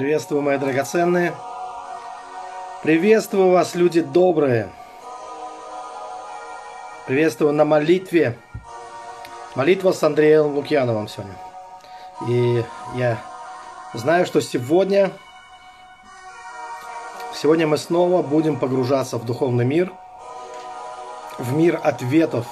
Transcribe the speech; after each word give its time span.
Приветствую, 0.00 0.40
мои 0.40 0.56
драгоценные. 0.56 1.34
Приветствую 2.82 3.50
вас, 3.50 3.74
люди 3.74 4.00
добрые. 4.00 4.70
Приветствую 7.06 7.52
на 7.52 7.66
молитве. 7.66 8.34
Молитва 9.54 9.92
с 9.92 10.02
Андреем 10.02 10.54
Лукьяновым 10.54 11.06
сегодня. 11.06 11.34
И 12.30 12.64
я 12.96 13.18
знаю, 13.92 14.24
что 14.24 14.40
сегодня, 14.40 15.10
сегодня 17.34 17.66
мы 17.66 17.76
снова 17.76 18.22
будем 18.22 18.58
погружаться 18.58 19.18
в 19.18 19.26
духовный 19.26 19.66
мир, 19.66 19.92
в 21.36 21.52
мир 21.52 21.78
ответов, 21.84 22.46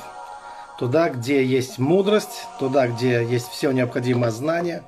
туда, 0.79 1.09
где 1.09 1.43
есть 1.43 1.79
мудрость, 1.79 2.47
туда, 2.59 2.89
где 2.89 3.25
есть 3.25 3.49
все 3.49 3.71
необходимое 3.71 4.33
знание, 4.33 4.83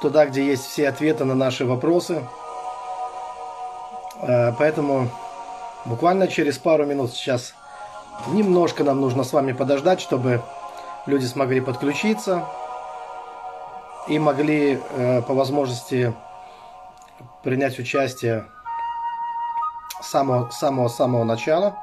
туда, 0.00 0.26
где 0.26 0.46
есть 0.46 0.66
все 0.66 0.88
ответы 0.88 1.24
на 1.24 1.34
наши 1.34 1.64
вопросы. 1.64 2.24
Э, 4.22 4.52
поэтому 4.58 5.08
буквально 5.84 6.28
через 6.28 6.58
пару 6.58 6.86
минут 6.86 7.12
сейчас 7.12 7.54
немножко 8.28 8.84
нам 8.84 9.00
нужно 9.00 9.24
с 9.24 9.32
вами 9.32 9.52
подождать, 9.52 10.00
чтобы 10.00 10.42
люди 11.06 11.24
смогли 11.24 11.60
подключиться 11.60 12.44
и 14.08 14.18
могли 14.18 14.80
э, 14.90 15.22
по 15.22 15.34
возможности 15.34 16.14
принять 17.42 17.78
участие 17.78 18.46
с 20.02 20.08
самого, 20.08 20.50
самого, 20.50 20.88
самого 20.88 21.24
начала. 21.24 21.76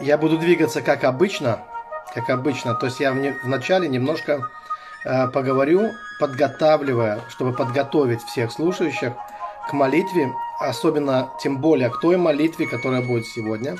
Я 0.00 0.18
буду 0.18 0.38
двигаться 0.38 0.82
как 0.82 1.04
обычно, 1.04 1.58
как 2.14 2.30
обычно, 2.30 2.74
то 2.74 2.86
есть 2.86 3.00
я 3.00 3.12
в, 3.12 3.48
начале 3.48 3.88
немножко 3.88 4.40
э, 5.04 5.28
поговорю, 5.28 5.92
подготавливая, 6.18 7.20
чтобы 7.28 7.52
подготовить 7.52 8.22
всех 8.22 8.52
слушающих 8.52 9.12
к 9.68 9.72
молитве, 9.72 10.32
особенно 10.60 11.30
тем 11.42 11.60
более 11.60 11.90
к 11.90 12.00
той 12.00 12.16
молитве, 12.16 12.66
которая 12.66 13.02
будет 13.02 13.26
сегодня. 13.26 13.76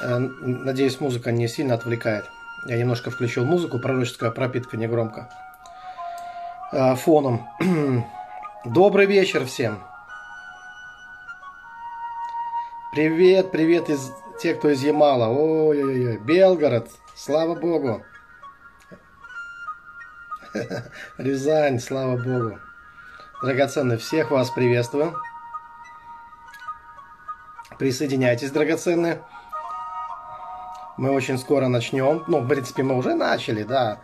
Э, 0.00 0.18
надеюсь, 0.18 1.00
музыка 1.00 1.32
не 1.32 1.48
сильно 1.48 1.74
отвлекает. 1.74 2.24
Я 2.66 2.76
немножко 2.76 3.10
включил 3.10 3.44
музыку, 3.44 3.78
пророческая 3.78 4.30
пропитка 4.30 4.76
негромко. 4.76 5.28
Э, 6.72 6.94
фоном. 6.94 7.48
Добрый 8.64 9.06
вечер 9.06 9.44
всем. 9.46 9.78
Привет, 12.92 13.50
привет 13.50 13.90
из 13.90 14.10
тех, 14.40 14.58
кто 14.58 14.70
из 14.70 14.82
Ямала. 14.82 15.28
Ой-ой-ой, 15.28 16.18
Белгород, 16.18 16.88
слава 17.14 17.54
Богу. 17.54 18.02
Рязань, 21.18 21.80
слава 21.80 22.16
Богу. 22.16 22.58
Драгоценные, 23.42 23.98
всех 23.98 24.30
вас 24.30 24.50
приветствую. 24.50 25.14
Присоединяйтесь, 27.78 28.50
драгоценные. 28.50 29.22
Мы 30.96 31.12
очень 31.12 31.38
скоро 31.38 31.68
начнем. 31.68 32.24
Ну, 32.26 32.40
в 32.40 32.48
принципе, 32.48 32.82
мы 32.82 32.96
уже 32.96 33.14
начали, 33.14 33.62
да. 33.62 33.98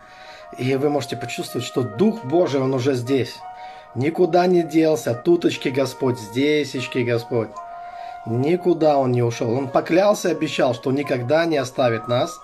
И 0.57 0.75
вы 0.75 0.89
можете 0.89 1.17
почувствовать, 1.17 1.67
что 1.67 1.83
Дух 1.83 2.23
Божий, 2.23 2.61
Он 2.61 2.73
уже 2.73 2.93
здесь. 2.93 3.37
Никуда 3.95 4.47
не 4.47 4.63
делся. 4.63 5.13
Туточки 5.13 5.69
Господь, 5.69 6.19
здесечки 6.19 6.99
Господь. 6.99 7.49
Никуда 8.25 8.97
Он 8.97 9.11
не 9.11 9.23
ушел. 9.23 9.51
Он 9.51 9.67
поклялся 9.67 10.29
и 10.29 10.31
обещал, 10.31 10.73
что 10.73 10.91
никогда 10.91 11.45
не 11.45 11.57
оставит 11.57 12.07
нас, 12.07 12.39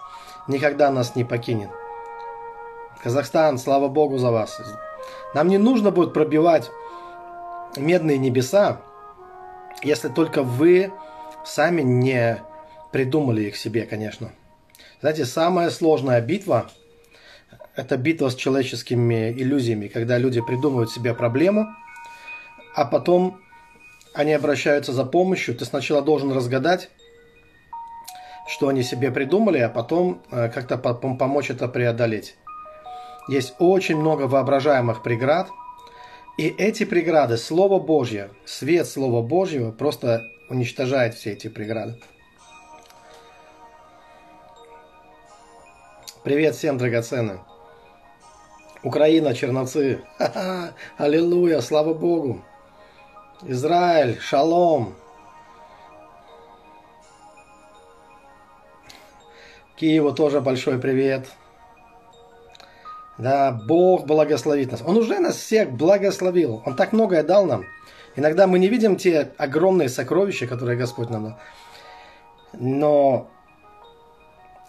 никогда 0.47 0.91
нас 0.91 1.15
не 1.15 1.23
покинет. 1.23 1.69
Казахстан, 3.03 3.57
слава 3.57 3.87
Богу 3.87 4.19
за 4.19 4.29
вас. 4.29 4.61
Нам 5.33 5.47
не 5.47 5.57
нужно 5.57 5.89
будет 5.91 6.13
пробивать 6.13 6.69
медные 7.75 8.19
небеса, 8.19 8.81
если 9.81 10.09
только 10.09 10.43
вы 10.43 10.91
сами 11.43 11.81
не 11.81 12.43
придумали 12.91 13.43
их 13.43 13.57
себе, 13.57 13.83
конечно. 13.87 14.31
Знаете, 14.99 15.25
самая 15.25 15.71
сложная 15.71 16.21
битва– 16.21 16.69
это 17.75 17.97
битва 17.97 18.29
с 18.29 18.35
человеческими 18.35 19.31
иллюзиями, 19.31 19.87
когда 19.87 20.19
люди 20.19 20.41
придумывают 20.41 20.91
себе 20.91 21.15
проблему, 21.15 21.67
а 22.75 22.85
потом 22.85 23.41
они 24.13 24.33
обращаются 24.33 24.93
за 24.93 25.05
помощью. 25.05 25.55
Ты 25.55 25.65
сначала 25.65 26.03
должен 26.03 26.31
разгадать, 26.31 26.91
что 28.47 28.67
они 28.67 28.83
себе 28.83 29.09
придумали, 29.09 29.57
а 29.57 29.69
потом 29.69 30.21
э, 30.29 30.49
как-то 30.49 30.77
помочь 30.77 31.49
это 31.49 31.67
преодолеть. 31.67 32.35
Есть 33.31 33.55
очень 33.59 33.95
много 33.95 34.23
воображаемых 34.23 35.03
преград, 35.03 35.49
и 36.37 36.49
эти 36.49 36.83
преграды, 36.83 37.37
Слово 37.37 37.79
Божье, 37.79 38.29
свет 38.43 38.85
Слова 38.89 39.21
Божьего 39.21 39.71
просто 39.71 40.29
уничтожает 40.49 41.13
все 41.13 41.31
эти 41.31 41.47
преграды. 41.47 41.97
Привет 46.25 46.55
всем, 46.55 46.77
драгоценным. 46.77 47.39
Украина, 48.83 49.33
черновцы. 49.33 50.03
Ха-ха, 50.17 50.73
аллилуйя, 50.97 51.61
слава 51.61 51.93
Богу. 51.93 52.43
Израиль, 53.43 54.19
шалом. 54.19 54.93
Киеву 59.77 60.11
тоже 60.11 60.41
большой 60.41 60.79
привет. 60.79 61.29
Да, 63.21 63.51
Бог 63.51 64.07
благословит 64.07 64.71
нас. 64.71 64.81
Он 64.83 64.97
уже 64.97 65.19
нас 65.19 65.35
всех 65.35 65.71
благословил. 65.71 66.63
Он 66.65 66.75
так 66.75 66.91
многое 66.91 67.21
дал 67.21 67.45
нам. 67.45 67.65
Иногда 68.15 68.47
мы 68.47 68.57
не 68.57 68.67
видим 68.67 68.95
те 68.95 69.29
огромные 69.37 69.89
сокровища, 69.89 70.47
которые 70.47 70.75
Господь 70.75 71.11
нам 71.11 71.25
дал. 71.25 71.37
Но 72.53 73.27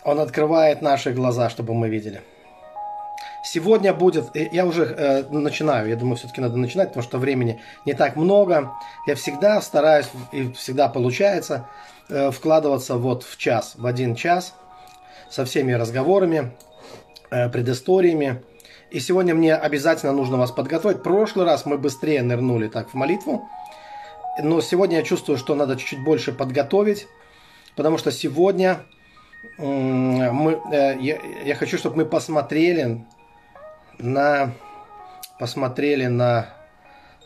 он 0.04 0.20
открывает 0.20 0.82
наши 0.82 1.12
глаза, 1.12 1.48
чтобы 1.48 1.72
мы 1.72 1.88
видели. 1.88 2.20
Сегодня 3.42 3.94
будет, 3.94 4.26
я 4.34 4.66
уже 4.66 4.84
э, 4.84 5.22
начинаю, 5.30 5.88
я 5.88 5.96
думаю, 5.96 6.16
все-таки 6.16 6.42
надо 6.42 6.58
начинать, 6.58 6.88
потому 6.88 7.02
что 7.02 7.16
времени 7.16 7.58
не 7.86 7.94
так 7.94 8.16
много. 8.16 8.70
Я 9.06 9.14
всегда 9.14 9.62
стараюсь, 9.62 10.10
и 10.30 10.52
всегда 10.52 10.88
получается, 10.88 11.66
э, 12.10 12.30
вкладываться 12.30 12.98
вот 12.98 13.22
в 13.22 13.38
час, 13.38 13.72
в 13.76 13.86
один 13.86 14.14
час, 14.14 14.52
со 15.30 15.46
всеми 15.46 15.72
разговорами, 15.72 16.52
предысториями. 17.48 18.42
И 18.90 19.00
сегодня 19.00 19.34
мне 19.34 19.54
обязательно 19.54 20.12
нужно 20.12 20.36
вас 20.36 20.50
подготовить. 20.50 20.98
В 20.98 21.02
прошлый 21.02 21.46
раз 21.46 21.64
мы 21.64 21.78
быстрее 21.78 22.22
нырнули 22.22 22.68
так 22.68 22.90
в 22.90 22.94
молитву. 22.94 23.48
Но 24.42 24.60
сегодня 24.60 24.98
я 24.98 25.02
чувствую, 25.02 25.38
что 25.38 25.54
надо 25.54 25.76
чуть-чуть 25.76 26.04
больше 26.04 26.32
подготовить, 26.32 27.06
потому 27.76 27.98
что 27.98 28.10
сегодня 28.10 28.80
мы, 29.58 30.60
э, 30.72 30.98
я, 31.00 31.18
я 31.44 31.54
хочу, 31.54 31.78
чтобы 31.78 31.96
мы 31.96 32.04
посмотрели 32.04 33.04
на 33.98 34.52
посмотрели 35.38 36.06
на 36.06 36.48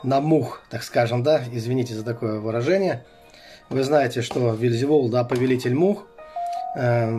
на 0.03 0.21
мух, 0.21 0.62
так 0.71 0.83
скажем, 0.83 1.22
да, 1.22 1.43
извините 1.53 1.95
за 1.95 2.05
такое 2.05 2.39
выражение. 2.39 3.05
Вы 3.69 3.83
знаете, 3.83 4.22
что 4.22 4.55
Вильзевол, 4.55 5.09
да, 5.09 5.25
повелитель 5.25 5.75
мух, 5.75 6.06
э, 6.77 7.19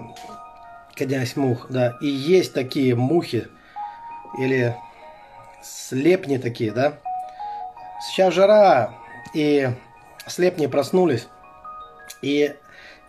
князь 0.97 1.35
мух, 1.35 1.67
да, 1.69 1.97
и 2.01 2.07
есть 2.07 2.53
такие 2.53 2.95
мухи 2.95 3.47
или 4.39 4.75
слепни 5.61 6.37
такие, 6.37 6.71
да. 6.71 6.99
Сейчас 8.01 8.33
жара, 8.33 8.93
и 9.33 9.69
слепни 10.27 10.67
проснулись, 10.67 11.27
и 12.21 12.55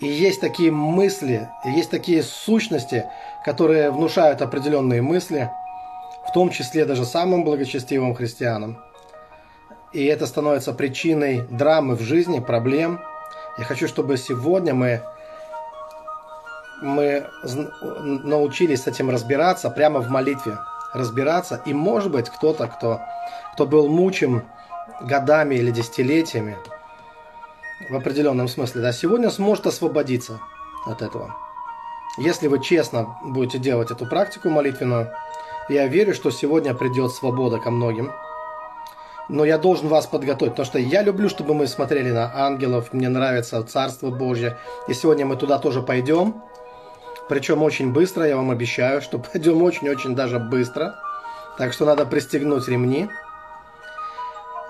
и 0.00 0.06
есть 0.06 0.40
такие 0.40 0.70
мысли, 0.70 1.48
есть 1.64 1.90
такие 1.90 2.22
сущности, 2.22 3.06
которые 3.44 3.90
внушают 3.90 4.42
определенные 4.42 5.02
мысли, 5.02 5.50
в 6.28 6.32
том 6.32 6.50
числе 6.50 6.84
даже 6.84 7.04
самым 7.04 7.42
благочестивым 7.42 8.14
христианам. 8.14 8.78
И 9.92 10.04
это 10.04 10.26
становится 10.26 10.72
причиной 10.72 11.42
драмы 11.50 11.96
в 11.96 12.00
жизни, 12.00 12.38
проблем. 12.38 13.00
Я 13.56 13.64
хочу, 13.64 13.88
чтобы 13.88 14.18
сегодня 14.18 14.72
мы, 14.72 15.02
мы 16.80 17.26
научились 17.42 18.82
с 18.82 18.86
этим 18.86 19.10
разбираться 19.10 19.70
прямо 19.70 20.00
в 20.00 20.08
молитве. 20.08 20.58
Разбираться. 20.94 21.60
И 21.66 21.74
может 21.74 22.10
быть 22.10 22.30
кто-то, 22.30 22.66
кто, 22.66 23.00
кто 23.54 23.66
был 23.66 23.88
мучим 23.88 24.44
годами 25.02 25.56
или 25.56 25.70
десятилетиями, 25.70 26.56
в 27.90 27.96
определенном 27.96 28.48
смысле, 28.48 28.82
да, 28.82 28.92
сегодня 28.92 29.30
сможет 29.30 29.66
освободиться 29.66 30.40
от 30.86 31.02
этого. 31.02 31.34
Если 32.18 32.48
вы 32.48 32.60
честно 32.60 33.16
будете 33.22 33.58
делать 33.58 33.90
эту 33.90 34.06
практику 34.06 34.50
молитвенную, 34.50 35.12
я 35.68 35.86
верю, 35.86 36.14
что 36.14 36.30
сегодня 36.30 36.74
придет 36.74 37.12
свобода 37.12 37.58
ко 37.58 37.70
многим. 37.70 38.10
Но 39.28 39.44
я 39.44 39.58
должен 39.58 39.88
вас 39.88 40.06
подготовить, 40.06 40.52
потому 40.54 40.66
что 40.66 40.78
я 40.78 41.02
люблю, 41.02 41.28
чтобы 41.28 41.54
мы 41.54 41.66
смотрели 41.66 42.10
на 42.10 42.32
ангелов, 42.34 42.92
мне 42.92 43.08
нравится 43.10 43.62
Царство 43.62 44.10
Божье. 44.10 44.56
И 44.88 44.94
сегодня 44.94 45.26
мы 45.26 45.36
туда 45.36 45.58
тоже 45.58 45.82
пойдем. 45.82 46.42
Причем 47.28 47.62
очень 47.62 47.92
быстро, 47.92 48.26
я 48.26 48.36
вам 48.36 48.50
обещаю, 48.50 49.02
что 49.02 49.18
пойдем 49.32 49.62
очень-очень 49.62 50.14
даже 50.14 50.38
быстро. 50.38 50.94
Так 51.58 51.72
что 51.72 51.84
надо 51.84 52.06
пристегнуть 52.06 52.68
ремни. 52.68 53.08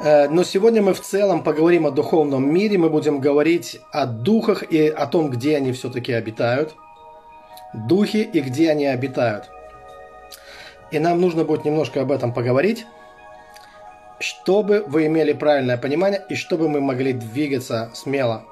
Э, 0.01 0.29
но 0.29 0.43
сегодня 0.45 0.83
мы 0.83 0.95
в 0.95 1.01
целом 1.01 1.43
поговорим 1.43 1.87
о 1.87 1.91
духовном 1.91 2.53
мире, 2.53 2.79
мы 2.79 2.89
будем 2.89 3.21
говорить 3.21 3.81
о 3.91 4.07
духах 4.07 4.63
и 4.63 4.89
о 4.89 5.07
том, 5.07 5.31
где 5.31 5.57
они 5.57 5.73
все-таки 5.73 6.13
обитают. 6.13 6.75
Духи 7.75 8.23
и 8.23 8.41
где 8.41 8.71
они 8.71 8.87
обитают. 8.87 9.51
И 10.91 10.99
нам 10.99 11.21
нужно 11.21 11.45
будет 11.45 11.65
немножко 11.65 12.01
об 12.01 12.11
этом 12.11 12.33
поговорить, 12.33 12.87
чтобы 14.21 14.85
вы 14.87 15.07
имели 15.07 15.33
правильное 15.33 15.77
понимание 15.77 16.25
и 16.29 16.35
чтобы 16.35 16.69
мы 16.69 16.81
могли 16.81 17.13
двигаться 17.13 17.91
смело, 17.93 18.45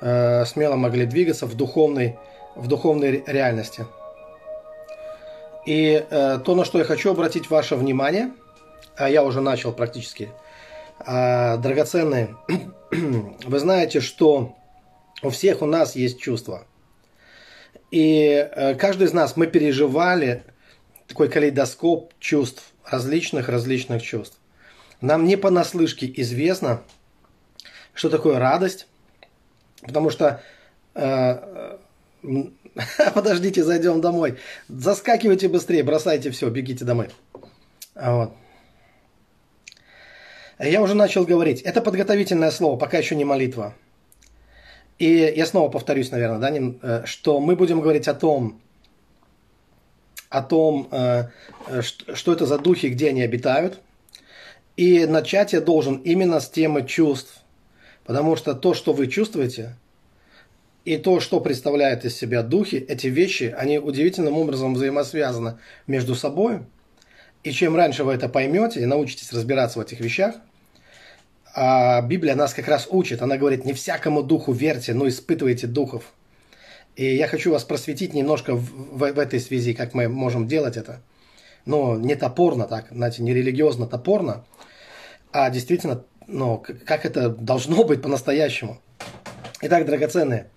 э, 0.00 0.44
смело 0.44 0.74
могли 0.74 1.06
двигаться 1.06 1.46
в 1.46 1.54
духовной, 1.54 2.18
в 2.54 2.66
духовной 2.68 3.24
реальности. 3.26 3.86
И 5.66 6.04
э, 6.08 6.38
то, 6.44 6.54
на 6.54 6.64
что 6.64 6.78
я 6.78 6.84
хочу 6.84 7.10
обратить 7.12 7.50
ваше 7.50 7.76
внимание, 7.76 8.32
а 8.96 9.08
я 9.08 9.22
уже 9.22 9.40
начал 9.40 9.72
практически 9.72 10.30
а, 10.98 11.56
драгоценные, 11.56 12.36
вы 12.90 13.58
знаете, 13.58 14.00
что 14.00 14.56
у 15.22 15.30
всех 15.30 15.62
у 15.62 15.66
нас 15.66 15.96
есть 15.96 16.20
чувства. 16.20 16.66
И 17.90 18.48
э, 18.50 18.74
каждый 18.74 19.06
из 19.06 19.12
нас, 19.12 19.36
мы 19.36 19.46
переживали 19.46 20.44
такой 21.06 21.28
калейдоскоп 21.28 22.12
чувств, 22.18 22.72
различных-различных 22.84 24.02
чувств. 24.02 24.38
Нам 25.00 25.24
не 25.24 25.36
понаслышке 25.36 26.12
известно, 26.16 26.82
что 27.92 28.08
такое 28.08 28.38
радость, 28.38 28.86
потому 29.82 30.10
что 30.10 30.42
э, 30.94 31.02
э 31.02 31.78
подождите, 33.14 33.64
зайдем 33.64 34.00
домой. 34.00 34.38
Заскакивайте 34.68 35.48
быстрее, 35.48 35.82
бросайте 35.82 36.30
все, 36.30 36.48
бегите 36.48 36.84
домой. 36.84 37.08
Вот. 37.94 38.32
Я 40.58 40.80
уже 40.80 40.94
начал 40.94 41.24
говорить. 41.24 41.62
Это 41.62 41.80
подготовительное 41.80 42.50
слово, 42.50 42.78
пока 42.78 42.98
еще 42.98 43.16
не 43.16 43.24
молитва. 43.24 43.74
И 44.98 45.32
я 45.36 45.46
снова 45.46 45.68
повторюсь, 45.68 46.12
наверное, 46.12 46.38
да, 46.38 47.00
э, 47.00 47.06
что 47.06 47.40
мы 47.40 47.56
будем 47.56 47.80
говорить 47.80 48.06
о 48.06 48.14
том, 48.14 48.60
о 50.28 50.42
том, 50.42 50.88
э, 50.92 51.24
что 51.82 52.32
это 52.32 52.46
за 52.46 52.58
духи, 52.58 52.86
где 52.86 53.08
они 53.08 53.22
обитают. 53.22 53.80
И 54.76 55.04
начать 55.06 55.52
я 55.52 55.60
должен 55.60 55.96
именно 55.96 56.38
с 56.38 56.48
темы 56.48 56.86
чувств. 56.86 57.42
Потому 58.04 58.36
что 58.36 58.54
то, 58.54 58.74
что 58.74 58.92
вы 58.92 59.06
чувствуете, 59.06 59.76
и 60.84 60.96
то, 60.96 61.20
что 61.20 61.40
представляют 61.40 62.04
из 62.04 62.16
себя 62.16 62.42
духи, 62.42 62.76
эти 62.76 63.06
вещи, 63.06 63.54
они 63.56 63.78
удивительным 63.78 64.36
образом 64.36 64.74
взаимосвязаны 64.74 65.58
между 65.86 66.14
собой. 66.14 66.60
И 67.44 67.52
чем 67.52 67.76
раньше 67.76 68.04
вы 68.04 68.14
это 68.14 68.28
поймете 68.28 68.80
и 68.80 68.86
научитесь 68.86 69.32
разбираться 69.32 69.78
в 69.78 69.82
этих 69.82 70.00
вещах– 70.00 70.36
а 71.54 72.00
Библия 72.00 72.34
нас 72.34 72.54
как 72.54 72.68
раз 72.68 72.88
учит. 72.90 73.22
Она 73.22 73.36
говорит, 73.36 73.64
не 73.64 73.74
всякому 73.74 74.22
духу 74.22 74.52
верьте, 74.52 74.94
но 74.94 75.08
испытывайте 75.08 75.66
духов. 75.66 76.12
И 76.96 77.14
я 77.14 77.26
хочу 77.28 77.52
вас 77.52 77.64
просветить 77.64 78.14
немножко 78.14 78.54
в, 78.54 78.98
в, 78.98 79.12
в 79.12 79.18
этой 79.18 79.40
связи, 79.40 79.74
как 79.74 79.94
мы 79.94 80.08
можем 80.08 80.46
делать 80.46 80.76
это. 80.76 81.02
Но 81.64 81.96
не 81.96 82.16
топорно 82.16 82.64
так, 82.66 82.86
знаете, 82.90 83.22
не 83.22 83.32
религиозно 83.32 83.86
топорно, 83.86 84.44
а 85.30 85.48
действительно, 85.50 86.04
ну, 86.26 86.62
как 86.84 87.06
это 87.06 87.28
должно 87.28 87.84
быть 87.84 88.02
по-настоящему. 88.02 88.80
Итак, 89.60 89.86
драгоценные, 89.86 90.48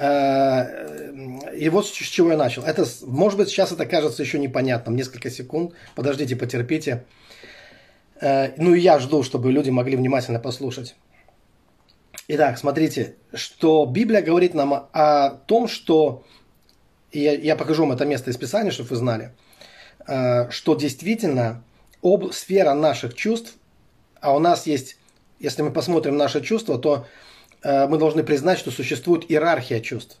и 0.00 1.68
вот 1.70 1.86
с 1.86 1.90
чего 1.90 2.30
я 2.30 2.36
начал. 2.36 2.62
Это, 2.62 2.86
может 3.02 3.38
быть, 3.38 3.48
сейчас 3.48 3.72
это 3.72 3.84
кажется 3.84 4.22
еще 4.22 4.38
непонятным. 4.38 4.94
Несколько 4.94 5.30
секунд. 5.30 5.74
Подождите, 5.96 6.36
потерпите. 6.36 7.04
Э, 8.20 8.52
ну 8.56 8.74
и 8.74 8.80
я 8.80 8.98
жду, 8.98 9.22
чтобы 9.22 9.52
люди 9.52 9.70
могли 9.70 9.96
внимательно 9.96 10.38
послушать. 10.38 10.94
Итак, 12.28 12.58
смотрите, 12.58 13.16
что 13.32 13.86
Библия 13.86 14.22
говорит 14.22 14.54
нам 14.54 14.88
о 14.92 15.30
том, 15.30 15.66
что, 15.66 16.24
я, 17.12 17.32
я 17.32 17.56
покажу 17.56 17.82
вам 17.82 17.92
это 17.92 18.04
место 18.04 18.30
из 18.30 18.36
Писания, 18.36 18.70
чтобы 18.70 18.90
вы 18.90 18.96
знали, 18.96 19.34
э, 20.06 20.50
что 20.50 20.74
действительно 20.74 21.64
об, 22.02 22.32
сфера 22.32 22.74
наших 22.74 23.14
чувств, 23.14 23.54
а 24.20 24.34
у 24.34 24.38
нас 24.38 24.66
есть, 24.66 24.96
если 25.38 25.62
мы 25.62 25.72
посмотрим 25.72 26.16
наши 26.16 26.40
чувства, 26.40 26.78
то 26.78 27.06
э, 27.06 27.06
мы 27.62 27.98
должны 27.98 28.22
признать, 28.22 28.58
что 28.58 28.70
существует 28.70 29.30
иерархия 29.30 29.80
чувств. 29.80 30.18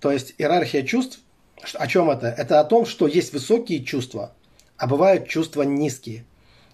То 0.00 0.10
есть 0.10 0.34
иерархия 0.38 0.82
чувств, 0.82 1.20
о 1.74 1.86
чем 1.86 2.10
это? 2.10 2.28
Это 2.28 2.60
о 2.60 2.64
том, 2.64 2.86
что 2.86 3.06
есть 3.06 3.32
высокие 3.32 3.84
чувства, 3.84 4.32
а 4.76 4.86
бывают 4.86 5.28
чувства 5.28 5.62
низкие. 5.62 6.24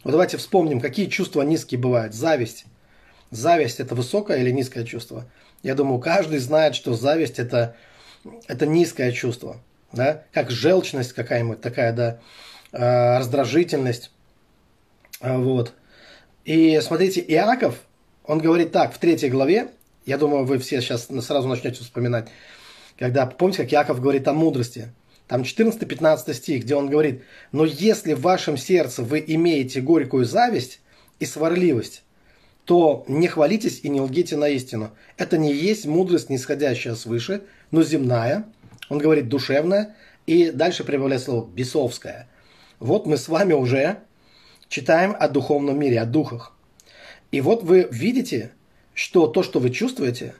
Вот 0.04 0.12
давайте 0.12 0.36
вспомним, 0.36 0.80
какие 0.80 1.06
чувства 1.06 1.42
низкие 1.42 1.80
бывают. 1.80 2.14
Зависть. 2.14 2.66
Зависть– 3.30 3.80
это 3.80 3.94
высокое 3.94 4.38
или 4.38 4.50
низкое 4.50 4.84
чувство? 4.84 5.24
Я 5.62 5.74
думаю, 5.74 5.98
каждый 5.98 6.38
знает, 6.38 6.76
что 6.76 6.94
зависть– 6.94 7.38
это, 7.40 7.74
это 8.46 8.66
низкое 8.66 9.10
чувство. 9.10 9.60
Да? 9.92 10.22
Как 10.32 10.50
желчность 10.50 11.12
какая-нибудь 11.12 11.60
такая, 11.60 11.92
да, 11.92 12.20
а, 12.72 13.18
раздражительность. 13.18 14.12
А, 15.20 15.38
вот. 15.38 15.72
И 16.44 16.78
смотрите, 16.80 17.20
Иаков, 17.20 17.80
он 18.26 18.38
говорит 18.38 18.72
так, 18.72 18.94
в 18.94 18.98
третьей 18.98 19.30
главе, 19.30 19.68
я 20.04 20.18
думаю, 20.18 20.44
вы 20.44 20.58
все 20.58 20.80
сейчас 20.80 21.08
сразу 21.22 21.48
начнете 21.48 21.82
вспоминать, 21.82 22.28
когда, 22.98 23.26
помните, 23.26 23.62
как 23.62 23.72
Иаков 23.72 24.00
говорит 24.00 24.26
о 24.28 24.32
мудрости– 24.32 24.88
там 25.28 25.42
14-15 25.42 26.34
стих, 26.34 26.62
где 26.62 26.76
он 26.76 26.88
говорит, 26.88 27.22
«Но 27.52 27.64
если 27.64 28.14
в 28.14 28.20
вашем 28.20 28.56
сердце 28.56 29.02
вы 29.02 29.22
имеете 29.26 29.80
горькую 29.80 30.24
зависть 30.24 30.80
и 31.18 31.26
сварливость, 31.26 32.04
то 32.64 33.04
не 33.08 33.28
хвалитесь 33.28 33.80
и 33.82 33.88
не 33.88 34.00
лгите 34.00 34.36
на 34.36 34.48
истину. 34.48 34.90
Это 35.16 35.38
не 35.38 35.52
есть 35.52 35.86
мудрость, 35.86 36.30
нисходящая 36.30 36.94
свыше, 36.94 37.42
но 37.70 37.82
земная». 37.82 38.44
Он 38.88 38.98
говорит 38.98 39.28
«душевная», 39.28 39.96
и 40.26 40.50
дальше 40.50 40.84
прибавляет 40.84 41.22
слово 41.22 41.48
«бесовская». 41.48 42.28
Вот 42.78 43.06
мы 43.06 43.16
с 43.16 43.28
вами 43.28 43.52
уже 43.52 43.98
читаем 44.68 45.16
о 45.18 45.28
духовном 45.28 45.78
мире, 45.78 46.00
о 46.00 46.04
духах. 46.04 46.55
И 47.30 47.40
вот 47.40 47.62
вы 47.62 47.88
видите, 47.90 48.52
что 48.94 49.26
то, 49.26 49.42
что 49.42 49.60
вы 49.60 49.70
чувствуете, 49.70 50.34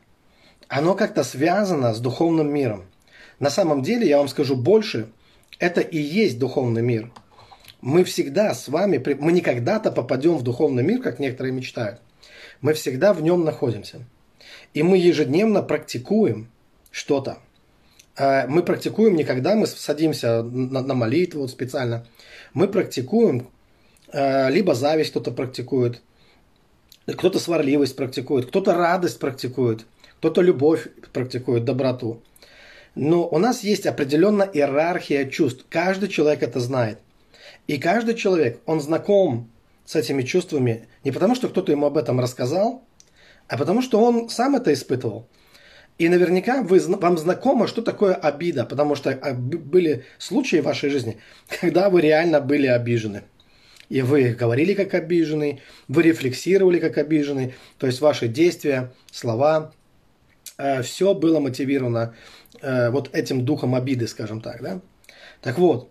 оно 0.69 0.95
как-то 0.95 1.25
связано 1.25 1.95
с 1.95 2.00
духовным 2.00 2.52
миром– 2.52 2.85
на 3.38 3.50
самом 3.50 3.83
деле, 3.83 4.09
я 4.09 4.19
вам 4.19 4.28
скажу 4.28 4.57
больше, 4.57 5.09
это 5.59 5.81
и 5.81 5.99
есть 5.99 6.38
духовный 6.38 6.83
мир. 6.83 7.11
Мы 7.83 8.05
всегда 8.05 8.55
с 8.55 8.69
вами, 8.69 9.02
мы 9.19 9.33
не 9.33 9.43
когда-то 9.43 9.93
попадем 9.93 10.37
в 10.37 10.43
духовный 10.43 10.83
мир, 10.83 11.02
как 11.02 11.19
некоторые 11.19 11.52
мечтают. 11.52 12.00
Мы 12.62 12.73
всегда 12.73 13.12
в 13.12 13.23
нем 13.23 13.45
находимся. 13.45 14.00
И 14.73 14.83
мы 14.83 14.97
ежедневно 14.97 15.62
практикуем 15.62 16.50
что-то. 16.90 17.38
А, 18.16 18.47
мы 18.49 18.62
практикуем 18.62 19.14
не 19.14 19.25
когда 19.25 19.55
мы 19.55 19.66
садимся 19.66 20.43
на, 20.43 20.95
молитву 20.95 21.47
специально. 21.49 22.07
Мы 22.55 22.69
практикуем, 22.69 23.49
а, 24.09 24.49
либо 24.49 24.75
зависть 24.75 25.11
кто-то 25.11 25.31
практикует, 25.31 26.00
кто-то 27.13 27.39
сварливость 27.39 27.97
практикует, 27.97 28.47
кто-то 28.47 28.75
радость 28.75 29.19
практикует, 29.19 29.87
кто-то 30.19 30.41
любовь 30.43 30.89
практикует, 31.13 31.65
доброту. 31.65 32.23
Но 32.95 33.29
у 33.29 33.39
нас 33.39 33.63
есть 33.63 33.87
определенная 33.87 34.47
иерархия 34.47 35.27
чувств. 35.27 35.67
Каждый 35.69 36.09
человек 36.09 36.43
это 36.43 36.61
знает. 36.61 36.99
И 37.67 37.79
каждый 37.79 38.15
человек, 38.15 38.61
он 38.65 38.81
знаком 38.81 39.51
с 39.85 39.95
этими 39.97 40.23
чувствами 40.23 40.89
не 41.05 41.13
потому, 41.13 41.35
что 41.35 41.49
кто-то 41.49 41.73
ему 41.73 41.87
об 41.87 41.97
этом 41.97 42.21
рассказал, 42.21 42.83
а 43.49 43.57
потому, 43.57 43.83
что 43.83 44.01
он 44.01 44.29
сам 44.29 44.57
это 44.57 44.73
испытывал. 44.73 45.29
И 45.99 46.09
наверняка 46.09 46.63
вы, 46.63 46.79
вам 46.79 47.17
знакомо, 47.17 47.67
что 47.67 47.81
такое 47.81 48.15
обида, 48.15 48.65
потому 48.65 48.97
что 48.97 49.11
а, 49.11 49.33
были 49.33 50.05
случаи 50.19 50.61
в 50.61 50.65
вашей 50.65 50.91
жизни, 50.91 51.19
когда 51.61 51.89
вы 51.89 52.01
реально 52.01 52.41
были 52.41 52.67
обижены. 52.67 53.23
И 53.88 54.02
вы 54.02 54.31
говорили 54.31 54.75
как 54.75 54.95
обиженный, 54.95 55.61
вы 55.88 56.02
рефлексировали 56.02 56.78
как 56.78 56.99
обиженный, 56.99 57.55
то 57.78 57.87
есть 57.87 58.00
ваши 58.00 58.26
действия, 58.26 58.93
слова, 59.12 59.73
э, 60.59 60.83
все 60.83 61.14
было 61.14 61.38
мотивировано 61.38 62.14
э, 62.61 62.90
вот 62.90 63.14
этим 63.14 63.45
духом 63.45 63.75
обиды, 63.75 64.09
скажем 64.09 64.40
так, 64.40 64.61
да. 64.61 64.81
Так 65.40 65.59
вот, 65.59 65.90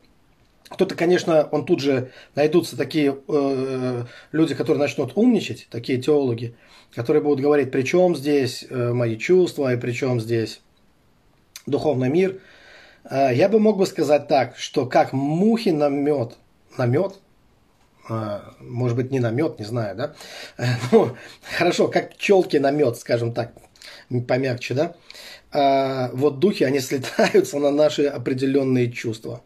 кто-то, 0.70 0.96
конечно, 0.96 1.48
он 1.52 1.66
тут 1.66 1.80
же 1.80 2.12
найдутся 2.34 2.76
такие 2.76 3.18
э, 3.28 4.06
люди, 4.32 4.56
которые 4.56 4.82
начнут 4.82 5.14
умничать, 5.16 5.68
такие 5.70 6.02
теологи, 6.02 6.56
которые 6.94 7.22
будут 7.22 7.40
говорить, 7.40 7.72
при 7.72 7.84
чем 7.84 8.16
здесь 8.16 8.66
э, 8.70 8.92
мои 8.92 9.18
чувства 9.18 9.74
и 9.74 9.78
при 9.78 9.92
чем 9.92 10.20
здесь 10.20 10.62
духовный 11.68 12.10
мир. 12.10 12.42
Э, 13.10 13.30
я 13.34 13.48
бы 13.48 13.60
мог 13.60 13.78
бы 13.78 13.86
сказать 13.86 14.28
так, 14.28 14.58
что 14.58 14.88
как 14.88 15.14
мухи 15.14 15.70
на 15.70 15.90
мед, 15.90 16.38
на 16.78 16.88
мед, 16.88 17.20
может 18.60 18.98
быть, 18.98 19.12
не 19.12 19.20
на 19.20 19.32
мед, 19.32 19.60
не 19.60 19.66
знаю, 19.66 19.96
да? 19.96 20.16
Ну, 20.92 21.16
хорошо, 21.58 21.88
как 21.88 22.16
пчелки 22.16 22.58
на 22.58 22.72
мед, 22.72 22.98
скажем 22.98 23.34
так, 23.34 23.54
помягче, 24.28 24.74
да? 24.74 24.96
а, 25.56 26.10
вот 26.14 26.40
духи, 26.40 26.64
они 26.64 26.80
слетаются 26.80 27.60
на 27.60 27.72
наши 27.72 28.06
определенные 28.06 28.92
чувства. 28.92 29.42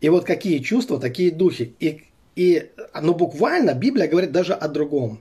И 0.00 0.08
вот 0.08 0.24
какие 0.24 0.58
чувства, 0.58 0.98
такие 0.98 1.30
духи. 1.30 1.74
И 1.78 2.02
И, 2.36 2.70
ну, 3.00 3.14
буквально 3.14 3.74
Библия 3.74 4.08
говорит 4.08 4.32
даже 4.32 4.54
о 4.54 4.68
другом. 4.68 5.20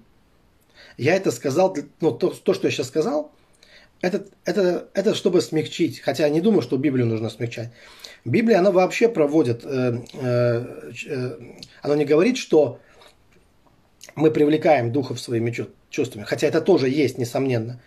Я 0.98 1.15
это 1.15 1.31
сказал, 1.31 1.75
ну, 2.01 2.12
то, 2.12 2.29
то 2.29 2.53
что 2.53 2.67
я 2.67 2.72
сейчас 2.72 2.88
сказал, 2.88 3.31
это, 4.05 4.25
это, 4.45 4.88
это 4.93 5.15
чтобы 5.15 5.41
смягчить. 5.41 6.00
Хотя 6.00 6.25
я 6.25 6.29
не 6.29 6.41
думаю, 6.41 6.62
что 6.62 6.77
Библию 6.77 7.07
нужно 7.07 7.29
смягчать. 7.29 7.71
Библия, 8.24 8.59
она 8.59 8.71
вообще 8.71 9.09
проводит, 9.09 9.62
э, 9.65 10.00
э, 10.13 10.91
э, 11.07 11.38
она 11.81 11.95
не 11.95 12.05
говорит, 12.05 12.38
что 12.38 12.79
мы 14.15 14.29
привлекаем 14.29 14.91
духов 14.91 15.19
своими 15.19 15.53
чувствами, 15.89 16.24
хотя 16.24 16.47
это 16.47 16.62
тоже 16.62 16.88
есть, 16.88 17.17
несомненно. 17.17 17.81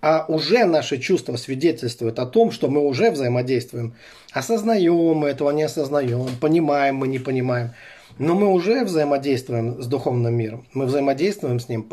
А 0.00 0.24
уже 0.28 0.66
наши 0.66 0.98
чувства 0.98 1.36
свидетельствуют 1.36 2.18
о 2.20 2.26
том, 2.26 2.52
что 2.52 2.68
мы 2.68 2.86
уже 2.86 3.10
взаимодействуем. 3.10 3.94
Осознаем 4.32 5.16
мы 5.16 5.30
этого, 5.30 5.50
не 5.50 5.64
осознаем, 5.64 6.28
понимаем 6.40 6.96
мы, 6.96 7.08
не 7.08 7.18
понимаем. 7.18 7.70
Но 8.18 8.34
мы 8.34 8.52
уже 8.52 8.84
взаимодействуем 8.84 9.82
с 9.82 9.86
духовным 9.86 10.34
миром. 10.34 10.66
Мы 10.74 10.86
взаимодействуем 10.86 11.58
с 11.58 11.68
ним 11.68 11.90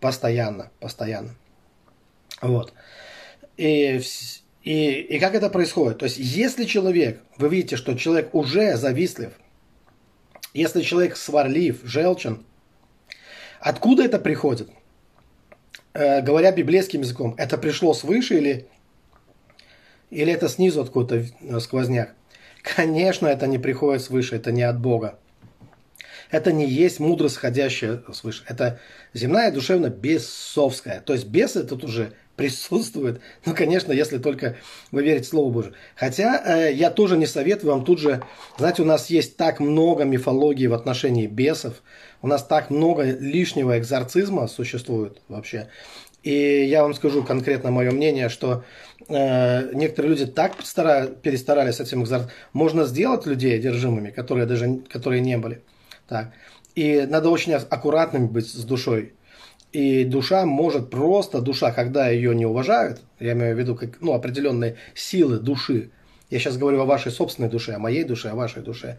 постоянно, 0.00 0.70
постоянно. 0.78 1.30
Вот. 2.40 2.72
И, 3.56 4.00
и, 4.62 4.92
и 5.00 5.18
как 5.18 5.34
это 5.34 5.50
происходит? 5.50 5.98
То 5.98 6.04
есть, 6.04 6.18
если 6.18 6.64
человек, 6.64 7.22
вы 7.38 7.48
видите, 7.48 7.76
что 7.76 7.94
человек 7.94 8.34
уже 8.34 8.76
завистлив, 8.76 9.32
если 10.54 10.82
человек 10.82 11.16
сварлив, 11.16 11.80
желчен, 11.84 12.44
откуда 13.60 14.04
это 14.04 14.18
приходит? 14.18 14.70
Э, 15.92 16.22
говоря 16.22 16.52
библейским 16.52 17.00
языком, 17.00 17.34
это 17.36 17.58
пришло 17.58 17.94
свыше 17.94 18.38
или, 18.38 18.68
или 20.10 20.32
это 20.32 20.48
снизу 20.48 20.82
откуда-то 20.82 21.60
сквозняк? 21.60 22.14
Конечно, 22.62 23.26
это 23.26 23.46
не 23.46 23.58
приходит 23.58 24.02
свыше, 24.02 24.36
это 24.36 24.52
не 24.52 24.62
от 24.62 24.78
Бога. 24.78 25.18
Это 26.30 26.52
не 26.52 26.68
есть 26.68 27.00
мудрость, 27.00 27.36
сходящая 27.36 28.02
свыше. 28.12 28.44
Это 28.46 28.78
земная 29.14 29.50
душевно-бесовская. 29.50 31.00
То 31.00 31.12
есть 31.12 31.26
бесы 31.26 31.64
тут 31.64 31.82
уже 31.82 32.12
присутствует. 32.40 33.20
Ну, 33.44 33.54
конечно, 33.54 33.92
если 33.92 34.18
только 34.18 34.56
вы 34.92 35.02
верите 35.02 35.28
Слову 35.28 35.50
Божию. 35.50 35.74
Хотя 35.94 36.42
э, 36.44 36.72
я 36.72 36.90
тоже 36.90 37.16
не 37.16 37.26
советую 37.26 37.72
вам 37.72 37.84
тут 37.84 37.98
же... 37.98 38.22
Знаете, 38.58 38.82
у 38.82 38.84
нас 38.84 39.10
есть 39.10 39.36
так 39.36 39.60
много 39.60 40.04
мифологии 40.04 40.66
в 40.66 40.74
отношении 40.74 41.26
бесов. 41.26 41.82
У 42.22 42.26
нас 42.26 42.44
так 42.44 42.70
много 42.70 43.02
лишнего 43.02 43.78
экзорцизма 43.78 44.46
существует 44.46 45.20
вообще. 45.28 45.68
И 46.22 46.64
я 46.64 46.82
вам 46.82 46.94
скажу 46.94 47.22
конкретно 47.24 47.70
мое 47.70 47.90
мнение, 47.90 48.28
что 48.28 48.64
э, 49.08 49.72
некоторые 49.74 50.10
люди 50.10 50.26
так 50.26 50.56
постара, 50.56 51.06
перестарались 51.06 51.76
с 51.76 51.80
этим 51.80 52.02
экзорцизмом. 52.02 52.34
Можно 52.52 52.84
сделать 52.84 53.26
людей 53.26 53.56
одержимыми, 53.56 54.10
которые 54.10 54.46
даже 54.46 54.80
которые 54.88 55.20
не 55.20 55.36
были. 55.38 55.62
Так. 56.08 56.32
И 56.74 57.06
надо 57.08 57.30
очень 57.30 57.54
аккуратными 57.54 58.26
быть 58.26 58.46
с 58.46 58.64
душой. 58.64 59.12
И 59.72 60.04
душа 60.04 60.46
может 60.46 60.90
просто, 60.90 61.40
душа, 61.40 61.70
когда 61.70 62.08
ее 62.08 62.34
не 62.34 62.44
уважают, 62.44 63.00
я 63.20 63.32
имею 63.32 63.54
в 63.54 63.58
виду 63.58 63.76
как, 63.76 64.00
ну, 64.00 64.14
определенные 64.14 64.76
силы 64.94 65.38
души, 65.38 65.90
я 66.28 66.38
сейчас 66.38 66.56
говорю 66.56 66.80
о 66.80 66.86
вашей 66.86 67.12
собственной 67.12 67.48
душе, 67.48 67.74
о 67.74 67.78
моей 67.78 68.04
душе, 68.04 68.30
о 68.30 68.34
вашей 68.34 68.62
душе, 68.62 68.98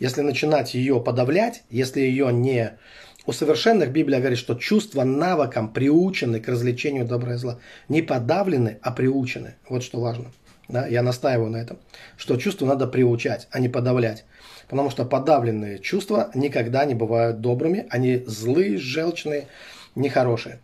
если 0.00 0.22
начинать 0.22 0.74
ее 0.74 1.00
подавлять, 1.00 1.62
если 1.70 2.00
ее 2.00 2.32
не... 2.32 2.78
У 3.26 3.32
совершенных 3.32 3.90
Библия 3.90 4.20
говорит, 4.20 4.38
что 4.38 4.54
чувства 4.54 5.04
навыкам 5.04 5.70
приучены 5.70 6.40
к 6.40 6.48
развлечению 6.48 7.04
добра 7.04 7.34
и 7.34 7.36
зла. 7.36 7.58
Не 7.90 8.00
подавлены, 8.00 8.78
а 8.80 8.90
приучены. 8.90 9.56
Вот 9.68 9.82
что 9.82 10.00
важно. 10.00 10.32
Да, 10.68 10.86
я 10.86 11.02
настаиваю 11.02 11.50
на 11.50 11.58
этом. 11.58 11.78
Что 12.16 12.38
чувства 12.38 12.64
надо 12.64 12.86
приучать, 12.86 13.46
а 13.50 13.60
не 13.60 13.68
подавлять. 13.68 14.24
Потому 14.68 14.88
что 14.88 15.04
подавленные 15.04 15.78
чувства 15.78 16.30
никогда 16.34 16.86
не 16.86 16.94
бывают 16.94 17.42
добрыми. 17.42 17.86
Они 17.90 18.22
злые, 18.26 18.78
желчные, 18.78 19.46
нехорошее. 19.94 20.60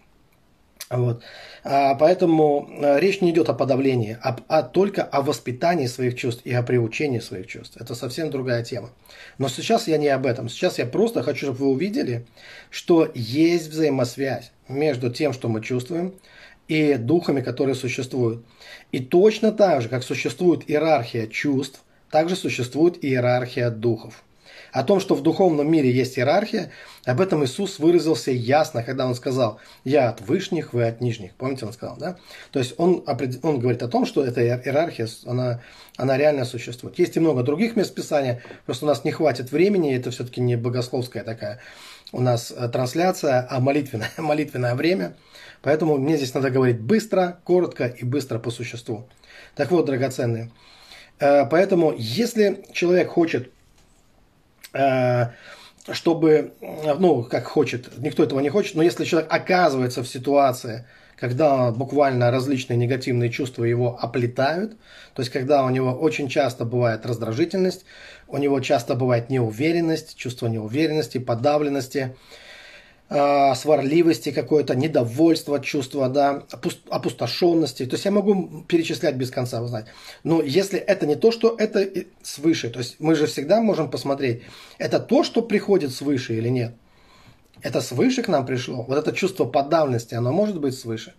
Вот. 0.91 1.23
А, 1.65 1.95
поэтому 1.95 2.69
а, 2.71 2.99
речь 2.99 3.21
не 3.21 3.31
идет 3.31 3.49
о 3.49 3.55
подавлении, 3.55 4.19
а, 4.23 4.37
а 4.49 4.63
только 4.63 5.03
о 5.03 5.23
воспитании 5.23 5.87
своих 5.87 6.15
чувств 6.15 6.43
и 6.45 6.53
о 6.53 6.63
приучении 6.63 7.21
своих 7.21 7.47
чувств. 7.47 7.77
Это 7.81 7.95
совсем 7.95 8.31
другая 8.31 8.63
тема. 8.63 8.91
Но 9.39 9.49
сейчас 9.49 9.89
я 9.89 9.97
не 9.97 10.09
об 10.09 10.27
этом. 10.27 10.49
Сейчас 10.49 10.79
я 10.79 10.87
просто 10.87 11.23
хочу, 11.23 11.47
чтобы 11.47 11.59
вы 11.59 11.67
увидели, 11.69 12.27
что 12.71 13.11
есть 13.15 13.69
взаимосвязь 13.69 14.53
между 14.69 15.11
тем, 15.11 15.33
что 15.33 15.49
мы 15.49 15.63
чувствуем, 15.63 16.15
и 16.69 16.95
духами, 16.95 17.41
которые 17.41 17.75
существуют. 17.75 18.45
И 18.93 19.01
точно 19.01 19.53
так 19.53 19.83
же, 19.83 19.89
как 19.89 20.03
существует 20.03 20.69
иерархия 20.69 21.27
чувств, 21.27 21.83
также 22.11 22.37
существует 22.37 23.03
иерархия 23.05 23.71
духов. 23.71 24.23
О 24.75 24.83
том, 24.83 24.99
что 24.99 25.15
в 25.15 25.23
духовном 25.23 25.71
мире 25.71 25.89
есть 25.93 26.19
иерархия, 26.19 26.73
об 27.05 27.21
этом 27.21 27.45
Иисус 27.45 27.79
выразился 27.79 28.33
ясно, 28.33 28.83
когда 28.83 29.07
он 29.07 29.15
сказал, 29.15 29.61
я 29.85 30.09
от 30.09 30.21
вышних, 30.21 30.73
вы 30.73 30.85
от 30.85 31.01
нижних. 31.01 31.33
Помните, 31.37 31.65
он 31.65 31.73
сказал, 31.73 31.97
да? 31.97 32.17
То 32.51 32.59
есть 32.59 32.75
он, 32.77 33.05
он 33.43 33.61
говорит 33.61 33.85
о 33.85 33.89
том, 33.89 34.05
что 34.05 34.25
эта 34.25 34.45
иерархия, 34.45 35.09
она, 35.27 35.61
она 35.97 36.19
реально 36.19 36.45
существует. 36.45 36.99
Есть 36.99 37.17
и 37.17 37.21
много 37.21 37.45
других 37.45 37.77
мест 37.77 37.95
Писания, 37.95 38.43
просто 38.67 38.85
у 38.85 38.89
нас 38.89 39.05
не 39.05 39.13
хватит 39.13 39.53
времени, 39.53 39.95
это 39.95 40.11
все-таки 40.11 40.41
не 40.41 40.57
богословская 40.57 41.23
такая 41.23 41.61
у 42.11 42.21
нас 42.21 42.53
э, 42.57 42.69
трансляция, 42.69 43.47
а 43.49 43.61
молитвенное, 43.61 44.11
молитвенное 44.19 44.75
время. 44.75 45.15
Поэтому 45.63 45.99
мне 45.99 46.17
здесь 46.17 46.35
надо 46.35 46.51
говорить 46.51 46.81
быстро, 46.81 47.39
коротко 47.45 47.87
и 47.87 48.05
быстро 48.05 48.41
по 48.41 48.51
существу. 48.51 49.09
Так 49.55 49.71
вот, 49.71 49.87
драгоценные, 49.87 50.51
э, 51.21 51.47
поэтому 51.47 51.95
если 51.97 52.65
человек 52.73 53.11
хочет 53.11 53.54
чтобы, 55.93 56.53
ну, 56.99 57.23
как 57.25 57.45
хочет, 57.45 57.99
никто 57.99 58.23
этого 58.25 58.41
не 58.41 58.49
хочет, 58.49 58.75
но 58.75 58.83
если 58.83 59.05
человек 59.05 59.33
оказывается 59.33 60.03
в 60.03 60.09
ситуации, 60.09 60.87
когда 61.17 61.71
буквально 61.71 62.31
различные 62.31 62.77
негативные 62.77 63.31
чувства 63.31 63.65
его 63.65 63.99
оплетают, 64.01 64.73
то 65.15 65.23
есть 65.23 65.31
когда 65.31 65.65
у 65.65 65.71
него 65.71 65.93
очень 65.93 66.29
часто 66.29 66.65
бывает 66.65 67.07
раздражительность, 67.07 67.85
у 68.29 68.39
него 68.39 68.61
часто 68.61 68.95
бывает 68.95 69.31
неуверенность, 69.31 70.17
чувство 70.17 70.49
неуверенности, 70.49 71.19
подавленности, 71.19 72.17
э, 73.09 73.55
сварливости 73.55 74.33
какое-то, 74.33 74.75
недовольство, 74.75 75.61
чувство, 75.61 76.09
да, 76.09 76.45
опустошенности. 76.91 77.87
То 77.87 77.95
есть 77.95 78.05
я 78.05 78.11
могу 78.11 78.63
перечислять 78.63 79.17
без 79.17 79.31
конца, 79.31 79.61
вы 79.61 79.69
знаете. 79.69 79.89
Но 80.23 80.43
если 80.43 80.79
это 80.79 81.07
не 81.07 81.17
то, 81.17 81.31
что 81.31 81.55
это 81.59 81.89
свыше, 82.23 82.71
то 82.71 82.79
есть 82.81 82.97
мы 82.99 83.15
же 83.15 83.27
всегда 83.27 83.61
можем 83.61 83.91
посмотреть, 83.91 84.43
это 84.79 85.01
то, 85.01 85.25
что 85.25 85.43
приходит 85.43 85.93
свыше 85.93 86.35
или 86.35 86.49
нет. 86.49 86.75
Это 87.63 87.81
свыше 87.81 88.23
к 88.23 88.29
нам 88.29 88.45
пришло. 88.45 88.83
Вот 88.83 88.99
это 88.99 89.13
чувство 89.13 89.45
подавленности, 89.45 90.15
оно 90.15 90.33
может 90.33 90.61
быть 90.61 90.79
свыше 90.79 91.15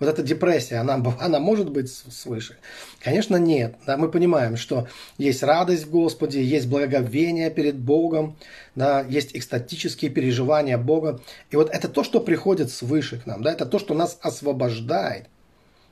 вот 0.00 0.08
эта 0.08 0.22
депрессия, 0.22 0.76
она, 0.76 0.94
она 1.20 1.38
может 1.38 1.70
быть 1.70 1.92
свыше? 1.92 2.56
Конечно, 3.00 3.36
нет. 3.36 3.76
Да, 3.86 3.96
мы 3.96 4.10
понимаем, 4.10 4.56
что 4.56 4.88
есть 5.18 5.42
радость 5.42 5.84
в 5.84 5.90
Господе, 5.90 6.42
есть 6.42 6.66
благоговение 6.66 7.50
перед 7.50 7.78
Богом, 7.78 8.36
да, 8.74 9.02
есть 9.02 9.36
экстатические 9.36 10.10
переживания 10.10 10.78
Бога. 10.78 11.20
И 11.50 11.56
вот 11.56 11.70
это 11.70 11.88
то, 11.88 12.02
что 12.02 12.20
приходит 12.20 12.70
свыше 12.70 13.20
к 13.20 13.26
нам, 13.26 13.42
да, 13.42 13.52
это 13.52 13.66
то, 13.66 13.78
что 13.78 13.94
нас 13.94 14.18
освобождает 14.22 15.28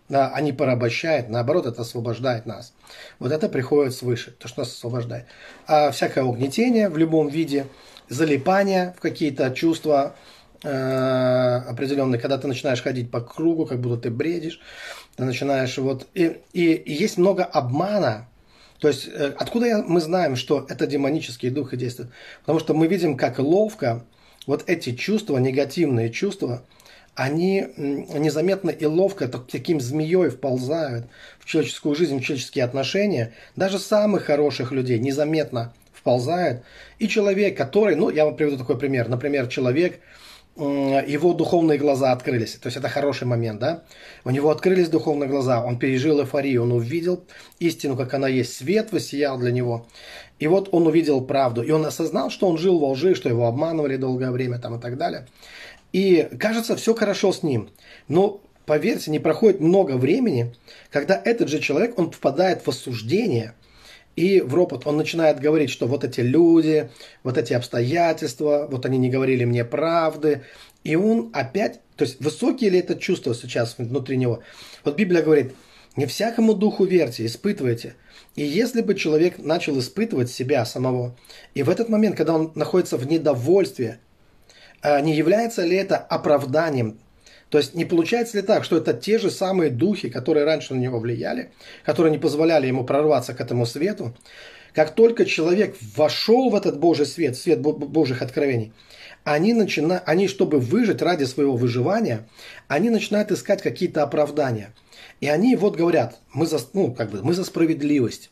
да, 0.08 0.30
а 0.34 0.40
не 0.40 0.52
порабощает, 0.52 1.28
наоборот, 1.28 1.66
это 1.66 1.82
освобождает 1.82 2.46
нас. 2.46 2.72
Вот 3.18 3.30
это 3.30 3.48
приходит 3.48 3.94
свыше, 3.94 4.30
то, 4.30 4.48
что 4.48 4.62
нас 4.62 4.72
освобождает. 4.72 5.26
А 5.66 5.90
всякое 5.90 6.24
угнетение 6.24 6.88
в 6.88 6.96
любом 6.96 7.28
виде, 7.28 7.66
залипание 8.08 8.94
в 8.96 9.00
какие-то 9.00 9.50
чувства, 9.50 10.16
определенный, 10.62 12.18
когда 12.18 12.38
ты 12.38 12.48
начинаешь 12.48 12.82
ходить 12.82 13.10
по 13.10 13.20
кругу, 13.20 13.66
как 13.66 13.80
будто 13.80 14.02
ты 14.02 14.10
бредишь, 14.10 14.60
ты 15.16 15.24
начинаешь 15.24 15.78
вот... 15.78 16.06
И, 16.14 16.40
и, 16.52 16.72
и 16.72 16.92
есть 16.92 17.18
много 17.18 17.44
обмана. 17.44 18.28
То 18.80 18.88
есть 18.88 19.08
э, 19.08 19.34
откуда 19.36 19.66
я, 19.66 19.82
мы 19.82 20.00
знаем, 20.00 20.36
что 20.36 20.64
это 20.68 20.86
демонические 20.86 21.50
духи 21.50 21.76
действуют? 21.76 22.12
Потому 22.40 22.60
что 22.60 22.74
мы 22.74 22.86
видим, 22.86 23.16
как 23.16 23.38
ловко 23.38 24.04
вот 24.46 24.64
эти 24.66 24.94
чувства, 24.94 25.38
негативные 25.38 26.10
чувства, 26.10 26.62
они 27.14 27.66
незаметно 27.76 28.70
и 28.70 28.84
ловко 28.86 29.26
таким 29.26 29.80
змеей 29.80 30.30
вползают 30.30 31.06
в 31.40 31.46
человеческую 31.46 31.96
жизнь, 31.96 32.18
в 32.18 32.24
человеческие 32.24 32.64
отношения. 32.64 33.34
Даже 33.56 33.80
самых 33.80 34.24
хороших 34.24 34.70
людей 34.70 35.00
незаметно 35.00 35.74
вползают. 35.92 36.62
И 37.00 37.08
человек, 37.08 37.56
который, 37.56 37.96
ну, 37.96 38.08
я 38.08 38.24
вам 38.24 38.36
приведу 38.36 38.56
такой 38.56 38.78
пример. 38.78 39.08
Например, 39.08 39.48
человек, 39.48 39.98
его 40.58 41.34
духовные 41.34 41.78
глаза 41.78 42.10
открылись. 42.12 42.54
То 42.54 42.66
есть 42.66 42.76
это 42.76 42.88
хороший 42.88 43.26
момент, 43.26 43.60
да? 43.60 43.84
У 44.24 44.30
него 44.30 44.50
открылись 44.50 44.88
духовные 44.88 45.28
глаза, 45.28 45.64
он 45.64 45.78
пережил 45.78 46.20
эйфорию, 46.20 46.64
он 46.64 46.72
увидел 46.72 47.24
истину, 47.60 47.96
как 47.96 48.14
она 48.14 48.26
есть, 48.28 48.56
свет 48.56 48.90
воссиял 48.90 49.38
для 49.38 49.52
него. 49.52 49.86
И 50.38 50.46
вот 50.48 50.68
он 50.72 50.86
увидел 50.86 51.20
правду, 51.20 51.62
и 51.62 51.70
он 51.70 51.86
осознал, 51.86 52.30
что 52.30 52.48
он 52.48 52.58
жил 52.58 52.78
во 52.80 52.90
лжи, 52.90 53.14
что 53.14 53.28
его 53.28 53.46
обманывали 53.46 53.96
долгое 53.96 54.30
время 54.30 54.58
там 54.58 54.76
и 54.76 54.80
так 54.80 54.96
далее. 54.96 55.26
И 55.92 56.28
кажется, 56.38 56.76
все 56.76 56.94
хорошо 56.94 57.32
с 57.32 57.42
ним. 57.42 57.70
Но 58.08 58.40
поверьте, 58.66 59.10
не 59.10 59.18
проходит 59.20 59.60
много 59.60 59.92
времени, 59.92 60.54
когда 60.90 61.20
этот 61.24 61.48
же 61.48 61.60
человек, 61.60 61.98
он 61.98 62.10
впадает 62.10 62.62
в 62.62 62.68
осуждение, 62.68 63.54
и 64.18 64.40
в 64.40 64.52
ропот 64.52 64.84
он 64.84 64.96
начинает 64.96 65.38
говорить, 65.38 65.70
что 65.70 65.86
вот 65.86 66.02
эти 66.02 66.22
люди, 66.22 66.90
вот 67.22 67.38
эти 67.38 67.52
обстоятельства, 67.52 68.66
вот 68.68 68.84
они 68.84 68.98
не 68.98 69.10
говорили 69.10 69.44
мне 69.44 69.64
правды. 69.64 70.42
И 70.82 70.96
он 70.96 71.30
опять, 71.32 71.78
то 71.94 72.04
есть 72.04 72.18
высокие 72.18 72.70
ли 72.70 72.80
это 72.80 72.96
чувства 72.96 73.32
сейчас 73.32 73.76
внутри 73.78 74.16
него? 74.16 74.42
Вот 74.84 74.96
Библия 74.96 75.22
говорит, 75.22 75.54
не 75.94 76.06
всякому 76.06 76.54
духу 76.54 76.84
верьте, 76.84 77.26
испытывайте. 77.26 77.94
И 78.34 78.42
если 78.42 78.82
бы 78.82 78.96
человек 78.96 79.38
начал 79.38 79.78
испытывать 79.78 80.32
себя 80.32 80.64
самого, 80.64 81.16
и 81.54 81.62
в 81.62 81.70
этот 81.70 81.88
момент, 81.88 82.16
когда 82.16 82.34
он 82.34 82.50
находится 82.56 82.96
в 82.96 83.06
недовольстве, 83.06 84.00
а 84.82 85.00
не 85.00 85.14
является 85.14 85.64
ли 85.64 85.76
это 85.76 85.96
оправданием 85.96 86.98
то 87.50 87.58
есть 87.58 87.74
не 87.74 87.84
получается 87.84 88.36
ли 88.36 88.42
так, 88.42 88.64
что 88.64 88.76
это 88.76 88.92
те 88.92 89.18
же 89.18 89.30
самые 89.30 89.70
духи, 89.70 90.10
которые 90.10 90.44
раньше 90.44 90.74
на 90.74 90.78
него 90.78 90.98
влияли, 90.98 91.50
которые 91.84 92.10
не 92.10 92.18
позволяли 92.18 92.66
ему 92.66 92.84
прорваться 92.84 93.34
к 93.34 93.40
этому 93.40 93.64
свету, 93.66 94.14
как 94.74 94.94
только 94.94 95.24
человек 95.24 95.76
вошел 95.96 96.50
в 96.50 96.54
этот 96.54 96.78
Божий 96.78 97.06
свет, 97.06 97.36
свет 97.36 97.60
Божьих 97.60 98.22
откровений, 98.22 98.72
они, 99.24 99.52
начинают, 99.54 100.02
они, 100.06 100.28
чтобы 100.28 100.60
выжить 100.60 101.02
ради 101.02 101.24
своего 101.24 101.56
выживания, 101.56 102.28
они 102.66 102.90
начинают 102.90 103.32
искать 103.32 103.62
какие-то 103.62 104.02
оправдания. 104.02 104.74
И 105.20 105.28
они 105.28 105.56
вот 105.56 105.76
говорят, 105.76 106.18
мы 106.32 106.46
за, 106.46 106.58
ну, 106.74 106.92
как 106.92 107.10
бы, 107.10 107.22
мы 107.22 107.34
за 107.34 107.44
справедливость. 107.44 108.30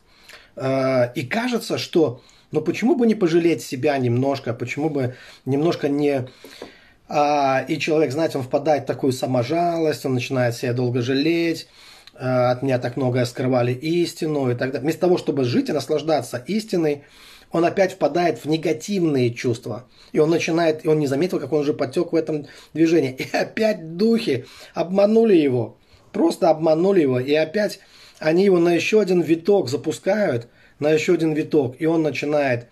А, 0.55 1.11
и 1.15 1.23
кажется, 1.23 1.77
что 1.77 2.21
ну 2.51 2.61
почему 2.61 2.95
бы 2.95 3.05
не 3.05 3.15
пожалеть 3.15 3.61
себя 3.61 3.97
немножко, 3.97 4.53
почему 4.53 4.89
бы 4.89 5.15
немножко 5.45 5.89
не 5.89 6.27
и 7.09 7.77
человек, 7.79 8.11
знаете, 8.11 8.37
он 8.37 8.43
впадает 8.43 8.83
в 8.83 8.87
такую 8.87 9.13
саможалость, 9.13 10.05
он 10.05 10.13
начинает 10.13 10.55
себя 10.55 10.73
долго 10.73 11.01
жалеть, 11.01 11.67
а, 12.19 12.51
от 12.51 12.63
меня 12.63 12.79
так 12.79 12.97
многое 12.97 13.25
скрывали 13.25 13.73
истину 13.73 14.49
и 14.49 14.55
так 14.55 14.71
далее. 14.71 14.81
Вместо 14.81 15.01
того, 15.01 15.17
чтобы 15.17 15.43
жить 15.43 15.69
и 15.69 15.73
наслаждаться 15.73 16.43
истиной, 16.47 17.03
он 17.51 17.63
опять 17.63 17.93
впадает 17.93 18.39
в 18.39 18.45
негативные 18.45 19.33
чувства. 19.33 19.85
И 20.11 20.19
он 20.19 20.29
начинает, 20.29 20.83
и 20.83 20.87
он 20.87 20.99
не 20.99 21.07
заметил, 21.07 21.39
как 21.39 21.53
он 21.53 21.61
уже 21.61 21.73
потек 21.73 22.11
в 22.11 22.15
этом 22.15 22.47
движении. 22.73 23.11
И 23.17 23.35
опять 23.35 23.97
духи 23.97 24.45
обманули 24.73 25.35
его. 25.35 25.77
Просто 26.11 26.49
обманули 26.49 27.01
его. 27.01 27.19
И 27.19 27.33
опять 27.33 27.79
они 28.19 28.45
его 28.45 28.59
на 28.59 28.73
еще 28.73 28.99
один 28.99 29.21
виток 29.21 29.69
запускают, 29.69 30.47
на 30.79 30.89
еще 30.89 31.13
один 31.13 31.33
виток. 31.33 31.75
И 31.79 31.85
он 31.85 32.01
начинает 32.01 32.67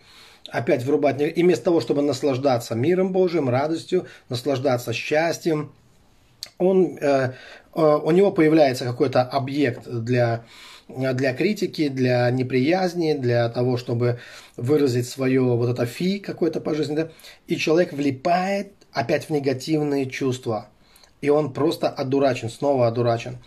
опять 0.55 0.83
врубать, 0.83 1.21
и 1.21 1.43
вместо 1.43 1.65
того, 1.65 1.81
чтобы 1.81 2.01
наслаждаться 2.01 2.75
миром 2.75 3.11
Божьим, 3.11 3.49
радостью, 3.49 4.05
наслаждаться 4.29 4.93
счастьем, 4.93 5.71
он, 6.57 6.97
э, 6.99 7.33
э, 7.75 7.99
у 8.03 8.11
него 8.11 8.31
появляется 8.31 8.85
какой-то 8.85 9.23
объект 9.23 9.87
для, 9.87 10.45
для 10.87 11.33
критики, 11.33 11.89
для 11.89 12.29
неприязни, 12.31 13.13
для 13.13 13.49
того, 13.49 13.77
чтобы 13.77 14.19
выразить 14.55 15.07
свое 15.07 15.41
вот 15.41 15.69
это 15.69 15.85
фи 15.85 16.19
какое-то 16.19 16.61
по 16.61 16.73
жизни, 16.75 16.95
да? 16.95 17.09
и 17.47 17.57
человек 17.57 17.93
влипает 17.93 18.71
опять 18.91 19.25
в 19.25 19.29
негативные 19.31 20.09
чувства, 20.09 20.69
и 21.21 21.29
он 21.29 21.51
просто 21.53 21.89
одурачен, 21.89 22.49
снова 22.49 22.87
одурачен. 22.87 23.37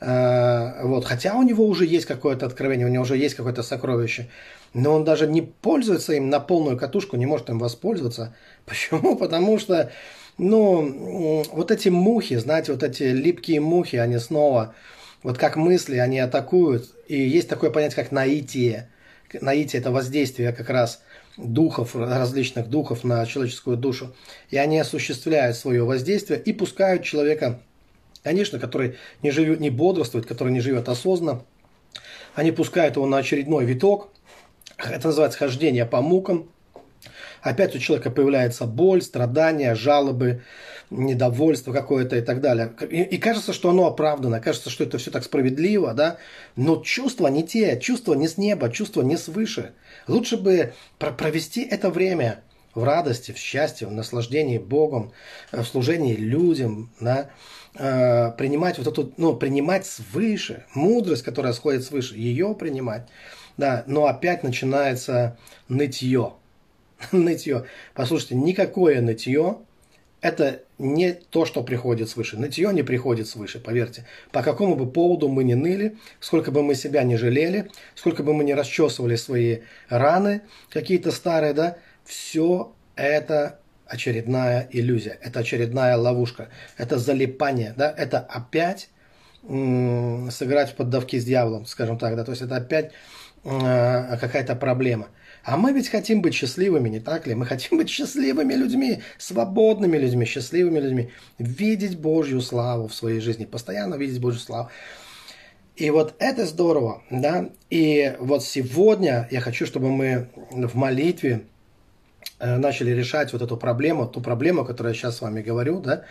Э, 0.00 0.82
вот. 0.84 1.04
Хотя 1.04 1.34
у 1.36 1.42
него 1.42 1.66
уже 1.66 1.86
есть 1.86 2.06
какое-то 2.06 2.46
откровение, 2.46 2.86
у 2.86 2.90
него 2.90 3.02
уже 3.02 3.16
есть 3.16 3.34
какое-то 3.34 3.62
сокровище 3.62 4.28
но 4.76 4.92
он 4.92 5.04
даже 5.04 5.26
не 5.26 5.40
пользуется 5.40 6.12
им 6.12 6.28
на 6.28 6.38
полную 6.38 6.76
катушку, 6.76 7.16
не 7.16 7.24
может 7.24 7.48
им 7.48 7.58
воспользоваться. 7.58 8.34
Почему? 8.66 9.16
Потому 9.16 9.58
что, 9.58 9.90
ну, 10.36 11.44
вот 11.50 11.70
эти 11.70 11.88
мухи, 11.88 12.36
знаете, 12.36 12.72
вот 12.72 12.82
эти 12.82 13.04
липкие 13.04 13.60
мухи, 13.60 13.96
они 13.96 14.18
снова, 14.18 14.74
вот 15.22 15.38
как 15.38 15.56
мысли, 15.56 15.96
они 15.96 16.18
атакуют. 16.18 16.90
И 17.08 17.18
есть 17.18 17.48
такое 17.48 17.70
понятие, 17.70 17.96
как 17.96 18.12
наитие. 18.12 18.90
Наитие– 19.40 19.80
это 19.80 19.90
воздействие 19.90 20.52
как 20.52 20.68
раз 20.68 21.00
духов, 21.38 21.96
различных 21.96 22.68
духов 22.68 23.02
на 23.02 23.24
человеческую 23.24 23.78
душу. 23.78 24.14
И 24.50 24.58
они 24.58 24.78
осуществляют 24.78 25.56
свое 25.56 25.84
воздействие 25.84 26.38
и 26.38 26.52
пускают 26.52 27.02
человека, 27.02 27.60
конечно, 28.26 28.58
который 28.58 28.96
не, 29.22 29.30
живет, 29.30 29.60
не 29.60 29.70
бодрствует, 29.70 30.26
который 30.26 30.52
не 30.52 30.58
живет 30.58 30.88
осознанно, 30.88 31.44
они 32.34 32.50
пускают 32.50 32.96
его 32.96 33.06
на 33.06 33.18
очередной 33.18 33.64
виток, 33.64 34.08
это 34.78 35.06
называется 35.06 35.38
хождение 35.38 35.86
по 35.86 36.00
мукам. 36.00 36.50
Опять 37.40 37.76
у 37.76 37.78
человека 37.78 38.10
появляется 38.10 38.66
боль, 38.66 39.00
страдания, 39.00 39.76
жалобы, 39.76 40.42
недовольство 40.90 41.72
какое-то 41.72 42.16
и 42.16 42.20
так 42.20 42.40
далее. 42.40 42.72
И, 42.90 43.02
и 43.02 43.18
кажется, 43.18 43.52
что 43.52 43.70
оно 43.70 43.86
оправдано, 43.86 44.40
кажется, 44.40 44.70
что 44.70 44.82
это 44.82 44.98
все 44.98 45.12
так 45.12 45.22
справедливо, 45.22 45.94
да? 45.94 46.16
Но 46.56 46.82
чувства 46.82 47.28
не 47.28 47.46
те, 47.46 47.78
чувства 47.78 48.14
не 48.14 48.26
с 48.26 48.38
неба, 48.38 48.72
чувства 48.72 49.02
не 49.02 49.16
свыше. 49.16 49.70
Лучше 50.08 50.36
бы 50.36 50.72
провести 50.98 51.62
это 51.62 51.90
время 51.90 52.40
в 52.74 52.82
радости, 52.82 53.30
в 53.30 53.38
счастье, 53.38 53.86
в 53.86 53.92
наслаждении 53.92 54.58
Богом, 54.58 55.12
в 55.52 55.64
служении 55.64 56.16
людям, 56.16 56.90
да? 57.00 57.30
Э, 57.78 58.32
принимать 58.36 58.78
вот 58.78 58.86
эту, 58.86 59.12
ну, 59.16 59.36
принимать 59.36 59.86
свыше, 59.86 60.64
мудрость, 60.74 61.22
которая 61.22 61.52
сходит 61.52 61.84
свыше, 61.84 62.16
ее 62.16 62.54
принимать. 62.54 63.06
Да, 63.56 63.84
но 63.86 64.06
опять 64.06 64.42
начинается 64.42 65.36
нытье. 65.68 66.34
нытье. 67.12 67.66
Послушайте, 67.94 68.34
никакое 68.36 69.00
нытье 69.00 69.58
это 70.22 70.62
не 70.78 71.12
то, 71.12 71.44
что 71.44 71.62
приходит 71.62 72.08
свыше. 72.08 72.38
Нытье 72.38 72.72
не 72.72 72.82
приходит 72.82 73.28
свыше, 73.28 73.60
поверьте. 73.60 74.06
По 74.32 74.42
какому 74.42 74.74
бы 74.74 74.90
поводу 74.90 75.28
мы 75.28 75.44
не 75.44 75.54
ныли, 75.54 75.96
сколько 76.20 76.50
бы 76.50 76.62
мы 76.62 76.74
себя 76.74 77.02
не 77.02 77.16
жалели, 77.16 77.70
сколько 77.94 78.22
бы 78.22 78.34
мы 78.34 78.44
не 78.44 78.54
расчесывали 78.54 79.16
свои 79.16 79.58
раны 79.88 80.42
какие-то 80.70 81.12
старые, 81.12 81.52
да, 81.52 81.76
все 82.04 82.72
это 82.96 83.60
очередная 83.86 84.68
иллюзия, 84.70 85.18
это 85.22 85.40
очередная 85.40 85.96
ловушка, 85.96 86.48
это 86.76 86.98
залипание, 86.98 87.74
да, 87.76 87.92
это 87.96 88.18
опять 88.20 88.90
м- 89.48 90.30
сыграть 90.30 90.70
в 90.70 90.74
поддавки 90.74 91.18
с 91.18 91.24
дьяволом, 91.24 91.66
скажем 91.66 91.98
так, 91.98 92.16
да, 92.16 92.24
то 92.24 92.32
есть 92.32 92.42
это 92.42 92.56
опять 92.56 92.92
Э, 93.48 94.16
какая-то 94.20 94.56
проблема. 94.56 95.06
А 95.44 95.56
мы 95.56 95.72
ведь 95.72 95.88
хотим 95.88 96.20
быть 96.20 96.34
счастливыми, 96.34 96.88
не 96.88 96.98
так 96.98 97.28
ли? 97.28 97.34
Мы 97.36 97.46
хотим 97.46 97.78
быть 97.78 97.88
счастливыми 97.88 98.54
людьми, 98.54 99.02
свободными 99.18 99.96
людьми, 99.96 100.24
счастливыми 100.24 100.80
людьми, 100.80 101.10
видеть 101.38 101.96
Божью 101.96 102.40
славу 102.40 102.88
в 102.88 102.94
своей 102.94 103.20
жизни, 103.20 103.44
постоянно 103.44 103.94
видеть 103.94 104.20
Божью 104.20 104.40
славу. 104.40 104.70
И 105.76 105.90
вот 105.90 106.16
это 106.18 106.44
здорово, 106.44 107.04
да. 107.08 107.50
И 107.70 108.16
вот 108.18 108.42
сегодня 108.42 109.28
я 109.30 109.40
хочу, 109.40 109.64
чтобы 109.64 109.90
мы 109.90 110.28
в 110.50 110.74
молитве 110.74 111.42
начали 112.38 112.90
решать 112.90 113.32
вот 113.32 113.42
эту 113.42 113.56
проблему, 113.56 114.06
ту 114.06 114.20
проблему, 114.20 114.62
о 114.62 114.64
которой 114.64 114.88
я 114.88 114.94
сейчас 114.94 115.16
с 115.16 115.20
вами 115.20 115.42
говорю, 115.42 115.80
да, 115.80 116.04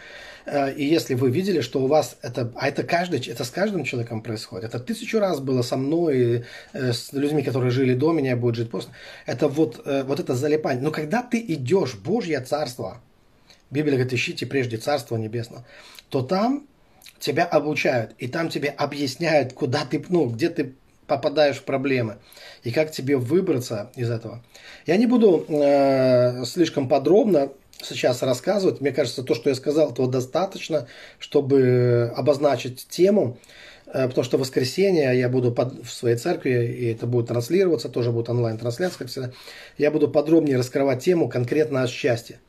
Э, 0.45 0.73
и 0.73 0.85
если 0.85 1.15
вы 1.15 1.31
видели, 1.31 1.61
что 1.61 1.81
у 1.81 1.87
вас 1.87 2.17
это, 2.21 2.51
а 2.55 2.67
это 2.67 2.83
каждый, 2.83 3.19
это 3.27 3.43
с 3.43 3.49
каждым 3.49 3.83
человеком 3.83 4.21
происходит, 4.21 4.65
это 4.65 4.79
тысячу 4.79 5.19
раз 5.19 5.39
было 5.39 5.61
со 5.61 5.77
мной, 5.77 6.45
э, 6.73 6.93
с 6.93 7.13
людьми, 7.13 7.43
которые 7.43 7.71
жили 7.71 7.93
до 7.93 8.11
меня, 8.11 8.35
будет 8.35 8.55
жить 8.55 8.69
после, 8.69 8.91
это 9.25 9.47
вот, 9.47 9.81
э, 9.85 10.03
вот 10.03 10.19
это 10.19 10.35
залипание. 10.35 10.83
Но 10.83 10.91
когда 10.91 11.23
ты 11.23 11.39
идешь 11.39 11.91
в 11.91 12.03
Божье 12.03 12.39
Царство, 12.41 13.01
Библия 13.71 13.95
говорит, 13.95 14.13
ищите 14.13 14.45
прежде 14.45 14.77
Царство 14.77 15.17
Небесное, 15.17 15.65
то 16.09 16.21
там 16.21 16.67
тебя 17.19 17.45
обучают, 17.45 18.13
и 18.19 18.27
там 18.27 18.49
тебе 18.49 18.69
объясняют, 18.69 19.53
куда 19.53 19.85
ты, 19.85 20.03
ну, 20.09 20.27
где 20.27 20.49
ты 20.49 20.75
попадаешь 21.07 21.57
в 21.57 21.63
проблемы 21.63 22.17
и 22.63 22.71
как 22.71 22.91
тебе 22.91 23.17
выбраться 23.17 23.89
из 23.95 24.09
этого. 24.09 24.43
Я 24.85 24.97
не 24.97 25.05
буду 25.05 25.45
э, 25.47 26.43
слишком 26.45 26.87
подробно 26.87 27.49
сейчас 27.81 28.21
рассказывать. 28.23 28.81
Мне 28.81 28.91
кажется, 28.91 29.23
то, 29.23 29.35
что 29.35 29.49
я 29.49 29.55
сказал, 29.55 29.91
этого 29.91 30.09
достаточно, 30.09 30.87
чтобы 31.19 32.11
обозначить 32.15 32.87
тему, 32.87 33.37
э, 33.87 34.07
потому 34.07 34.23
что 34.23 34.37
в 34.37 34.41
воскресенье 34.41 35.17
я 35.17 35.29
буду 35.29 35.51
под, 35.51 35.85
в 35.85 35.91
своей 35.91 36.17
церкви, 36.17 36.65
и 36.65 36.93
это 36.93 37.05
будет 37.05 37.27
транслироваться, 37.27 37.89
тоже 37.89 38.11
будет 38.11 38.29
онлайн-трансляция, 38.29 38.97
как 38.97 39.07
всегда. 39.07 39.31
Я 39.77 39.91
буду 39.91 40.09
подробнее 40.09 40.57
раскрывать 40.57 41.03
тему 41.03 41.29
конкретно 41.29 41.83
о 41.83 41.87
счастье 41.87 42.39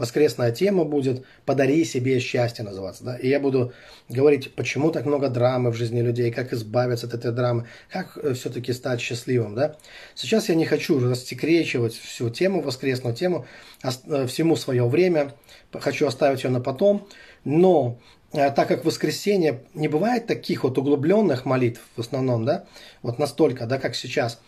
воскресная 0.00 0.50
тема 0.50 0.84
будет 0.84 1.26
«Подари 1.44 1.84
себе 1.84 2.20
счастье» 2.20 2.64
называться. 2.64 3.04
Да? 3.04 3.16
И 3.16 3.28
я 3.28 3.38
буду 3.38 3.74
говорить, 4.08 4.54
почему 4.54 4.90
так 4.90 5.04
много 5.04 5.28
драмы 5.28 5.70
в 5.70 5.74
жизни 5.74 6.00
людей, 6.00 6.32
как 6.32 6.54
избавиться 6.54 7.06
от 7.06 7.12
этой 7.12 7.32
драмы, 7.32 7.66
как 7.90 8.16
э, 8.16 8.32
все-таки 8.32 8.72
стать 8.72 9.02
счастливым. 9.02 9.54
Да? 9.54 9.76
Сейчас 10.14 10.48
я 10.48 10.54
не 10.54 10.64
хочу 10.64 10.98
рассекречивать 10.98 11.92
всю 11.92 12.30
тему, 12.30 12.62
воскресную 12.62 13.14
тему, 13.14 13.44
э, 13.82 14.26
всему 14.26 14.56
свое 14.56 14.88
время, 14.88 15.34
хочу 15.70 16.06
оставить 16.06 16.44
ее 16.44 16.50
на 16.50 16.60
потом, 16.60 17.06
но 17.44 18.00
э, 18.32 18.50
так 18.52 18.68
как 18.68 18.82
в 18.82 18.86
воскресенье 18.86 19.64
не 19.74 19.88
бывает 19.88 20.26
таких 20.26 20.64
вот 20.64 20.78
углубленных 20.78 21.44
молитв 21.44 21.82
в 21.94 22.00
основном, 22.00 22.46
да, 22.46 22.64
вот 23.02 23.18
настолько, 23.18 23.66
да, 23.66 23.78
как 23.78 23.94
сейчас 23.94 24.40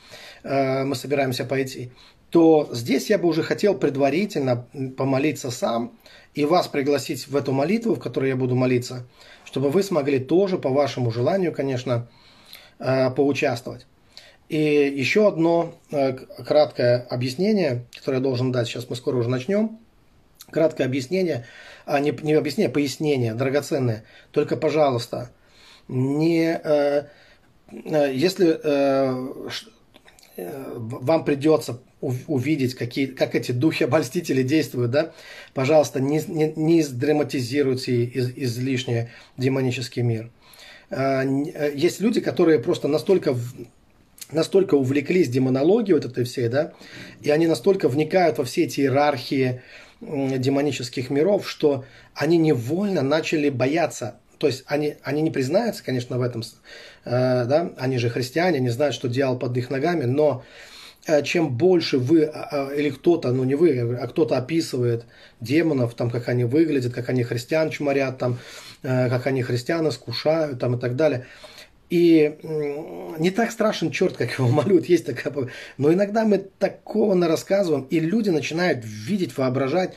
мы 0.44 0.96
собираемся 0.96 1.44
пойти, 1.44 1.92
то 2.32 2.70
здесь 2.72 3.10
я 3.10 3.18
бы 3.18 3.28
уже 3.28 3.42
хотел 3.42 3.74
предварительно 3.74 4.66
помолиться 4.96 5.50
сам 5.50 5.92
и 6.32 6.46
вас 6.46 6.66
пригласить 6.66 7.28
в 7.28 7.36
эту 7.36 7.52
молитву, 7.52 7.94
в 7.94 8.00
которой 8.00 8.30
я 8.30 8.36
буду 8.36 8.54
молиться, 8.54 9.06
чтобы 9.44 9.68
вы 9.68 9.82
смогли 9.82 10.18
тоже, 10.18 10.56
по 10.56 10.70
вашему 10.70 11.10
желанию, 11.10 11.52
конечно, 11.52 12.08
э, 12.78 13.10
поучаствовать. 13.10 13.86
И 14.48 14.58
еще 14.58 15.28
одно 15.28 15.74
э, 15.90 16.14
краткое 16.14 17.06
объяснение, 17.10 17.84
которое 17.94 18.16
я 18.16 18.22
должен 18.22 18.50
дать, 18.50 18.66
сейчас 18.66 18.88
мы 18.88 18.96
скоро 18.96 19.16
уже 19.16 19.28
начнем. 19.28 19.78
Краткое 20.50 20.84
объяснение, 20.84 21.44
а 21.84 22.00
не, 22.00 22.12
не 22.22 22.32
объяснение, 22.32 22.70
а 22.70 22.72
пояснение, 22.72 23.34
драгоценное. 23.34 24.04
Только, 24.30 24.56
пожалуйста, 24.56 25.30
не, 25.86 26.58
э, 26.64 27.04
если 27.70 28.58
вам 30.36 31.24
придется 31.24 31.80
увидеть, 32.00 32.74
какие, 32.74 33.06
как 33.06 33.34
эти 33.34 33.52
духи-обольстители 33.52 34.42
действуют, 34.42 34.90
да, 34.90 35.12
пожалуйста, 35.54 36.00
не, 36.00 36.20
не, 36.26 36.52
не 36.56 36.82
драматизируйте 36.82 38.04
из, 38.04 38.32
излишне 38.34 39.10
демонический 39.36 40.02
мир. 40.02 40.30
Э, 40.90 41.22
э, 41.24 41.72
есть 41.74 42.00
люди, 42.00 42.20
которые 42.20 42.58
просто 42.58 42.88
настолько 42.88 43.36
настолько 44.30 44.76
увлеклись 44.76 45.28
демонологией 45.28 45.94
вот 45.94 46.06
этой 46.06 46.24
всей, 46.24 46.48
да, 46.48 46.72
и 47.20 47.30
они 47.30 47.46
настолько 47.46 47.88
вникают 47.88 48.38
во 48.38 48.44
все 48.44 48.64
эти 48.64 48.80
иерархии 48.80 49.60
демонических 50.00 51.10
миров, 51.10 51.48
что 51.48 51.84
они 52.14 52.38
невольно 52.38 53.02
начали 53.02 53.50
бояться. 53.50 54.16
То 54.42 54.48
есть 54.48 54.64
они, 54.66 54.96
они 55.04 55.22
не 55.22 55.30
признаются, 55.30 55.84
конечно, 55.84 56.18
в 56.18 56.20
этом, 56.20 56.42
э, 57.04 57.44
да, 57.44 57.70
они 57.76 57.98
же 57.98 58.10
христиане, 58.10 58.56
они 58.56 58.70
знают, 58.70 58.92
что 58.92 59.06
дьявол 59.06 59.38
под 59.38 59.56
их 59.56 59.70
ногами, 59.70 60.02
но 60.02 60.42
э, 61.06 61.22
чем 61.22 61.56
больше 61.56 61.98
вы 61.98 62.24
а, 62.24 62.72
или 62.74 62.90
кто-то, 62.90 63.30
ну 63.30 63.44
не 63.44 63.54
вы, 63.54 63.96
а 64.00 64.08
кто-то 64.08 64.36
описывает 64.36 65.04
демонов, 65.40 65.94
там, 65.94 66.10
как 66.10 66.28
они 66.28 66.42
выглядят, 66.42 66.92
как 66.92 67.08
они 67.08 67.22
христиан 67.22 67.70
чморят, 67.70 68.18
там, 68.18 68.40
э, 68.82 69.08
как 69.08 69.28
они 69.28 69.44
христиан 69.44 69.88
искушают, 69.88 70.58
там, 70.58 70.74
и 70.74 70.80
так 70.80 70.96
далее– 70.96 71.24
и 71.88 72.38
не 73.18 73.30
так 73.30 73.50
страшен 73.50 73.90
черт, 73.90 74.16
как 74.16 74.38
его 74.38 74.48
малют, 74.62 74.86
есть 74.86 75.04
такая... 75.04 75.48
Но 75.76 75.92
иногда 75.92 76.24
мы 76.24 76.38
такого 76.38 77.12
на 77.12 77.28
рассказываем, 77.28 77.82
и 77.90 78.00
люди 78.00 78.30
начинают 78.30 78.82
видеть, 78.82 79.36
воображать, 79.36 79.92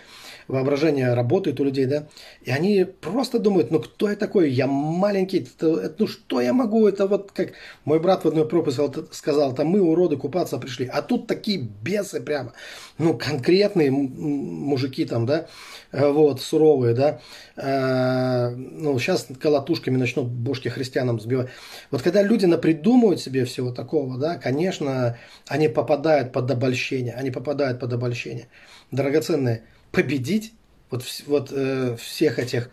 воображение 0.48 1.14
работает 1.14 1.60
у 1.60 1.64
людей, 1.64 1.86
да, 1.86 2.08
и 2.44 2.52
они 2.52 2.86
просто 2.86 3.40
думают, 3.40 3.72
ну 3.72 3.80
кто 3.80 4.10
я 4.10 4.16
такой, 4.16 4.52
я 4.52 4.68
маленький, 4.68 5.48
ну 5.62 6.08
что 6.08 6.42
я 6.42 6.54
могу, 6.54 6.88
это 6.88 7.08
вот 7.08 7.32
как 7.32 7.54
мой 7.84 8.00
брат 8.00 8.24
в 8.24 8.28
одной 8.28 8.48
проповеди 8.48 9.06
сказал, 9.12 9.54
там 9.54 9.68
мы 9.68 9.82
уроды 9.82 10.18
купаться 10.18 10.58
пришли, 10.58 10.86
а 10.86 11.02
тут 11.02 11.28
такие 11.28 11.58
бесы 11.60 12.22
прямо, 12.22 12.54
ну 12.98 13.18
конкретные 13.18 13.92
мужики 13.92 15.06
там, 15.06 15.26
да, 15.26 15.48
э, 15.92 16.10
вот, 16.10 16.42
суровые, 16.42 16.96
да, 16.96 17.20
э, 17.56 18.50
ну 18.56 18.98
сейчас 19.00 19.28
колотушками 19.40 19.98
начнут 19.98 20.28
бошки 20.28 20.70
христианам 20.70 21.20
сбивать. 21.20 21.50
Вот 21.92 22.02
когда 22.02 22.22
люди 22.22 22.46
напридумывают 22.46 23.20
себе 23.20 23.46
всего 23.46 23.72
такого, 23.72 24.18
да, 24.18 24.36
конечно, 24.36 25.18
они 25.48 25.68
попадают 25.68 26.32
под 26.32 26.50
обольщение, 26.52 27.14
они 27.14 27.32
попадают 27.32 27.80
под 27.80 27.94
обольщение. 27.94 28.48
Драгоценные, 28.92 29.64
победить 29.96 30.54
вот, 30.90 31.04
вот 31.26 31.52
э, 31.52 31.96
всех 31.98 32.38
этих 32.38 32.70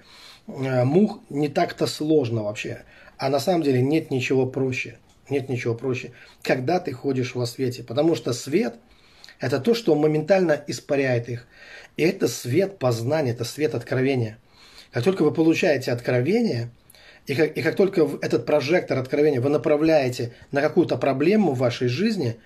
э, 0.48 0.85
мух 0.85 1.20
не 1.30 1.48
так-то 1.48 1.87
сложно 1.87 2.42
вообще. 2.42 2.82
А 3.16 3.28
на 3.28 3.38
самом 3.38 3.62
деле 3.62 3.80
нет 3.80 4.11
ничего 4.11 4.46
проще. 4.46 4.98
Нет 5.30 5.48
ничего 5.48 5.74
проще, 5.74 6.12
когда 6.42 6.80
ты 6.80 6.92
ходишь 6.92 7.35
во 7.35 7.46
свете. 7.46 7.85
Потому 7.85 8.16
что 8.16 8.32
свет– 8.32 8.74
это 9.38 9.61
то, 9.61 9.72
что 9.74 9.94
моментально 9.94 10.62
испаряет 10.66 11.28
их. 11.28 11.46
И 11.96 12.02
это 12.02 12.26
свет 12.28 12.78
познания, 12.78 13.30
это 13.30 13.44
свет 13.44 13.74
откровения. 13.74 14.38
Как 14.90 15.04
только 15.04 15.22
вы 15.22 15.32
получаете 15.32 15.92
откровение, 15.92 16.70
и 17.26 17.35
как, 17.35 17.56
и 17.56 17.62
как 17.62 17.76
только 17.76 18.08
этот 18.20 18.44
прожектор 18.44 18.98
откровения 18.98 19.40
вы 19.40 19.48
направляете 19.48 20.35
на 20.50 20.61
какую-то 20.61 20.96
проблему 20.96 21.52
в 21.52 21.58
вашей 21.58 21.88
жизни, 21.88 22.37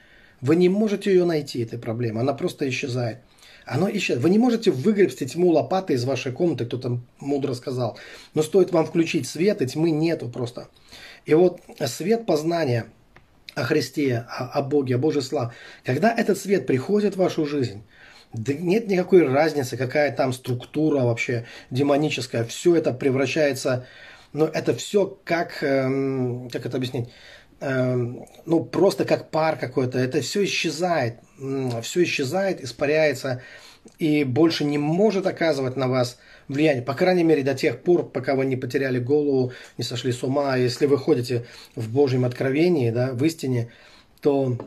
вы 0.43 0.55
не 0.55 0.69
можете 0.69 1.11
ее 1.11 1.25
найти, 1.25 1.63
этой 1.63 1.79
проблемы. 1.79 2.21
Она 2.21 2.35
просто 2.35 2.69
исчезает. 2.69 3.19
Оно 3.67 3.91
исчезает. 3.91 4.23
Вы 4.23 4.31
не 4.31 4.39
можете 4.39 4.71
выгребсти 4.71 5.27
тьму 5.27 5.51
лопатой 5.51 5.97
из 5.97 6.05
вашей 6.05 6.31
комнаты, 6.31 6.67
кто-то 6.67 7.01
мудро 7.19 7.53
сказал. 7.53 7.99
Но 8.33 8.43
стоит 8.43 8.71
вам 8.71 8.87
включить 8.87 9.29
свет, 9.29 9.61
и 9.61 9.67
тьмы 9.67 9.91
нету 9.91 10.29
просто. 10.29 10.69
И 11.25 11.35
вот 11.35 11.61
свет 11.87 12.27
познания 12.27 12.87
о 13.57 13.65
Христе, 13.65 14.25
о, 14.29 14.51
о 14.59 14.63
Боге, 14.63 14.95
о 14.95 14.99
Божьей 14.99 15.23
славе, 15.23 15.51
когда 15.85 16.15
этот 16.15 16.39
свет 16.39 16.67
приходит 16.67 17.15
в 17.15 17.19
вашу 17.19 17.45
жизнь, 17.45 17.83
да 18.33 18.53
нет 18.53 18.87
никакой 18.87 19.27
разницы, 19.27 19.77
какая 19.77 20.15
там 20.15 20.33
структура 20.33 21.01
вообще 21.01 21.45
демоническая. 21.71 22.45
Все 22.45 22.77
это 22.77 22.93
превращается, 22.93 23.87
ну, 24.33 24.45
это 24.45 24.75
все 24.75 25.19
как, 25.25 25.63
эм, 25.63 26.49
как 26.51 26.67
это 26.67 26.77
объяснить, 26.77 27.09
ну, 27.61 28.65
просто 28.65 29.05
как 29.05 29.31
пар 29.31 29.57
какой-то. 29.57 29.99
Это 29.99 30.21
все 30.21 30.45
исчезает 30.45 31.21
все 31.83 32.03
исчезает, 32.03 32.63
испаряется 32.63 33.43
и 33.99 34.25
больше 34.25 34.65
не 34.65 34.79
может 34.79 35.27
оказывать 35.27 35.77
на 35.77 35.89
вас 35.89 36.19
влияние. 36.49 36.83
По 36.83 36.95
крайней 36.95 37.25
мере, 37.25 37.43
до 37.43 37.55
тех 37.55 37.83
пор, 37.83 38.09
пока 38.09 38.35
вы 38.35 38.47
не 38.47 38.57
потеряли 38.57 38.99
голову, 38.99 39.53
не 39.79 39.85
сошли 39.85 40.13
с 40.13 40.23
ума. 40.23 40.57
Если 40.57 40.87
вы 40.87 40.99
ходите 40.99 41.45
в 41.75 41.93
Божьем 41.93 42.25
откровении, 42.25 42.91
да, 42.91 43.13
в 43.13 43.23
истине, 43.25 43.71
то 44.21 44.59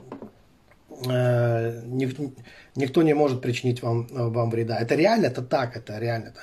э, 1.06 1.82
никто 2.76 3.02
не 3.02 3.14
может 3.14 3.42
причинить 3.42 3.82
вам, 3.82 4.08
вам 4.10 4.50
вреда. 4.50 4.78
Это 4.78 4.96
реально, 4.96 5.28
это 5.28 5.42
так, 5.42 5.76
это 5.76 5.98
реально. 5.98 6.28
Это. 6.28 6.40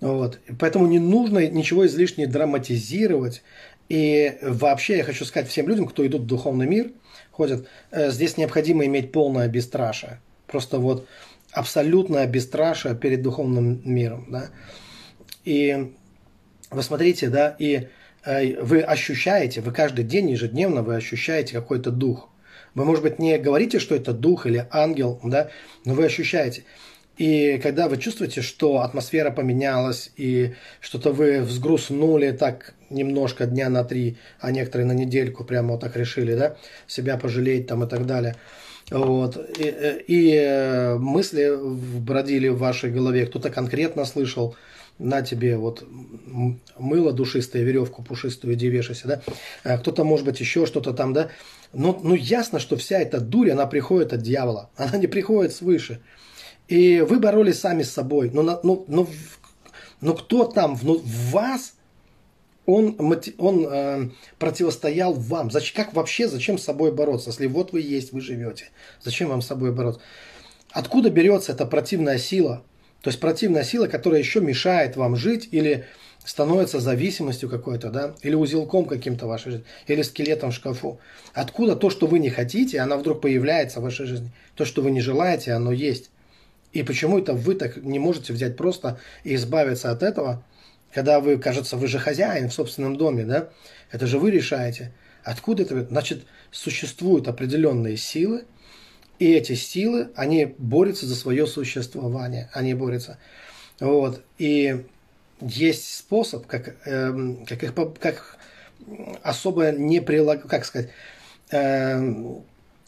Вот. 0.00 0.40
Поэтому 0.58 0.86
не 0.86 0.98
нужно 0.98 1.46
ничего 1.48 1.86
излишне 1.86 2.26
драматизировать. 2.26 3.42
И 3.88 4.38
вообще 4.42 4.98
я 4.98 5.04
хочу 5.04 5.24
сказать 5.24 5.48
всем 5.48 5.68
людям, 5.68 5.86
кто 5.86 6.06
идут 6.06 6.22
в 6.22 6.26
духовный 6.26 6.66
мир– 6.66 6.90
ходят. 7.36 7.68
Э, 7.90 8.10
здесь 8.10 8.36
необходимо 8.36 8.86
иметь 8.86 9.12
полное 9.12 9.48
бесстрашие. 9.48 10.20
Просто 10.46 10.78
вот 10.78 11.06
абсолютное 11.52 12.26
бесстрашие 12.26 12.94
перед 12.96 13.22
духовным 13.22 13.82
миром. 13.84 14.26
Да? 14.30 14.50
И 15.44 15.92
вы 16.70 16.82
смотрите, 16.82 17.28
да, 17.28 17.54
и 17.58 17.88
э, 18.24 18.62
вы 18.62 18.80
ощущаете, 18.80 19.60
вы 19.60 19.72
каждый 19.72 20.04
день, 20.04 20.30
ежедневно 20.30 20.82
вы 20.82 20.96
ощущаете 20.96 21.52
какой-то 21.52 21.90
дух. 21.90 22.30
Вы, 22.74 22.84
может 22.84 23.02
быть, 23.02 23.18
не 23.18 23.38
говорите, 23.38 23.78
что 23.78 23.94
это 23.94 24.12
дух 24.12 24.46
или 24.46 24.66
ангел, 24.70 25.20
да, 25.22 25.50
но 25.84 25.94
вы 25.94 26.06
ощущаете. 26.06 26.64
И 27.16 27.58
когда 27.62 27.88
вы 27.88 27.96
чувствуете, 27.96 28.42
что 28.42 28.80
атмосфера 28.80 29.30
поменялась, 29.30 30.10
и 30.16 30.54
что-то 30.80 31.12
вы 31.12 31.40
взгрустнули 31.40 32.32
так 32.32 32.74
немножко 32.90 33.46
дня 33.46 33.68
на 33.70 33.84
три, 33.84 34.16
а 34.40 34.50
некоторые 34.50 34.86
на 34.86 34.92
недельку 34.92 35.44
прямо 35.44 35.72
вот 35.72 35.80
так 35.80 35.96
решили, 35.96 36.34
да, 36.34 36.56
себя 36.86 37.16
пожалеть 37.16 37.66
там 37.66 37.84
и 37.84 37.88
так 37.88 38.06
далее. 38.06 38.36
Вот. 38.90 39.36
И, 39.58 40.04
и 40.06 40.96
мысли 40.98 41.52
бродили 42.00 42.48
в 42.48 42.58
вашей 42.58 42.90
голове, 42.90 43.26
кто-то 43.26 43.50
конкретно 43.50 44.04
слышал, 44.04 44.54
на 44.98 45.22
тебе 45.22 45.56
вот 45.56 45.86
мыло 46.78 47.12
душистое, 47.12 47.62
веревку 47.62 48.02
пушистую, 48.02 48.54
иди 48.54 48.68
вешайся, 48.68 49.08
да. 49.08 49.22
А 49.64 49.78
кто-то, 49.78 50.04
может 50.04 50.24
быть, 50.24 50.40
еще 50.40 50.66
что-то 50.66 50.92
там, 50.92 51.12
да. 51.12 51.28
Но 51.72 51.98
ну, 52.02 52.14
ясно, 52.14 52.58
что 52.58 52.76
вся 52.76 52.98
эта 53.00 53.20
дурь, 53.20 53.50
она 53.50 53.66
приходит 53.66 54.12
от 54.12 54.22
дьявола. 54.22 54.70
Она 54.76 54.96
не 54.96 55.06
приходит 55.06 55.52
свыше. 55.52 56.00
И 56.68 57.00
вы 57.00 57.18
боролись 57.18 57.60
сами 57.60 57.82
с 57.82 57.92
собой. 57.92 58.30
Но, 58.32 58.42
но, 58.42 58.60
но, 58.88 59.06
но, 60.00 60.14
кто 60.14 60.44
там 60.44 60.76
в, 60.76 60.84
ну, 60.84 60.98
в 60.98 61.30
вас, 61.30 61.74
он, 62.66 62.96
он 63.38 63.66
э, 63.70 64.08
противостоял 64.38 65.12
вам. 65.12 65.50
Зачем, 65.50 65.76
как 65.76 65.94
вообще, 65.94 66.28
зачем 66.28 66.58
с 66.58 66.64
собой 66.64 66.92
бороться? 66.92 67.30
Если 67.30 67.46
вот 67.46 67.72
вы 67.72 67.80
есть, 67.80 68.12
вы 68.12 68.20
живете. 68.20 68.70
Зачем 69.02 69.28
вам 69.28 69.42
с 69.42 69.46
собой 69.46 69.72
бороться? 69.72 70.00
Откуда 70.70 71.10
берется 71.10 71.52
эта 71.52 71.64
противная 71.66 72.18
сила? 72.18 72.64
То 73.02 73.10
есть 73.10 73.20
противная 73.20 73.62
сила, 73.62 73.86
которая 73.86 74.20
еще 74.20 74.40
мешает 74.40 74.96
вам 74.96 75.14
жить 75.14 75.48
или 75.52 75.86
становится 76.24 76.80
зависимостью 76.80 77.48
какой-то, 77.48 77.90
да, 77.90 78.14
или 78.22 78.34
узелком 78.34 78.84
каким-то 78.84 79.26
в 79.26 79.28
вашей 79.28 79.52
жизни, 79.52 79.66
или 79.86 80.02
скелетом 80.02 80.50
в 80.50 80.54
шкафу. 80.54 80.98
Откуда 81.32 81.76
то, 81.76 81.88
что 81.88 82.08
вы 82.08 82.18
не 82.18 82.30
хотите, 82.30 82.80
она 82.80 82.96
вдруг 82.96 83.20
появляется 83.20 83.78
в 83.78 83.84
вашей 83.84 84.06
жизни. 84.06 84.32
То, 84.56 84.64
что 84.64 84.82
вы 84.82 84.90
не 84.90 85.00
желаете, 85.00 85.52
оно 85.52 85.70
есть. 85.70 86.10
И 86.72 86.82
почему 86.82 87.18
это 87.18 87.32
вы 87.32 87.54
так 87.54 87.76
не 87.76 87.98
можете 87.98 88.32
взять 88.32 88.56
просто 88.56 88.98
и 89.24 89.34
избавиться 89.34 89.90
от 89.90 90.02
этого, 90.02 90.44
когда 90.92 91.20
вы, 91.20 91.38
кажется, 91.38 91.76
вы 91.76 91.86
же 91.88 91.98
хозяин 91.98 92.48
в 92.48 92.54
собственном 92.54 92.96
доме, 92.96 93.24
да? 93.24 93.48
Это 93.90 94.06
же 94.06 94.18
вы 94.18 94.30
решаете. 94.30 94.92
Откуда 95.22 95.62
это? 95.62 95.84
Значит, 95.86 96.24
существуют 96.50 97.28
определенные 97.28 97.96
силы, 97.96 98.44
и 99.18 99.32
эти 99.32 99.54
силы, 99.54 100.10
они 100.14 100.54
борются 100.58 101.06
за 101.06 101.16
свое 101.16 101.46
существование, 101.46 102.50
они 102.52 102.74
борются. 102.74 103.18
Вот. 103.80 104.22
И 104.38 104.84
есть 105.40 105.94
способ, 105.94 106.46
как, 106.46 106.76
э, 106.86 107.36
как 107.46 107.62
их 107.62 107.74
как 107.98 108.38
особо 109.22 109.72
не 109.72 110.00
прилаг, 110.00 110.46
как 110.46 110.64
сказать, 110.64 110.90
э, 111.50 112.14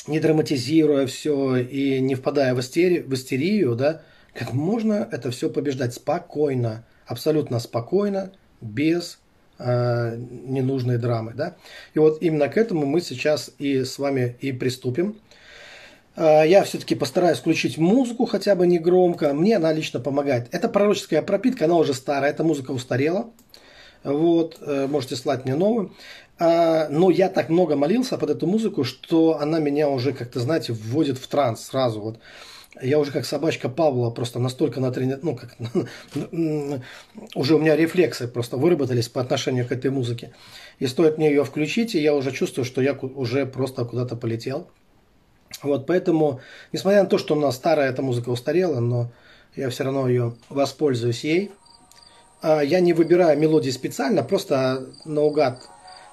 не 0.08 0.20
драматизируя 0.20 1.06
все 1.06 1.56
и 1.56 2.00
не 2.00 2.14
впадая 2.14 2.54
в 2.54 2.60
истерию, 2.60 3.06
в 3.08 3.14
истерию, 3.14 3.76
да, 3.76 4.02
как 4.34 4.52
можно 4.52 5.08
это 5.10 5.30
все 5.30 5.50
побеждать 5.50 5.94
спокойно, 5.94 6.84
абсолютно 7.06 7.58
спокойно, 7.58 8.32
без 8.60 9.18
э, 9.58 10.16
ненужные 10.16 10.98
драмы. 10.98 11.32
Да? 11.34 11.56
И 11.94 11.98
вот 11.98 12.22
именно 12.22 12.48
к 12.48 12.56
этому 12.56 12.86
мы 12.86 13.00
сейчас 13.00 13.50
и 13.58 13.84
с 13.84 13.98
вами 13.98 14.36
и 14.40 14.52
приступим. 14.52 15.18
Э, 16.16 16.42
я 16.46 16.64
все-таки 16.64 16.94
постараюсь 16.94 17.38
включить 17.38 17.78
музыку 17.78 18.26
хотя 18.26 18.54
бы 18.54 18.66
не 18.66 18.78
громко. 18.78 19.32
Мне 19.34 19.56
она 19.56 19.72
лично 19.72 20.00
помогает. 20.00 20.48
Это 20.52 20.68
пророческая 20.68 21.22
пропитка, 21.22 21.66
она 21.66 21.76
уже 21.76 21.94
старая, 21.94 22.30
эта 22.30 22.44
музыка 22.44 22.72
устарела. 22.72 23.30
Вот, 24.04 24.58
э, 24.60 24.86
можете 24.88 25.16
слать 25.16 25.44
мне 25.44 25.54
новую. 25.54 25.92
А, 26.38 26.88
но 26.88 27.10
я 27.10 27.28
так 27.28 27.48
много 27.48 27.74
молился 27.74 28.16
под 28.16 28.30
эту 28.30 28.46
музыку, 28.46 28.84
что 28.84 29.40
она 29.40 29.58
меня 29.58 29.88
уже, 29.88 30.12
как-то, 30.12 30.40
знаете, 30.40 30.72
вводит 30.72 31.18
в 31.18 31.26
транс 31.26 31.64
сразу. 31.64 32.00
Вот. 32.00 32.20
Я 32.80 33.00
уже 33.00 33.10
как 33.10 33.24
собачка 33.24 33.68
Павла 33.68 34.10
просто 34.10 34.38
настолько 34.38 34.80
натренирован, 34.80 35.20
ну, 35.24 35.36
как, 35.36 35.56
уже 37.34 37.56
у 37.56 37.58
меня 37.58 37.74
рефлексы 37.74 38.28
просто 38.28 38.56
выработались 38.56 39.08
по 39.08 39.20
отношению 39.20 39.66
к 39.66 39.72
этой 39.72 39.90
музыке. 39.90 40.32
И 40.78 40.86
стоит 40.86 41.18
мне 41.18 41.28
ее 41.28 41.44
включить, 41.44 41.96
и 41.96 42.00
я 42.00 42.14
уже 42.14 42.30
чувствую, 42.30 42.64
что 42.64 42.80
я 42.80 42.92
уже 42.92 43.44
просто 43.46 43.84
куда-то 43.84 44.14
полетел. 44.14 44.68
Вот, 45.62 45.86
поэтому, 45.86 46.40
несмотря 46.72 47.02
на 47.02 47.08
то, 47.08 47.18
что 47.18 47.34
у 47.34 47.40
нас 47.40 47.56
старая 47.56 47.90
эта 47.90 48.02
музыка 48.02 48.28
устарела, 48.28 48.78
но 48.78 49.10
я 49.56 49.70
все 49.70 49.82
равно 49.82 50.08
ее 50.08 50.34
воспользуюсь 50.50 51.24
ей. 51.24 51.50
А 52.42 52.60
я 52.60 52.78
не 52.78 52.92
выбираю 52.92 53.36
мелодии 53.36 53.70
специально, 53.70 54.22
просто 54.22 54.86
наугад 55.04 55.68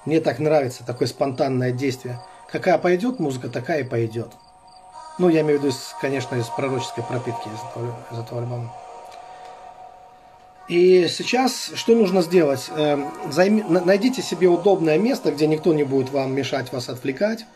мне 0.06 0.20
так 0.20 0.38
нравится 0.38 0.86
такое 0.86 1.08
спонтанное 1.08 1.72
действие. 1.72 2.20
Какая 2.50 2.78
пойдет 2.78 3.18
музыка, 3.18 3.48
такая 3.48 3.80
и 3.80 3.84
пойдет. 3.84 4.28
Ну, 5.18 5.28
я 5.28 5.40
имею 5.40 5.60
в 5.60 5.64
виду, 5.64 5.74
конечно, 6.00 6.36
из 6.36 6.46
пророческой 6.46 7.04
пропитки 7.04 7.48
из 7.48 8.12
из 8.12 8.18
этого 8.18 8.40
альбома. 8.40 8.72
И 10.68 11.06
сейчас 11.08 11.70
что 11.74 11.94
нужно 11.94 12.22
сделать? 12.22 12.70
Эм, 12.76 13.12
займи, 13.30 13.62
найдите 13.62 14.20
себе 14.20 14.48
удобное 14.48 14.98
место, 14.98 15.30
где 15.30 15.46
никто 15.46 15.72
не 15.72 15.84
будет 15.84 16.10
вам 16.10 16.34
мешать, 16.34 16.72
вас 16.72 16.88
отвлекать. 16.88 17.46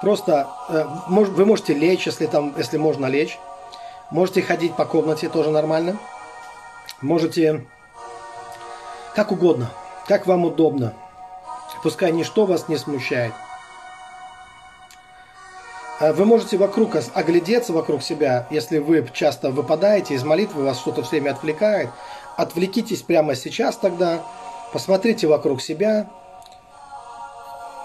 Просто 0.00 0.48
э, 0.68 0.84
вы 1.08 1.44
можете 1.44 1.74
лечь, 1.74 2.06
если, 2.06 2.26
там, 2.26 2.54
если 2.56 2.76
можно 2.76 3.06
лечь. 3.06 3.38
Можете 4.10 4.42
ходить 4.42 4.74
по 4.74 4.84
комнате, 4.84 5.28
тоже 5.28 5.50
нормально. 5.50 5.98
Можете 7.00 7.66
как 9.14 9.32
угодно, 9.32 9.70
как 10.06 10.26
вам 10.26 10.44
удобно. 10.44 10.94
Пускай 11.82 12.12
ничто 12.12 12.46
вас 12.46 12.68
не 12.68 12.76
смущает. 12.76 13.32
А 15.98 16.12
вы 16.12 16.24
можете 16.24 16.56
вокруг 16.56 16.96
оглядеться 17.14 17.72
вокруг 17.72 18.02
себя, 18.02 18.46
если 18.50 18.78
вы 18.78 19.08
часто 19.12 19.50
выпадаете 19.50 20.14
из 20.14 20.24
молитвы, 20.24 20.64
вас 20.64 20.78
что-то 20.78 21.02
все 21.02 21.12
время 21.12 21.32
отвлекает. 21.32 21.90
Отвлекитесь 22.36 23.02
прямо 23.02 23.34
сейчас 23.34 23.76
тогда, 23.76 24.22
посмотрите 24.72 25.26
вокруг 25.26 25.60
себя, 25.60 26.08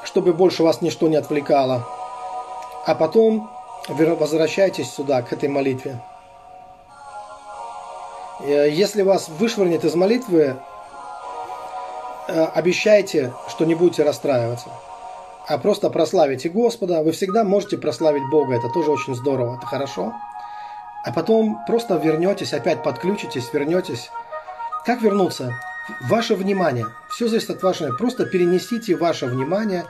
чтобы 0.04 0.34
больше 0.34 0.64
вас 0.64 0.82
ничто 0.82 1.08
не 1.08 1.16
отвлекало. 1.16 1.88
А 2.86 2.96
потом 2.96 3.52
возвращайтесь 3.88 4.90
сюда, 4.90 5.22
к 5.22 5.34
этой 5.34 5.50
молитве. 5.50 6.00
Э, 8.42 8.70
если 8.70 9.02
вас 9.02 9.28
вышвырнет 9.28 9.84
из 9.84 9.96
молитвы, 9.96 10.56
Э, 10.56 10.77
обещайте, 12.28 13.34
что 13.48 13.66
не 13.66 13.76
будете 13.76 14.04
расстраиваться, 14.04 14.70
а 15.48 15.58
просто 15.58 15.90
прославите 15.90 16.50
Господа. 16.50 17.02
Вы 17.02 17.12
всегда 17.12 17.44
можете 17.44 17.78
прославить 17.78 18.30
Бога, 18.30 18.56
это 18.56 18.70
тоже 18.70 18.92
очень 18.92 19.16
здорово, 19.16 19.58
это 19.58 19.66
хорошо. 19.66 20.14
А 21.06 21.14
потом 21.14 21.60
просто 21.66 21.96
вернетесь, 21.96 22.54
опять 22.54 22.84
подключитесь, 22.84 23.52
вернетесь. 23.54 24.12
Как 24.86 25.02
вернуться? 25.02 25.54
Ваше 26.10 26.36
внимание. 26.36 26.86
Все 27.10 27.30
зависит 27.30 27.50
от 27.52 27.64
вашего. 27.64 27.96
Просто 27.96 28.26
перенесите 28.26 28.98
ваше 28.98 29.28
внимание 29.28 29.86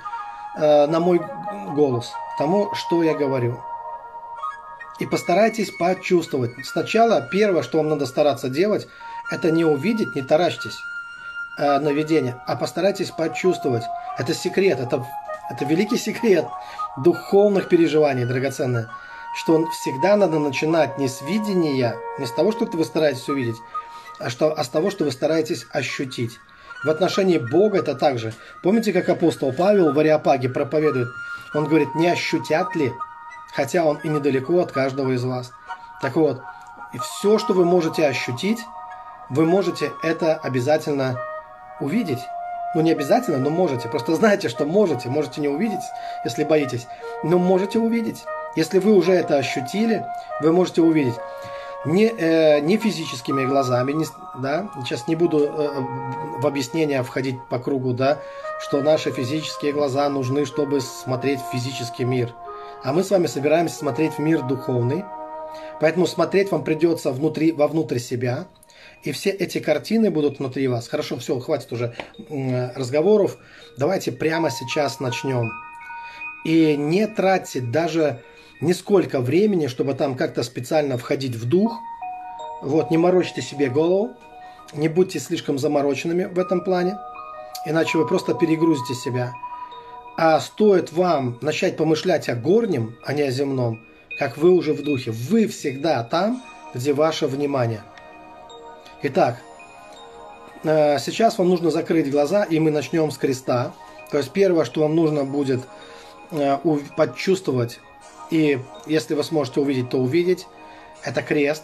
э, 0.57 0.85
на 0.85 0.99
мой 0.99 1.19
голос, 1.73 2.11
тому, 2.37 2.71
что 2.75 3.01
я 3.01 3.15
говорю. 3.15 3.59
И 4.99 5.07
постарайтесь 5.07 5.71
почувствовать. 5.71 6.51
Сначала 6.63 7.21
первое, 7.21 7.63
что 7.63 7.79
вам 7.79 7.89
надо 7.89 8.05
стараться 8.05 8.49
делать, 8.49 8.87
это 9.31 9.49
не 9.49 9.65
увидеть, 9.65 10.15
не 10.15 10.21
таращьтесь 10.21 10.77
э, 11.57 11.79
наведения, 11.79 12.41
а 12.45 12.55
постарайтесь 12.55 13.11
почувствовать. 13.11 13.83
Это 14.17 14.33
секрет, 14.33 14.79
это, 14.79 15.05
это 15.49 15.65
великий 15.65 15.97
секрет 15.97 16.45
духовных 16.97 17.69
переживаний, 17.69 18.25
драгоценное. 18.25 18.89
Что 19.35 19.65
всегда 19.67 20.15
надо 20.15 20.39
начинать 20.39 20.97
не 20.97 21.07
с 21.07 21.21
видения, 21.21 21.95
не 22.17 22.25
с 22.25 22.31
того, 22.31 22.51
что 22.51 22.65
вы 22.65 22.85
стараетесь 22.85 23.29
увидеть, 23.29 23.57
а, 24.19 24.29
что, 24.29 24.53
а 24.57 24.63
с 24.63 24.69
того, 24.69 24.89
что 24.89 25.03
вы 25.03 25.11
стараетесь 25.11 25.67
ощутить. 25.71 26.39
В 26.83 26.89
отношении 26.89 27.37
Бога 27.37 27.79
это 27.79 27.95
также. 27.95 28.33
Помните, 28.63 28.93
как 28.93 29.09
апостол 29.09 29.51
Павел 29.51 29.93
в 29.93 29.99
Ариапаге 29.99 30.49
проповедует? 30.49 31.09
Он 31.53 31.65
говорит, 31.65 31.95
не 31.95 32.07
ощутят 32.07 32.75
ли, 32.75 32.93
хотя 33.53 33.83
он 33.83 33.97
и 33.97 34.09
недалеко 34.09 34.59
от 34.59 34.71
каждого 34.71 35.11
из 35.11 35.23
вас. 35.23 35.51
Так 36.01 36.15
вот, 36.15 36.41
все, 37.01 37.39
что 37.39 37.53
вы 37.53 37.65
можете 37.65 38.05
ощутить, 38.07 38.59
вы 39.29 39.45
можете 39.45 39.91
это 40.03 40.35
обязательно 40.35 41.19
увидеть. 41.79 42.19
Ну, 42.75 42.81
не 42.81 42.91
обязательно, 42.91 43.37
но 43.37 43.49
можете. 43.49 43.87
Просто 43.87 44.15
знайте, 44.15 44.49
что 44.49 44.65
можете. 44.65 45.09
Можете 45.09 45.41
не 45.41 45.47
увидеть, 45.47 45.83
если 46.23 46.43
боитесь. 46.43 46.87
Но 47.23 47.37
можете 47.37 47.79
увидеть. 47.79 48.23
Если 48.55 48.79
вы 48.79 48.93
уже 48.93 49.13
это 49.13 49.37
ощутили, 49.37 50.05
вы 50.41 50.51
можете 50.51 50.81
увидеть. 50.81 51.15
Не, 51.85 52.07
э, 52.07 52.59
не 52.59 52.77
физическими 52.77 53.45
глазами, 53.45 53.93
не, 53.93 54.05
да, 54.39 54.67
сейчас 54.83 55.07
не 55.07 55.15
буду 55.15 55.45
э, 55.45 55.69
в 56.39 56.45
объяснение 56.45 57.01
входить 57.03 57.37
по 57.49 57.59
кругу, 57.59 57.93
да, 57.93 58.17
что 58.59 58.81
наши 58.81 59.11
физические 59.11 59.73
глаза 59.73 60.09
нужны, 60.09 60.45
чтобы 60.45 60.81
смотреть 60.81 61.39
физический 61.51 62.03
мир. 62.03 62.33
А 62.83 62.93
мы 62.93 63.03
с 63.03 63.11
вами 63.11 63.27
собираемся 63.27 63.77
смотреть 63.77 64.13
в 64.13 64.19
мир 64.19 64.41
духовный. 64.41 65.05
Поэтому 65.79 66.07
смотреть 66.07 66.51
вам 66.51 66.63
придется 66.63 67.11
внутри, 67.11 67.51
вовнутрь 67.51 67.99
себя, 67.99 68.47
и 69.03 69.11
все 69.11 69.29
эти 69.29 69.59
картины 69.59 70.09
будут 70.09 70.39
внутри 70.39 70.67
вас. 70.67 70.87
Хорошо, 70.87 71.17
все, 71.17 71.39
хватит 71.39 71.71
уже 71.71 71.95
разговоров. 72.29 73.37
Давайте 73.77 74.11
прямо 74.11 74.49
сейчас 74.49 74.99
начнем. 74.99 75.51
И 76.45 76.75
не 76.75 77.07
тратьте 77.07 77.61
даже 77.61 78.21
нисколько 78.61 79.21
времени, 79.21 79.67
чтобы 79.67 79.93
там 79.93 80.15
как-то 80.15 80.43
специально 80.43 80.97
входить 80.97 81.35
в 81.35 81.47
дух. 81.47 81.77
Вот, 82.61 82.89
не 82.91 82.97
морочьте 82.97 83.41
себе 83.41 83.69
голову. 83.69 84.15
Не 84.73 84.89
будьте 84.89 85.19
слишком 85.19 85.57
замороченными 85.57 86.25
в 86.25 86.39
этом 86.39 86.61
плане. 86.61 86.97
Иначе 87.65 87.97
вы 87.97 88.07
просто 88.07 88.33
перегрузите 88.33 88.93
себя. 88.93 89.33
А 90.17 90.39
стоит 90.39 90.91
вам 90.91 91.37
начать 91.41 91.77
помышлять 91.77 92.27
о 92.27 92.35
горнем, 92.35 92.97
а 93.05 93.13
не 93.13 93.21
о 93.21 93.31
земном, 93.31 93.85
как 94.17 94.37
вы 94.37 94.51
уже 94.51 94.73
в 94.73 94.83
духе. 94.83 95.11
Вы 95.11 95.47
всегда 95.47 96.03
там, 96.03 96.41
где 96.73 96.91
ваше 96.93 97.27
внимание– 97.27 97.83
Итак, 99.03 99.37
э, 100.63 100.97
сейчас 100.97 101.37
вам 101.37 101.49
нужно 101.49 101.69
закрыть 101.69 102.09
глаза, 102.09 102.43
и 102.43 102.59
мы 102.59 102.71
начнем 102.71 103.11
с 103.11 103.17
креста. 103.17 103.73
То 104.09 104.17
есть 104.17 104.31
первое, 104.31 104.65
что 104.65 104.81
вам 104.81 104.95
нужно 104.95 105.23
будет 105.23 105.61
э, 106.31 106.57
почувствовать, 106.95 107.79
и 108.31 108.59
если 108.87 109.13
вы 109.13 109.23
сможете 109.23 109.59
увидеть, 109.59 109.91
то 109.91 109.99
увидеть, 109.99 110.47
это 111.03 111.21
крест. 111.21 111.63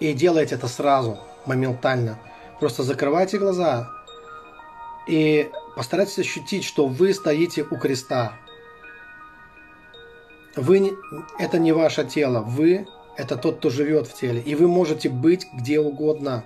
И 0.00 0.14
делайте 0.14 0.54
это 0.54 0.68
сразу, 0.68 1.18
моментально. 1.44 2.18
Просто 2.58 2.82
закрывайте 2.82 3.38
глаза 3.38 3.90
и 5.06 5.50
постарайтесь 5.76 6.18
ощутить, 6.18 6.64
что 6.64 6.86
вы 6.86 7.12
стоите 7.12 7.62
у 7.62 7.76
креста. 7.76 8.32
Вы, 10.56 10.96
это 11.38 11.58
не 11.58 11.72
ваше 11.72 12.04
тело, 12.04 12.40
вы 12.40 12.86
это 13.22 13.36
тот, 13.36 13.58
кто 13.58 13.70
живет 13.70 14.08
в 14.08 14.14
теле. 14.14 14.40
И 14.40 14.54
вы 14.54 14.66
можете 14.66 15.08
быть 15.08 15.46
где 15.52 15.78
угодно. 15.78 16.44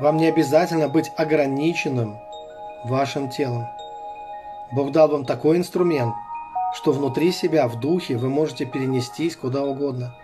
Вам 0.00 0.16
не 0.16 0.26
обязательно 0.26 0.88
быть 0.88 1.10
ограниченным 1.16 2.16
вашим 2.84 3.30
телом. 3.30 3.66
Бог 4.72 4.92
дал 4.92 5.08
вам 5.08 5.24
такой 5.24 5.58
инструмент, 5.58 6.14
что 6.74 6.92
внутри 6.92 7.32
себя, 7.32 7.68
в 7.68 7.78
духе, 7.78 8.16
вы 8.16 8.28
можете 8.28 8.64
перенестись 8.64 9.36
куда 9.36 9.64
угодно. 9.64 10.14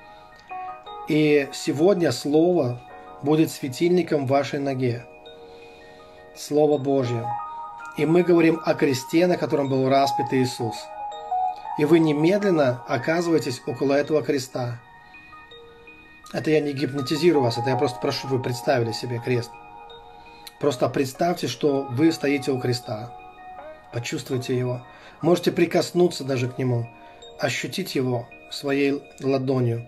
И 1.08 1.48
сегодня 1.52 2.10
Слово 2.10 2.80
будет 3.22 3.50
светильником 3.50 4.26
вашей 4.26 4.60
ноге. 4.60 5.04
Слово 6.34 6.78
Божье. 6.78 7.26
И 7.98 8.06
мы 8.06 8.22
говорим 8.22 8.60
о 8.64 8.74
кресте, 8.74 9.26
на 9.26 9.36
котором 9.36 9.68
был 9.68 9.88
распят 9.88 10.32
Иисус. 10.32 10.76
И 11.78 11.84
вы 11.84 11.98
немедленно 11.98 12.82
оказываетесь 12.88 13.62
около 13.66 13.92
этого 13.92 14.22
креста– 14.22 14.80
это 16.32 16.50
я 16.50 16.60
не 16.60 16.72
гипнотизирую 16.72 17.42
вас, 17.42 17.58
это 17.58 17.70
я 17.70 17.76
просто 17.76 17.98
прошу, 18.00 18.28
вы 18.28 18.40
представили 18.40 18.92
себе 18.92 19.18
крест. 19.18 19.50
Просто 20.60 20.88
представьте, 20.88 21.48
что 21.48 21.82
вы 21.90 22.12
стоите 22.12 22.52
у 22.52 22.60
креста. 22.60 23.12
Почувствуйте 23.92 24.56
его. 24.56 24.82
Можете 25.20 25.52
прикоснуться 25.52 26.24
даже 26.24 26.48
к 26.48 26.56
нему. 26.58 26.88
Ощутить 27.38 27.94
его 27.94 28.28
своей 28.50 29.02
ладонью. 29.20 29.86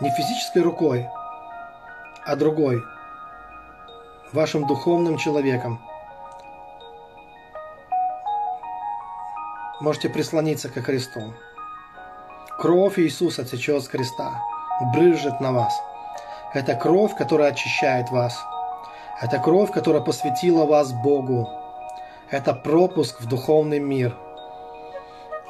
Не 0.00 0.10
физической 0.10 0.62
рукой, 0.62 1.06
а 2.24 2.36
другой. 2.36 2.82
вашим 4.32 4.66
духовным 4.66 5.16
человеком. 5.18 5.80
Можете 9.80 10.08
прислониться 10.08 10.68
ко 10.68 10.82
Христу. 10.82 11.32
Кровь 12.58 12.98
Иисуса 12.98 13.44
течет 13.44 13.82
с 13.84 13.88
креста, 13.88 14.42
брызжет 14.80 15.40
на 15.40 15.52
вас. 15.52 15.72
Это 16.54 16.74
кровь, 16.74 17.14
которая 17.16 17.52
очищает 17.52 18.10
вас. 18.10 18.38
Это 19.20 19.38
кровь, 19.38 19.72
которая 19.72 20.02
посвятила 20.02 20.64
вас 20.66 20.92
Богу. 20.92 21.48
Это 22.30 22.52
пропуск 22.54 23.20
в 23.20 23.26
духовный 23.26 23.78
мир. 23.78 24.16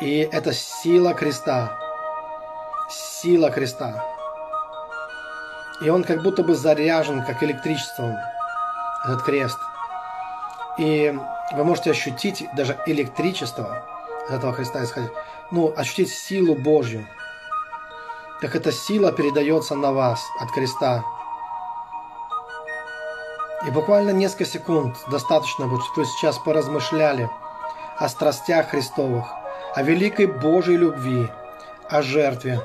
И 0.00 0.28
это 0.30 0.52
сила 0.52 1.14
креста. 1.14 1.76
Сила 2.90 3.50
креста. 3.50 4.04
И 5.82 5.88
он 5.88 6.04
как 6.04 6.22
будто 6.22 6.42
бы 6.42 6.54
заряжен, 6.54 7.24
как 7.24 7.42
электричеством, 7.42 8.16
этот 9.04 9.22
крест. 9.22 9.58
И 10.78 11.14
вы 11.52 11.64
можете 11.64 11.90
ощутить 11.90 12.46
даже 12.54 12.78
электричество 12.86 13.82
от 14.28 14.34
этого 14.34 14.52
креста 14.52 14.84
исходить. 14.84 15.10
Ну, 15.50 15.72
ощутить 15.76 16.10
силу 16.10 16.54
Божью. 16.54 17.06
Так 18.40 18.54
эта 18.54 18.70
сила 18.70 19.12
передается 19.12 19.74
на 19.74 19.92
вас 19.92 20.22
от 20.38 20.50
креста. 20.52 21.02
И 23.66 23.70
буквально 23.70 24.10
несколько 24.10 24.44
секунд 24.44 24.94
достаточно 25.10 25.66
будет, 25.66 25.82
чтобы 25.84 26.06
сейчас 26.06 26.38
поразмышляли 26.38 27.30
о 27.96 28.08
страстях 28.10 28.68
Христовых, 28.68 29.24
о 29.74 29.82
великой 29.82 30.26
Божьей 30.26 30.76
любви, 30.76 31.30
о 31.88 32.02
жертве. 32.02 32.60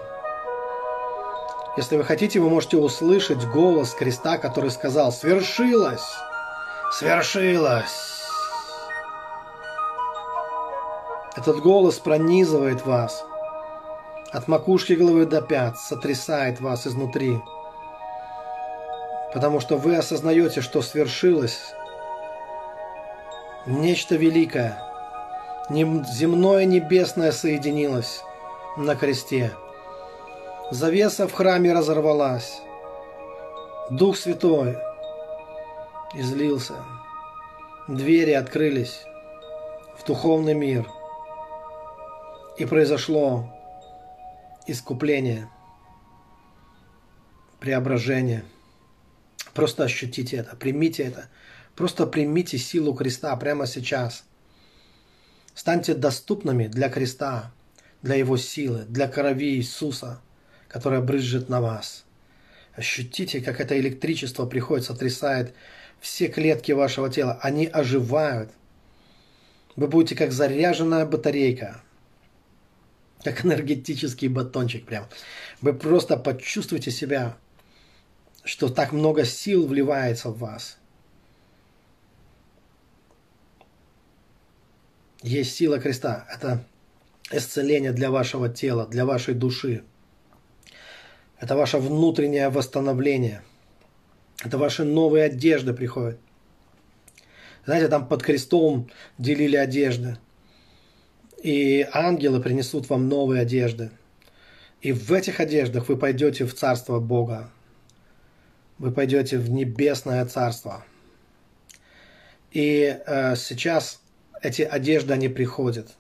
Если 1.78 1.96
вы 1.96 2.04
хотите, 2.04 2.42
вы 2.42 2.50
можете 2.50 2.76
услышать 2.76 3.48
голос 3.48 3.94
креста, 3.94 4.38
который 4.38 4.72
сказал 4.72 5.14
«Свершилось! 5.14 6.06
Свершилось!» 6.92 8.20
Этот 11.38 11.62
голос 11.62 11.98
пронизывает 11.98 12.86
вас 12.86 13.24
от 14.32 14.48
макушки 14.48 14.94
головы 14.94 15.26
до 15.26 15.42
пят, 15.42 15.78
сотрясает 15.78 16.62
вас 16.62 16.88
изнутри– 16.88 17.38
потому 19.34 19.60
что 19.60 19.78
вы 19.78 19.96
осознаете, 19.96 20.62
что 20.62 20.82
свершилось 20.82 21.74
нечто 23.66 24.16
великое. 24.16 24.82
Земное 25.70 26.66
небесное 26.66 27.32
соединилось 27.32 28.24
на 28.78 28.96
кресте. 28.96 29.52
Завеса 30.70 31.28
в 31.28 31.34
храме 31.34 31.74
разорвалась. 31.74 32.62
Дух 33.90 34.18
Святой 34.18 34.78
излился. 36.14 36.76
Двери 37.88 38.32
открылись 38.32 39.04
в 39.98 40.06
духовный 40.06 40.54
мир. 40.54 40.86
И 42.58 42.66
произошло 42.66 43.46
искупление, 44.68 45.50
преображение– 47.60 48.44
Просто 49.54 49.84
ощутите 49.84 50.38
это, 50.38 50.56
примите 50.56 51.04
это. 51.04 51.28
Просто 51.76 52.06
примите 52.06 52.58
силу 52.58 52.94
креста 52.94 53.36
прямо 53.36 53.68
сейчас. 53.68 54.24
Станьте 55.54 55.94
доступными 55.94 56.68
для 56.68 56.90
креста, 56.90 57.52
для 58.02 58.16
его 58.16 58.38
силы, 58.38 58.86
для 58.88 59.08
крови 59.08 59.56
Иисуса, 59.56 60.22
которая 60.68 61.02
брызжет 61.02 61.50
на 61.50 61.60
вас. 61.60 62.06
Ощутите, 62.74 63.42
как 63.42 63.60
это 63.60 63.78
электричество 63.78 64.46
приходит, 64.46 64.86
сотрясает 64.86 65.54
все 66.00 66.30
клетки 66.30 66.72
вашего 66.72 67.10
тела. 67.10 67.38
Они 67.42 67.68
оживают. 67.68 68.52
Вы 69.76 69.88
будете 69.88 70.16
как 70.16 70.32
заряженная 70.32 71.06
батарейка, 71.06 71.82
как 73.24 73.46
энергетический 73.46 74.28
батончик 74.28 74.86
прям. 74.86 75.06
Вы 75.62 75.74
просто 75.74 76.18
почувствуете 76.18 76.92
себя 76.92 77.38
что 78.44 78.70
так 78.70 78.92
много 78.92 79.26
сил 79.26 79.68
вливается 79.68 80.30
в 80.30 80.40
вас. 80.40 80.78
Есть 85.22 85.56
сила 85.56 85.80
креста. 85.80 86.28
Это 86.34 86.66
исцеление 87.32 87.92
для 87.92 88.10
вашего 88.10 88.50
тела, 88.50 88.88
для 88.88 89.06
вашей 89.06 89.36
души. 89.36 89.84
Это 91.40 91.56
ваше 91.56 91.78
внутреннее 91.78 92.50
восстановление. 92.50 93.44
Это 94.44 94.58
ваши 94.58 94.84
новые 94.84 95.26
одежды 95.26 95.74
приходят. 95.74 96.20
Знаете, 97.66 97.88
там 97.90 98.08
под 98.08 98.24
крестом 98.24 98.90
делили 99.20 99.56
одежды. 99.56 100.18
И 101.42 101.88
ангелы 101.92 102.40
принесут 102.40 102.90
вам 102.90 103.10
новые 103.10 103.42
одежды. 103.42 103.92
И 104.82 104.92
в 104.92 105.12
этих 105.12 105.40
одеждах 105.40 105.90
вы 105.90 105.98
пойдете 105.98 106.46
в 106.46 106.54
Царство 106.54 107.00
Бога 107.00 107.52
вы 108.82 108.92
пойдете 108.92 109.38
в 109.38 109.52
небесное 109.52 110.26
царство. 110.26 110.84
И 112.52 112.98
э, 113.06 113.36
сейчас 113.36 114.02
эти 114.42 114.64
одежды, 114.64 115.14
они 115.14 115.30
приходят. 115.30 115.92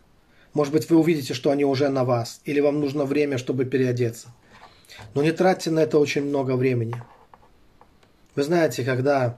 Может 0.55 0.73
быть, 0.73 0.89
вы 0.89 0.97
увидите, 0.97 1.35
что 1.35 1.51
они 1.51 1.63
уже 1.63 1.89
на 1.89 2.03
вас, 2.03 2.41
или 2.43 2.59
вам 2.59 2.81
нужно 2.81 3.05
время, 3.05 3.37
чтобы 3.37 3.65
переодеться. 3.65 4.29
Но 5.13 5.21
не 5.21 5.31
тратьте 5.31 5.69
на 5.69 5.81
это 5.81 5.99
очень 5.99 6.23
много 6.23 6.55
времени. 6.55 6.95
Вы 8.35 8.43
знаете, 8.43 8.83
когда 8.83 9.37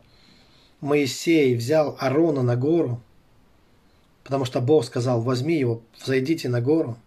Моисей 0.79 1.53
взял 1.55 1.97
Арона 1.99 2.43
на 2.43 2.55
гору, 2.55 3.01
потому 4.23 4.45
что 4.45 4.61
Бог 4.61 4.85
сказал, 4.85 5.21
возьми 5.21 5.57
его, 5.57 5.81
взойдите 6.01 6.49
на 6.49 6.61
гору. 6.61 6.97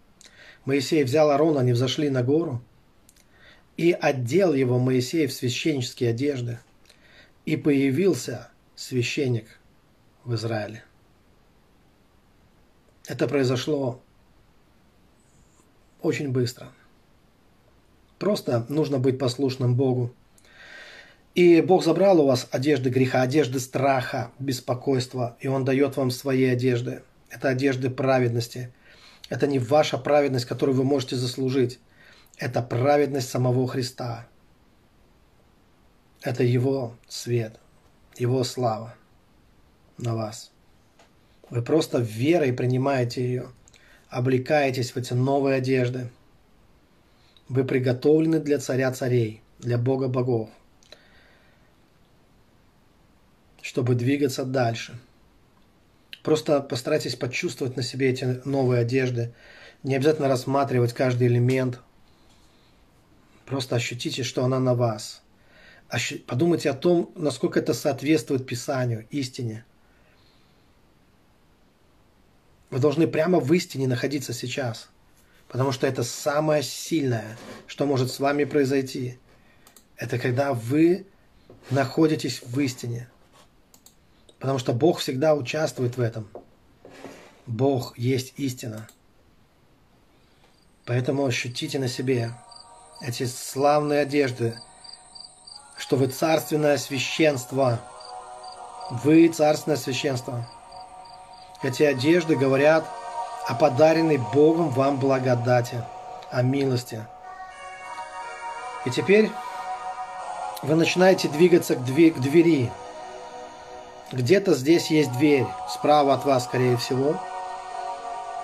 Моисей 0.65 1.03
взял 1.03 1.31
Арона, 1.31 1.61
они 1.61 1.73
взошли 1.73 2.09
на 2.09 2.23
гору– 2.23 2.61
и 3.77 3.91
одел 3.91 4.53
его 4.53 4.79
Моисей 4.79 5.27
в 5.27 5.33
священнические 5.33 6.09
одежды, 6.09 6.59
и 7.45 7.55
появился 7.55 8.49
священник 8.75 9.45
в 10.25 10.33
Израиле. 10.35 10.83
Это 13.07 13.27
произошло 13.27 14.01
очень 16.01 16.29
быстро. 16.29 16.69
Просто 18.19 18.65
нужно 18.67 18.97
быть 18.97 19.19
послушным 19.19 19.75
Богу. 19.75 20.13
И 21.35 21.61
Бог 21.61 21.83
забрал 21.83 22.19
у 22.19 22.25
вас 22.25 22.47
одежды 22.51 22.89
греха, 22.89 23.21
одежды 23.21 23.59
страха, 23.59 24.31
беспокойства, 24.39 25.37
и 25.39 25.47
Он 25.47 25.63
дает 25.63 25.95
вам 25.95 26.09
свои 26.09 26.45
одежды. 26.45 27.03
Это 27.29 27.49
одежды 27.49 27.89
праведности. 27.89 28.73
Это 29.29 29.47
не 29.47 29.59
ваша 29.59 29.97
праведность, 29.97 30.45
которую 30.45 30.75
вы 30.75 30.83
можете 30.83 31.15
заслужить. 31.15 31.79
Это 32.37 32.61
праведность 32.61 33.29
самого 33.29 33.67
Христа. 33.67 34.27
Это 36.21 36.43
Его 36.43 36.95
свет, 37.07 37.59
Его 38.17 38.43
слава 38.43 38.95
на 39.97 40.15
вас. 40.15 40.51
Вы 41.49 41.61
просто 41.61 41.99
верой 41.99 42.53
принимаете 42.53 43.23
ее, 43.23 43.51
облекаетесь 44.09 44.91
в 44.91 44.97
эти 44.97 45.13
новые 45.13 45.57
одежды. 45.57 46.09
Вы 47.47 47.63
приготовлены 47.63 48.39
для 48.39 48.59
царя 48.59 48.91
царей, 48.91 49.41
для 49.59 49.77
Бога 49.77 50.09
богов, 50.09 50.49
чтобы 53.61 53.95
двигаться 53.95 54.43
дальше. 54.43 54.99
Просто 56.27 56.59
постарайтесь 56.59 57.15
почувствовать 57.15 57.77
на 57.77 57.83
себе 57.83 58.09
эти 58.09 58.41
новые 58.43 58.81
одежды. 58.81 59.33
Не 59.83 59.95
обязательно 59.95 60.27
рассматривать 60.27 60.91
каждый 60.93 61.27
элемент– 61.27 61.79
Просто 63.47 63.77
ощутите, 63.77 64.23
что 64.23 64.43
она 64.43 64.59
на 64.59 64.75
вас. 64.75 65.23
Подумайте 66.27 66.69
о 66.69 66.73
том, 66.73 67.13
насколько 67.15 67.59
это 67.59 67.73
соответствует 67.73 68.45
Писанию, 68.45 69.07
истине. 69.09 69.63
Вы 72.69 72.79
должны 72.79 73.07
прямо 73.07 73.39
в 73.39 73.51
истине 73.53 73.87
находиться 73.87 74.33
сейчас. 74.33 74.89
Потому 75.47 75.71
что 75.71 75.87
это 75.87 76.03
самое 76.03 76.61
сильное, 76.61 77.37
что 77.67 77.85
может 77.85 78.11
с 78.11 78.19
вами 78.19 78.43
произойти. 78.43 79.17
Это 79.95 80.19
когда 80.19 80.53
вы 80.53 81.07
находитесь 81.71 82.41
в 82.41 82.59
истине. 82.59 83.07
Потому 84.39 84.59
что 84.59 84.73
Бог 84.73 84.99
всегда 84.99 85.33
участвует 85.33 85.97
в 85.97 86.01
этом. 86.01 86.27
Бог 87.45 87.97
есть 87.97 88.33
истина. 88.37 88.87
Поэтому 90.85 91.25
ощутите 91.25 91.79
на 91.79 91.87
себе 91.87 92.31
эти 93.01 93.25
славные 93.25 94.01
одежды, 94.01 94.57
что 95.77 95.95
вы 95.95 96.07
царственное 96.07 96.77
священство. 96.77 97.79
Вы 99.03 99.27
царственное 99.27 99.77
священство. 99.77 100.47
Эти 101.63 101.83
одежды 101.83 102.35
говорят 102.35 102.85
о 103.47 103.55
подаренной 103.55 104.17
Богом 104.17 104.69
вам 104.69 104.99
благодати, 104.99 105.83
о 106.31 106.41
милости. 106.41 107.05
И 108.85 108.89
теперь 108.89 109.31
вы 110.61 110.75
начинаете 110.75 111.27
двигаться 111.27 111.75
к 111.75 111.83
двери. 111.83 112.71
Где-то 114.11 114.53
здесь 114.53 114.89
есть 114.89 115.11
дверь, 115.17 115.45
справа 115.69 116.13
от 116.13 116.23
вас, 116.25 116.45
скорее 116.45 116.77
всего. 116.77 117.15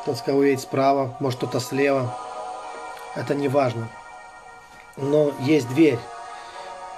Тот, 0.06 0.20
кого 0.22 0.44
едет 0.44 0.62
справа, 0.62 1.16
может 1.20 1.38
кто-то 1.38 1.62
слева. 1.62 2.14
Это 3.16 3.34
не 3.34 3.48
важно. 3.48 3.88
Но 4.98 5.32
есть 5.40 5.70
дверь. 5.70 6.00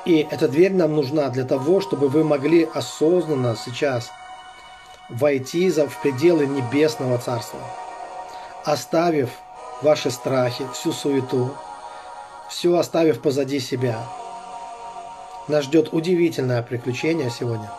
И 0.06 0.28
эта 0.30 0.48
дверь 0.48 0.74
нам 0.74 0.96
нужна 0.96 1.30
для 1.30 1.46
того, 1.46 1.82
чтобы 1.82 2.10
вы 2.10 2.24
могли 2.24 2.68
осознанно 2.74 3.56
сейчас 3.56 4.12
войти 5.10 5.70
в 5.70 6.02
пределы 6.02 6.48
небесного 6.48 7.18
царства, 7.18 7.60
оставив 8.64 9.30
ваши 9.82 10.10
страхи, 10.10 10.66
всю 10.74 10.92
суету, 10.92 11.52
все 12.50 12.76
оставив 12.76 13.22
позади 13.22 13.60
себя. 13.60 14.00
Нас 15.48 15.66
ждет 15.66 15.94
удивительное 15.94 16.64
приключение 16.64 17.30
сегодня, 17.30 17.70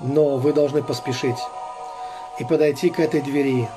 но 0.00 0.36
вы 0.36 0.52
должны 0.52 0.82
поспешить 0.82 1.38
и 2.38 2.44
подойти 2.44 2.90
к 2.90 3.00
этой 3.00 3.20
двери. 3.20 3.68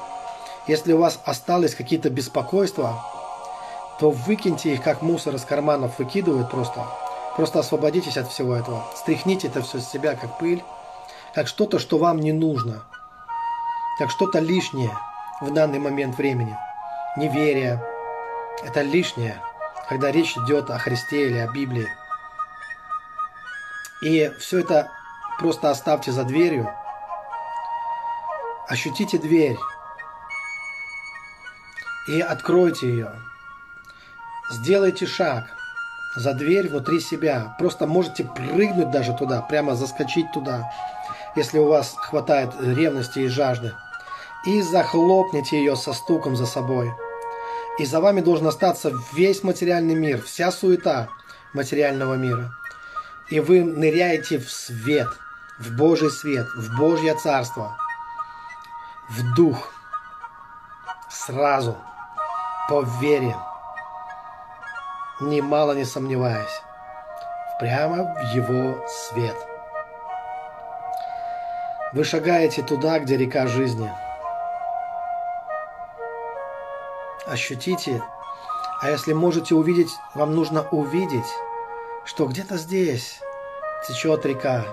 Если 0.68 0.94
у 0.94 1.00
вас 1.00 1.20
остались 1.26 1.76
какие-то 1.76 2.10
беспокойства, 2.10 3.04
то 4.00 4.12
выкиньте 4.12 4.74
их, 4.74 4.84
как 4.84 5.02
мусор 5.02 5.36
из 5.36 5.44
карманов 5.44 6.00
выкидывают 6.00 6.50
просто. 6.50 6.86
Просто 7.36 7.60
освободитесь 7.60 8.18
от 8.18 8.30
всего 8.30 8.56
этого. 8.56 8.84
Стряхните 8.96 9.48
это 9.48 9.62
все 9.62 9.80
с 9.80 9.90
себя, 9.90 10.16
как 10.16 10.38
пыль, 10.38 10.64
как 11.34 11.48
что-то, 11.48 11.80
что 11.80 11.98
вам 11.98 12.20
не 12.20 12.34
нужно, 12.34 12.84
как 13.98 14.12
что-то 14.12 14.40
лишнее 14.40 14.92
в 15.40 15.52
данный 15.54 15.80
момент 15.80 16.18
времени. 16.18 16.56
Неверие– 17.18 17.84
это 18.64 18.82
лишнее, 18.82 19.42
когда 19.90 20.12
речь 20.12 20.38
идет 20.38 20.70
о 20.70 20.78
Христе 20.78 21.28
или 21.28 21.38
о 21.38 21.48
Библии. 21.48 21.88
И 24.04 24.32
все 24.40 24.60
это 24.60 24.92
просто 25.40 25.70
оставьте 25.70 26.12
за 26.12 26.24
дверью. 26.24 26.70
Ощутите 28.68 29.18
дверь 29.18 29.58
и 32.08 32.22
откройте 32.22 32.90
ее. 32.90 33.12
Сделайте 34.52 35.06
шаг 35.06 35.46
за 36.16 36.34
дверь 36.34 36.70
внутри 36.70 37.00
себя. 37.00 37.56
Просто 37.58 37.88
можете 37.88 38.24
прыгнуть 38.24 38.92
даже 38.92 39.14
туда, 39.14 39.42
прямо 39.42 39.76
заскочить 39.76 40.32
туда, 40.32 40.72
если 41.36 41.60
у 41.60 41.68
вас 41.68 41.96
хватает 41.98 42.54
ревности 42.60 43.20
и 43.20 43.28
жажды. 43.28 43.74
И 44.46 44.62
захлопните 44.62 45.58
ее 45.58 45.76
со 45.76 45.94
стуком 45.94 46.36
за 46.36 46.46
собой. 46.46 46.92
И 47.80 47.86
за 47.86 48.02
вами 48.02 48.22
должен 48.22 48.48
остаться 48.48 48.92
весь 49.14 49.44
материальный 49.44 49.96
мир, 49.96 50.22
вся 50.22 50.52
суета 50.52 51.10
материального 51.54 52.16
мира. 52.16 52.52
И 53.32 53.40
вы 53.40 53.64
ныряете 53.64 54.40
в 54.40 54.52
свет, 54.52 55.08
в 55.58 55.78
Божий 55.78 56.12
свет, 56.12 56.46
в 56.58 56.78
Божье 56.78 57.16
Царство, 57.16 57.78
в 59.10 59.34
Дух, 59.36 59.70
сразу, 61.10 61.78
по 62.68 62.82
вере 63.00 63.34
немало 65.22 65.72
не 65.72 65.86
сомневаясь, 65.86 66.62
прямо 67.60 68.16
в 68.16 68.36
его 68.36 68.86
свет. 68.88 69.38
Вы 71.94 72.04
шагаете 72.04 72.64
туда, 72.64 73.00
где 73.00 73.16
река 73.16 73.48
жизни. 73.48 73.90
Ощутите, 77.28 78.04
а 78.82 78.90
если 78.90 79.14
можете 79.14 79.56
увидеть, 79.56 79.92
вам 80.16 80.36
нужно 80.36 80.64
увидеть, 80.72 81.32
что 82.12 82.28
где-то 82.28 82.58
здесь 82.58 83.22
течет 83.88 84.26
река. 84.26 84.66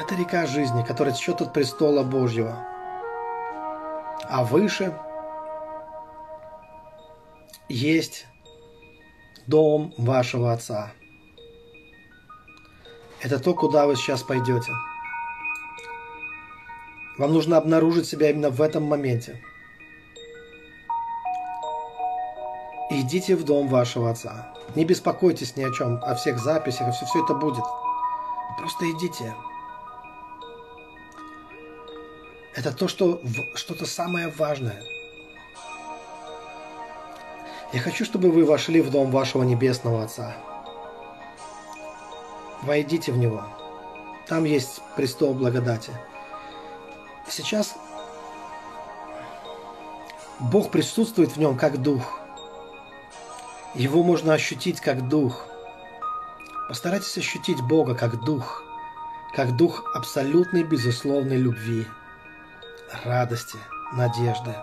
Это 0.00 0.14
река 0.14 0.46
жизни, 0.46 0.82
которая 0.82 1.12
течет 1.12 1.42
от 1.42 1.52
престола 1.52 2.04
Божьего. 2.04 2.56
А 4.24 4.42
выше 4.42 4.98
есть 7.68 8.26
дом 9.46 9.92
вашего 9.98 10.54
Отца. 10.54 10.90
Это 13.20 13.38
то, 13.38 13.52
куда 13.52 13.86
вы 13.86 13.94
сейчас 13.94 14.22
пойдете. 14.22 14.72
Вам 17.18 17.34
нужно 17.34 17.58
обнаружить 17.58 18.06
себя 18.06 18.30
именно 18.30 18.48
в 18.48 18.62
этом 18.62 18.84
моменте. 18.84 19.42
Идите 23.00 23.36
в 23.36 23.44
дом 23.44 23.68
вашего 23.68 24.10
Отца. 24.10 24.52
Не 24.74 24.84
беспокойтесь 24.84 25.56
ни 25.56 25.62
о 25.62 25.72
чем, 25.72 26.00
о 26.02 26.14
всех 26.14 26.38
записях, 26.38 26.94
все, 26.94 27.06
все 27.06 27.24
это 27.24 27.34
будет. 27.34 27.64
Просто 28.58 28.90
идите. 28.92 29.34
Это 32.54 32.72
то, 32.72 32.88
что 32.88 33.20
что-то 33.54 33.86
самое 33.86 34.28
важное– 34.28 34.82
я 37.72 37.80
хочу, 37.80 38.04
чтобы 38.04 38.30
вы 38.30 38.44
вошли 38.44 38.80
в 38.80 38.90
дом 38.90 39.10
вашего 39.10 39.42
Небесного 39.42 40.04
Отца. 40.04 40.36
Войдите 42.62 43.12
в 43.12 43.18
него. 43.18 43.44
Там 44.26 44.44
есть 44.44 44.80
престол 44.96 45.34
благодати. 45.34 45.92
Сейчас 47.28 47.74
Бог 50.38 50.70
присутствует 50.70 51.32
в 51.32 51.36
нем 51.38 51.56
как 51.58 51.82
дух. 51.82 52.20
Его 53.76 54.02
можно 54.02 54.34
ощутить 54.34 54.80
как 54.80 55.08
дух. 55.08 55.46
Постарайтесь 56.68 57.16
ощутить 57.18 57.60
Бога 57.62 57.94
как 57.94 58.24
дух, 58.24 58.62
как 59.34 59.56
дух 59.56 59.84
абсолютной 59.94 60.64
безусловной 60.64 61.36
любви, 61.36 61.86
радости, 63.04 63.58
надежды 63.92 64.54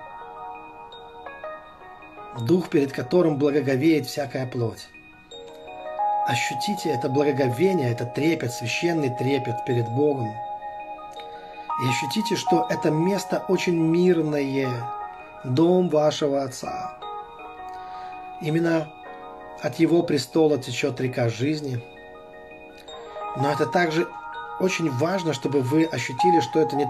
дух, 2.41 2.69
перед 2.69 2.91
которым 2.91 3.37
благоговеет 3.37 4.05
всякая 4.05 4.47
плоть. 4.47 4.87
Ощутите 6.27 6.89
это 6.89 7.09
благоговение, 7.09 7.91
это 7.91 8.05
трепет, 8.05 8.51
священный 8.51 9.09
трепет 9.09 9.65
перед 9.65 9.87
Богом. 9.89 10.29
И 11.83 11.89
ощутите, 11.89 12.35
что 12.35 12.65
это 12.69 12.91
место 12.91 13.43
очень 13.49 13.75
мирное, 13.75 14.69
дом 15.43 15.89
вашего 15.89 16.43
Отца. 16.43 16.97
Именно 18.41 18.87
от 19.61 19.79
Его 19.79 20.03
престола 20.03 20.57
течет 20.57 20.99
река 21.01 21.29
жизни. 21.29 21.83
Но 23.37 23.51
это 23.51 23.65
также 23.65 24.07
очень 24.59 24.89
важно, 24.89 25.33
чтобы 25.33 25.61
вы 25.61 25.85
ощутили, 25.85 26.39
что 26.39 26.59
это 26.59 26.75
не, 26.75 26.87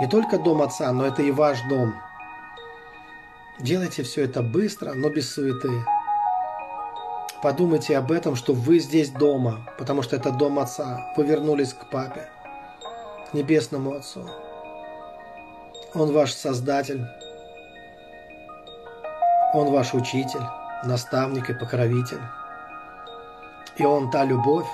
не 0.00 0.08
только 0.08 0.38
дом 0.38 0.62
Отца, 0.62 0.92
но 0.92 1.06
это 1.06 1.22
и 1.22 1.30
ваш 1.30 1.60
дом– 1.68 1.94
Делайте 3.62 4.02
все 4.04 4.24
это 4.24 4.42
быстро, 4.42 4.94
но 4.94 5.10
без 5.10 5.34
суеты. 5.34 5.84
Подумайте 7.42 7.96
об 7.98 8.10
этом, 8.10 8.34
что 8.34 8.54
вы 8.54 8.78
здесь 8.78 9.10
дома, 9.10 9.66
потому 9.76 10.00
что 10.02 10.16
это 10.16 10.30
дом 10.30 10.58
Отца. 10.58 11.12
Вы 11.16 11.26
вернулись 11.26 11.74
к 11.74 11.90
Папе, 11.90 12.26
к 13.30 13.34
Небесному 13.34 13.92
Отцу. 13.92 14.26
Он 15.94 16.12
ваш 16.12 16.32
Создатель. 16.32 17.04
Он 19.52 19.70
ваш 19.70 19.92
Учитель, 19.92 20.46
наставник 20.84 21.50
и 21.50 21.54
покровитель. 21.54 22.20
И 23.76 23.84
Он 23.84 24.10
та 24.10 24.24
любовь, 24.24 24.68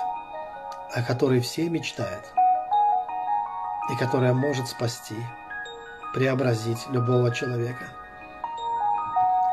о 0.93 1.01
которой 1.01 1.39
все 1.39 1.69
мечтают, 1.69 2.25
и 3.91 3.95
которая 3.95 4.33
может 4.33 4.67
спасти, 4.67 5.17
преобразить 6.13 6.87
любого 6.89 7.33
человека 7.33 7.85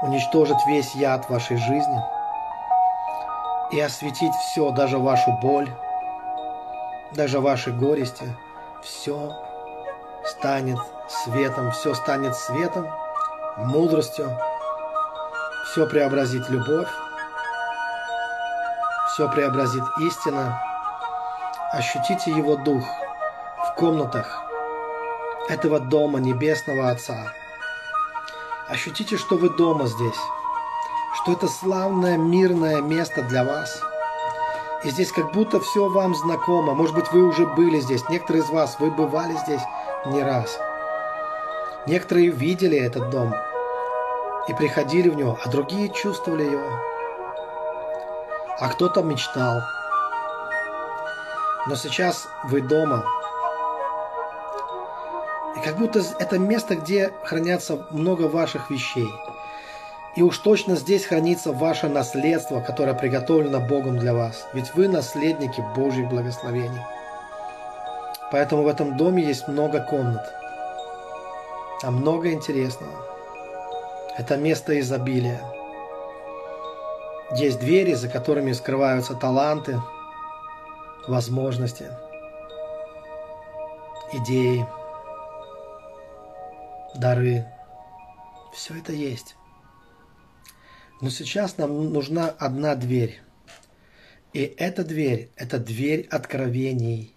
уничтожить 0.05 0.67
весь 0.67 0.95
яд 0.95 1.31
вашей 1.31 1.57
жизни 1.57 2.03
и 3.71 3.81
осветить 3.81 4.35
все, 4.35 4.71
даже 4.71 4.99
вашу 4.99 5.33
боль, 5.41 5.69
даже 7.13 7.41
ваши 7.41 7.73
горести, 7.73 8.25
все 8.83 9.33
станет 10.27 10.79
светом, 11.09 11.71
все 11.71 11.95
станет 11.95 12.35
светом, 12.37 12.87
мудростью, 13.57 14.39
все 15.65 15.87
преобразит 15.87 16.49
любовь, 16.51 16.89
все 19.13 19.29
преобразит 19.31 19.85
истина. 20.01 20.61
Ощутите 21.73 22.31
Его 22.31 22.57
Дух 22.57 22.85
в 23.67 23.75
комнатах 23.75 24.43
этого 25.49 25.81
Дома 25.81 26.21
Небесного 26.21 26.91
Отца– 26.91 27.33
Ощутите, 28.69 29.19
что 29.19 29.37
вы 29.37 29.51
дома 29.51 29.87
здесь, 29.87 30.19
что 31.17 31.33
это 31.33 31.49
славное, 31.49 32.17
мирное 32.17 32.81
место 32.81 33.23
для 33.23 33.45
вас. 33.45 33.83
И 34.85 34.91
здесь 34.91 35.13
как 35.13 35.33
будто 35.33 35.61
все 35.61 35.91
вам 35.91 36.15
знакомо. 36.15 36.73
Может 36.73 36.95
быть, 36.95 37.13
вы 37.13 37.25
уже 37.25 37.47
были 37.47 37.81
здесь. 37.81 38.09
Некоторые 38.09 38.43
из 38.43 38.49
вас, 38.49 38.77
вы 38.81 38.91
бывали 38.91 39.37
здесь 39.45 39.61
не 40.07 40.23
раз. 40.23 40.59
Некоторые 41.87 42.31
видели 42.31 42.79
этот 42.79 43.11
дом 43.11 43.35
и 44.49 44.55
приходили 44.55 45.09
в 45.09 45.17
него, 45.17 45.39
а 45.43 45.49
другие 45.49 45.89
чувствовали 45.89 46.45
его. 46.45 46.71
А 48.61 48.69
кто-то 48.69 49.03
мечтал. 49.03 49.61
Но 51.67 51.77
сейчас 51.77 52.29
вы 52.45 52.61
дома, 52.61 53.05
Как 55.65 55.79
будто 55.79 56.03
это 56.19 56.39
место, 56.39 56.77
где 56.77 57.11
хранятся 57.23 57.87
много 57.91 58.25
ваших 58.29 58.71
вещей. 58.71 59.09
И 60.15 60.23
уж 60.23 60.39
точно 60.39 60.77
здесь 60.77 61.07
хранится 61.07 61.53
ваше 61.53 61.89
наследство, 61.89 62.61
которое 62.61 62.93
приготовлено 62.93 63.61
Богом 63.61 63.99
для 63.99 64.13
вас. 64.13 64.47
Ведь 64.53 64.75
вы 64.75 64.89
наследники 64.89 65.65
Божьих 65.75 66.09
благословений. 66.11 66.83
Поэтому 68.31 68.63
в 68.65 68.69
этом 68.69 68.97
доме 68.97 69.23
есть 69.25 69.49
много 69.49 69.81
комнат. 69.81 70.23
Там 71.81 71.97
много 71.97 72.31
интересного. 72.31 73.14
Это 74.17 74.37
место 74.37 74.79
изобилия. 74.79 75.43
Есть 77.37 77.59
двери, 77.59 77.95
за 77.95 78.09
которыми 78.09 78.53
скрываются 78.53 79.15
таланты, 79.15 79.81
возможности, 81.09 81.87
идеи, 84.13 84.65
дары. 86.95 87.45
Все 88.53 88.79
это 88.79 88.93
есть. 88.93 89.35
Но 91.01 91.11
сейчас 91.11 91.59
нам 91.59 91.93
нужна 91.93 92.29
одна 92.29 92.77
дверь. 92.77 93.21
И 94.33 94.43
эта 94.43 94.85
дверь– 94.85 95.29
это 95.37 95.59
дверь 95.59 96.07
откровений. 96.09 97.13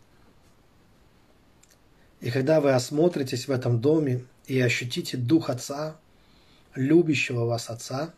И 2.21 2.31
когда 2.31 2.59
вы 2.59 2.73
осмотритесь 2.73 3.47
в 3.47 3.51
этом 3.51 3.79
доме 3.79 4.25
и 4.47 4.59
ощутите 4.59 5.15
Дух 5.17 5.51
Отца, 5.51 5.97
любящего 6.77 7.45
вас 7.45 7.69
Отца, 7.69 8.13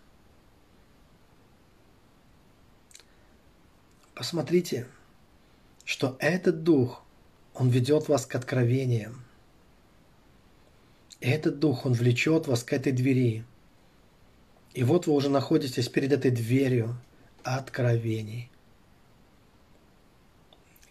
посмотрите, 4.14 4.88
что 5.86 6.18
этот 6.20 6.64
Дух, 6.64 7.03
Он 7.53 7.70
ведет 7.70 8.10
вас 8.10 8.26
к 8.26 8.36
откровениям. 8.36 9.24
Этот 11.22 11.60
Дух, 11.60 11.86
Он 11.86 11.93
влечет 11.93 12.47
вас 12.47 12.64
к 12.64 12.74
этой 12.74 12.91
двери. 12.91 13.43
И 14.74 14.84
вот 14.84 15.07
вы 15.07 15.14
уже 15.14 15.30
находитесь 15.30 15.89
перед 15.89 16.12
этой 16.12 16.32
дверью 16.32 16.95
откровений. 17.43 18.51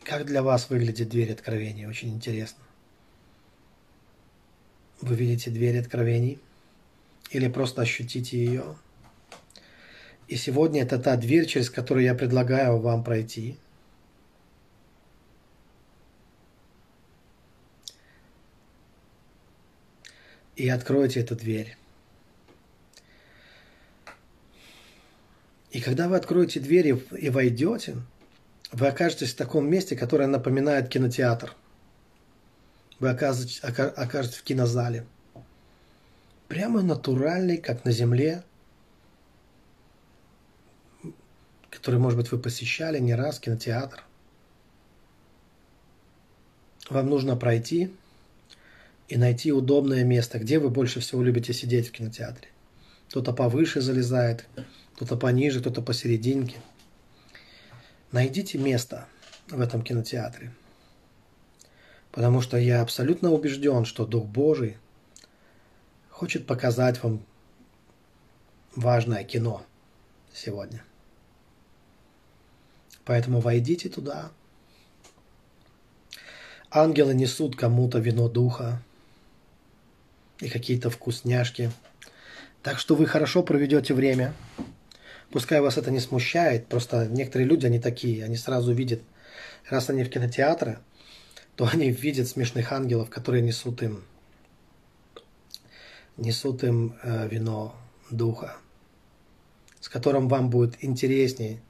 Как 0.03 0.25
для 0.25 0.43
вас 0.43 0.71
выглядит 0.71 1.11
дверь 1.11 1.33
откровений? 1.33 1.87
Очень 1.87 2.15
интересно. 2.15 2.65
Вы 5.01 5.15
видите 5.15 5.51
дверь 5.51 5.79
откровений? 5.79 6.41
Или 7.31 7.49
просто 7.49 7.83
ощутите 7.83 8.39
ее? 8.39 8.77
И 10.29 10.37
сегодня 10.37 10.83
это 10.83 10.99
та 10.99 11.17
дверь, 11.17 11.47
через 11.47 11.71
которую 11.71 12.05
я 12.05 12.15
предлагаю 12.15 12.79
вам 12.79 13.03
пройти. 13.03 13.59
И 20.57 20.69
откройте 20.69 21.21
эту 21.21 21.37
дверь. 21.37 21.77
И 25.71 25.81
когда 25.81 26.09
вы 26.09 26.17
откроете 26.17 26.61
дверь 26.61 26.99
и 27.17 27.31
войдете, 27.31 27.97
вы 28.73 28.89
окажетесь 28.89 29.33
в 29.33 29.37
таком 29.37 29.69
месте, 29.71 29.97
которое 29.97 30.27
напоминает 30.27 30.89
кинотеатр– 30.89 31.55
вы 32.99 33.11
окажетесь, 33.11 33.61
в 33.61 34.43
кинозале. 34.43 35.07
Прямо 36.49 36.83
натуральный, 36.83 37.59
как 37.59 37.85
на 37.85 37.93
земле, 37.93 38.43
который, 41.71 42.01
может 42.01 42.19
быть, 42.19 42.33
вы 42.33 42.39
посещали 42.39 42.99
не 42.99 43.15
раз, 43.15 43.39
кинотеатр. 43.39 44.03
Вам 46.89 47.11
нужно 47.11 47.37
пройти 47.37 47.95
и 49.09 49.17
найти 49.17 49.53
удобное 49.53 50.05
место, 50.05 50.39
где 50.39 50.59
вы 50.59 50.71
больше 50.71 51.01
всего 51.01 51.23
любите 51.23 51.53
сидеть 51.53 51.89
в 51.89 51.93
кинотеатре. 51.93 52.49
Кто-то 53.09 53.33
повыше 53.33 53.83
залезает, 53.83 54.47
кто-то 54.97 55.17
пониже, 55.17 55.61
кто-то 55.61 55.83
посерединке. 55.83 56.57
Найдите 58.11 58.57
место 58.57 59.07
в 59.49 59.61
этом 59.61 59.83
кинотеатре– 59.83 60.53
Потому 62.19 62.41
что 62.41 62.57
я 62.57 62.81
абсолютно 62.81 63.33
убежден, 63.33 63.85
что 63.85 64.07
Дух 64.07 64.27
Божий 64.27 64.77
хочет 66.19 66.47
показать 66.47 67.01
вам 67.05 67.23
важное 68.75 69.23
кино 69.23 69.65
сегодня. 70.35 70.83
Поэтому 73.05 73.39
войдите 73.39 73.89
туда. 73.89 74.33
Ангелы 76.73 77.15
несут 77.15 77.55
кому-то 77.55 78.01
вино 78.01 78.29
духа 78.29 78.83
и 80.41 80.49
какие-то 80.49 80.91
вкусняшки. 80.91 81.71
Так 82.65 82.81
что 82.81 82.97
вы 82.97 83.07
хорошо 83.07 83.45
проведете 83.45 83.95
время. 83.95 84.35
Пускай 85.31 85.61
вас 85.61 85.79
это 85.79 85.93
не 85.93 86.01
смущает, 86.01 86.67
просто 86.67 87.07
некоторые 87.07 87.47
люди, 87.47 87.67
они 87.67 87.79
такие, 87.79 88.25
они 88.25 88.37
сразу 88.37 88.73
видят, 88.73 89.03
раз 89.71 89.89
они 89.89 90.03
в 90.03 90.11
кинотеатре, 90.11 90.81
то 91.55 91.69
они 91.73 91.91
видят 91.93 92.27
смешных 92.27 92.73
ангелов, 92.73 93.09
которые 93.09 93.43
несут 93.43 93.83
им, 93.85 94.03
несут 96.19 96.63
им 96.65 96.97
э, 97.03 97.29
вино 97.29 97.75
духа, 98.11 98.57
с 99.81 99.89
которым 99.89 100.29
вам 100.29 100.51
будет 100.51 100.85
интереснее. 100.85 101.61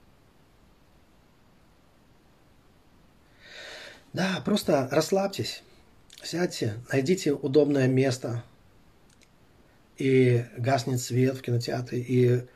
Да, 4.12 4.42
просто 4.44 4.88
расслабьтесь, 4.90 5.62
сядьте, 6.22 6.80
найдите 6.90 7.32
удобное 7.32 7.86
место, 7.86 8.42
и 9.96 10.44
гаснет 10.56 11.00
свет 11.00 11.36
в 11.36 11.42
кинотеатре, 11.42 12.00
и, 12.00 12.46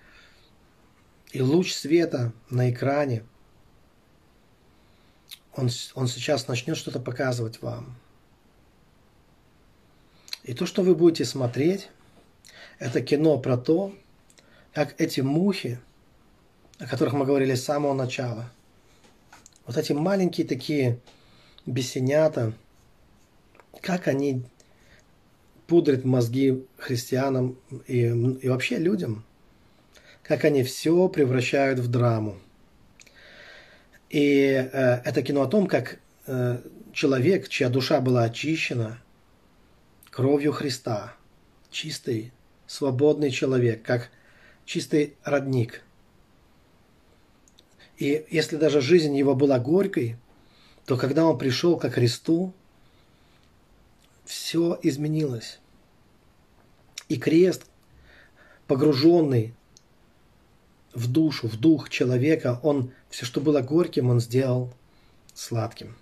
и 1.32 1.40
луч 1.40 1.72
света 1.72 2.32
на 2.51 2.70
экране– 2.70 3.24
он, 5.55 5.68
он 5.95 6.09
сейчас 6.09 6.49
начнет 6.49 6.76
что-то 6.76 7.01
показывать 7.01 7.61
вам. 7.62 7.97
И 10.45 10.55
то, 10.55 10.66
что 10.66 10.82
вы 10.82 10.95
будете 10.95 11.24
смотреть, 11.24 11.88
это 12.78 13.01
кино 13.01 13.38
про 13.38 13.57
то, 13.57 13.95
как 14.72 15.01
эти 15.01 15.20
мухи, 15.20 15.78
о 16.78 16.86
которых 16.86 17.14
мы 17.14 17.24
говорили 17.24 17.55
с 17.55 17.64
самого 17.64 17.95
начала, 17.95 18.51
вот 19.66 19.76
эти 19.76 19.93
маленькие 19.93 20.47
такие 20.47 20.99
бесенята, 21.64 22.53
как 23.80 24.09
они 24.09 24.43
пудрят 25.68 26.05
мозги 26.05 26.66
христианам 26.76 27.57
и, 27.86 28.01
и 28.01 28.49
вообще 28.49 28.78
людям, 28.78 29.24
как 30.22 30.45
они 30.45 30.64
все 30.64 31.09
превращают 31.09 31.78
в 31.78 31.88
драму. 31.88 32.38
И 34.11 34.68
э, 34.72 35.01
это 35.05 35.22
кино 35.22 35.43
о 35.43 35.47
том, 35.47 35.66
как 35.66 35.99
э, 36.26 36.59
человек, 36.93 37.49
чья 37.49 37.68
душа 37.68 38.01
была 38.01 38.24
очищена 38.24 39.01
кровью 40.12 40.52
Христа, 40.52 41.14
чистый, 41.70 42.32
свободный 42.66 43.30
человек, 43.30 43.82
как 43.82 44.10
чистый 44.66 45.16
родник. 45.24 45.82
И 47.96 48.26
если 48.30 48.56
даже 48.56 48.82
жизнь 48.82 49.16
его 49.16 49.34
была 49.34 49.58
горькой, 49.58 50.16
то 50.84 50.98
когда 50.98 51.24
он 51.24 51.38
пришел 51.38 51.78
ко 51.78 51.90
Христу, 51.90 52.52
все 54.26 54.78
изменилось. 54.82 55.60
И 57.08 57.16
крест, 57.16 57.64
погруженный 58.66 59.54
в 60.92 61.10
душу, 61.10 61.48
в 61.48 61.58
дух 61.58 61.88
человека, 61.88 62.60
он 62.62 62.92
все, 63.08 63.24
что 63.24 63.40
было 63.40 63.62
горьким, 63.62 64.10
он 64.10 64.20
сделал 64.20 64.74
сладким. 65.32 65.96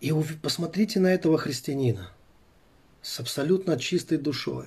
И 0.00 0.12
посмотрите 0.42 1.00
на 1.00 1.06
этого 1.06 1.38
христианина 1.38 2.10
с 3.06 3.20
абсолютно 3.20 3.78
чистой 3.78 4.18
душой, 4.18 4.66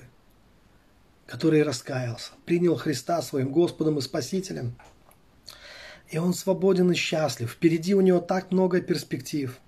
который 1.26 1.62
раскаялся, 1.62 2.32
принял 2.46 2.74
Христа 2.74 3.20
своим 3.20 3.52
Господом 3.52 3.98
и 3.98 4.00
Спасителем. 4.00 4.74
И 6.08 6.16
он 6.16 6.32
свободен 6.32 6.90
и 6.90 6.94
счастлив. 6.94 7.50
Впереди 7.50 7.94
у 7.94 8.00
него 8.00 8.18
так 8.18 8.50
много 8.50 8.80
перспектив. 8.80 9.60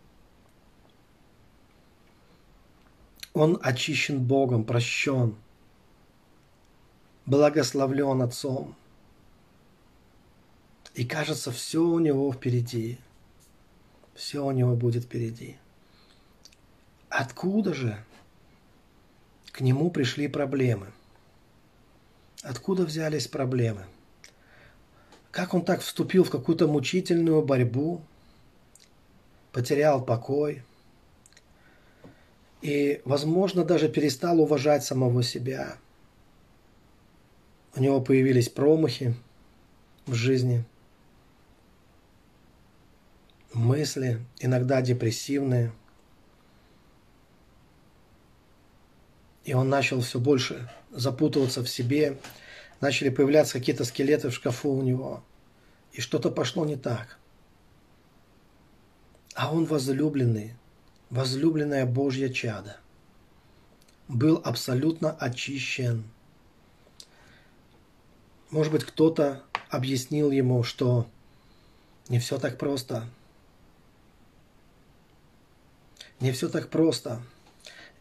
Он 3.35 3.59
очищен 3.63 4.25
Богом, 4.25 4.65
прощен– 4.65 5.37
благословлен 7.27 8.23
Отцом. 8.23 8.75
И 10.95 11.05
кажется, 11.05 11.53
все 11.53 11.83
у 11.83 11.99
него 11.99 12.33
впереди. 12.33 12.99
Все 14.15 14.43
у 14.43 14.51
него 14.51 14.77
будет 14.77 15.05
впереди. 15.05 15.59
Откуда 17.11 17.75
же 17.75 18.03
к 19.53 19.61
нему 19.61 19.91
пришли 19.91 20.29
проблемы? 20.29 20.89
Откуда 22.43 22.85
взялись 22.85 23.29
проблемы? 23.29 23.85
Как 25.31 25.55
он 25.55 25.65
так 25.65 25.81
вступил 25.81 26.25
в 26.25 26.31
какую-то 26.31 26.67
мучительную 26.67 27.43
борьбу, 27.43 28.03
потерял 29.53 30.05
покой? 30.05 30.63
И, 32.63 33.01
возможно, 33.05 33.65
даже 33.65 33.89
перестал 33.89 34.41
уважать 34.41 34.85
самого 34.85 35.23
себя. 35.23 35.77
У 37.75 37.81
него 37.81 38.01
появились 38.01 38.49
промахи 38.49 39.15
в 40.07 40.15
жизни, 40.15 40.65
мысли, 43.53 44.21
иногда 44.39 44.83
депрессивные. 44.83 45.73
И 49.45 49.55
он 49.55 49.69
начал 49.69 50.01
все 50.01 50.21
больше 50.21 50.71
запутываться 50.91 51.63
в 51.63 51.69
себе, 51.69 52.19
начали 52.81 53.09
появляться 53.09 53.55
какие-то 53.55 53.85
скелеты 53.85 54.29
в 54.29 54.35
шкафу 54.35 54.71
у 54.71 54.83
него, 54.83 55.25
и 55.93 56.01
что-то 56.01 56.31
пошло 56.31 56.65
не 56.65 56.77
так. 56.77 57.19
А 59.35 59.53
он 59.53 59.65
возлюбленный, 59.65 60.55
возлюбленная 61.11 61.87
Божья 61.87 62.29
чада, 62.29 62.77
был 64.09 64.41
абсолютно 64.45 65.11
очищен. 65.11 66.05
Может 68.51 68.73
быть, 68.73 68.85
кто-то 68.85 69.43
объяснил 69.71 70.31
ему, 70.31 70.63
что 70.63 71.07
не 72.09 72.19
все 72.19 72.39
так 72.39 72.59
просто. 72.59 73.09
Не 76.21 76.33
все 76.33 76.51
так 76.51 76.69
просто. 76.69 77.23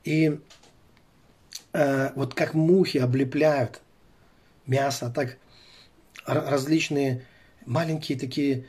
И 0.03 0.39
э, 1.73 2.11
вот 2.15 2.33
как 2.33 2.53
мухи 2.53 2.97
облепляют 2.97 3.81
мясо, 4.65 5.11
так 5.13 5.37
различные 6.25 7.25
маленькие 7.65 8.17
такие 8.17 8.65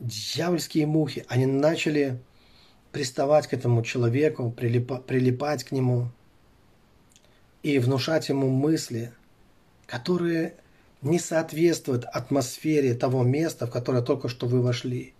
дьявольские 0.00 0.86
мухи, 0.86 1.24
они 1.28 1.46
начали 1.46 2.20
приставать 2.90 3.46
к 3.46 3.54
этому 3.54 3.82
человеку, 3.82 4.50
прилипа, 4.50 4.98
прилипать 4.98 5.64
к 5.64 5.72
нему 5.72 6.10
и 7.62 7.78
внушать 7.78 8.28
ему 8.28 8.48
мысли, 8.48 9.12
которые 9.86 10.54
не 11.00 11.18
соответствуют 11.18 12.04
атмосфере 12.04 12.94
того 12.94 13.24
места, 13.24 13.66
в 13.66 13.70
которое 13.70 14.02
только 14.02 14.28
что 14.28 14.46
вы 14.46 14.60
вошли. 14.60 15.14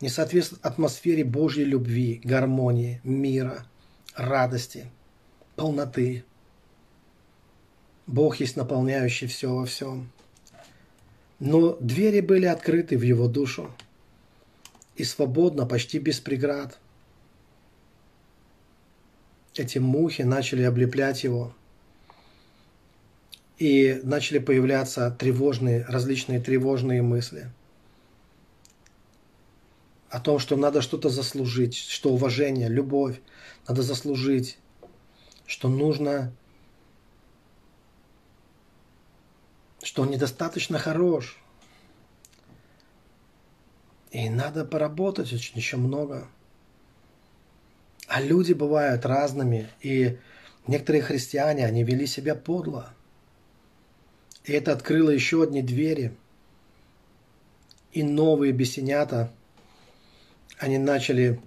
Не 0.00 0.08
соответствуют 0.08 0.64
атмосфере 0.64 1.24
Божьей 1.24 1.64
любви, 1.64 2.20
гармонии, 2.24 3.00
мира, 3.04 3.66
радости, 4.16 4.86
полноты. 5.56 6.24
Бог 8.06 8.36
есть 8.40 8.56
наполняющий 8.56 9.26
все 9.26 9.54
во 9.54 9.66
всем. 9.66 10.10
Но 11.38 11.76
двери 11.80 12.20
были 12.20 12.46
открыты 12.46 12.96
в 12.96 13.02
его 13.02 13.28
душу 13.28 13.70
и 14.96 15.04
свободно, 15.04 15.66
почти 15.66 15.98
без 15.98 16.20
преград. 16.20 16.78
Эти 19.54 19.78
мухи 19.78 20.22
начали 20.22 20.62
облеплять 20.62 21.24
его, 21.24 21.54
и 23.62 24.00
начали 24.02 24.38
появляться 24.38 25.08
тревожные, 25.16 25.84
различные 25.88 26.40
тревожные 26.40 27.00
мысли 27.00 27.48
о 30.10 30.18
том, 30.18 30.40
что 30.40 30.56
надо 30.56 30.82
что-то 30.82 31.08
заслужить, 31.10 31.76
что 31.76 32.10
уважение, 32.12 32.68
любовь 32.68 33.20
надо 33.68 33.82
заслужить, 33.82 34.58
что 35.52 35.68
нужно 35.68 36.32
что 39.82 40.00
он 40.00 40.10
недостаточно 40.10 40.78
хорош. 40.78 41.38
И 44.12 44.30
надо 44.30 44.64
поработать 44.64 45.30
очень 45.30 45.56
еще 45.56 45.76
много. 45.76 46.26
А 48.06 48.22
люди 48.22 48.54
бывают 48.54 49.04
разными, 49.04 49.68
и 49.82 50.18
некоторые 50.66 51.02
христиане, 51.02 51.66
они 51.66 51.84
вели 51.84 52.06
себя 52.06 52.34
подло. 52.34 52.94
И 54.44 54.52
это 54.52 54.72
открыло 54.72 55.10
еще 55.10 55.42
одни 55.42 55.60
двери. 55.60 56.16
И 57.92 58.02
новые 58.02 58.52
бесенята, 58.52 59.30
они 60.56 60.78
начали 60.78 61.42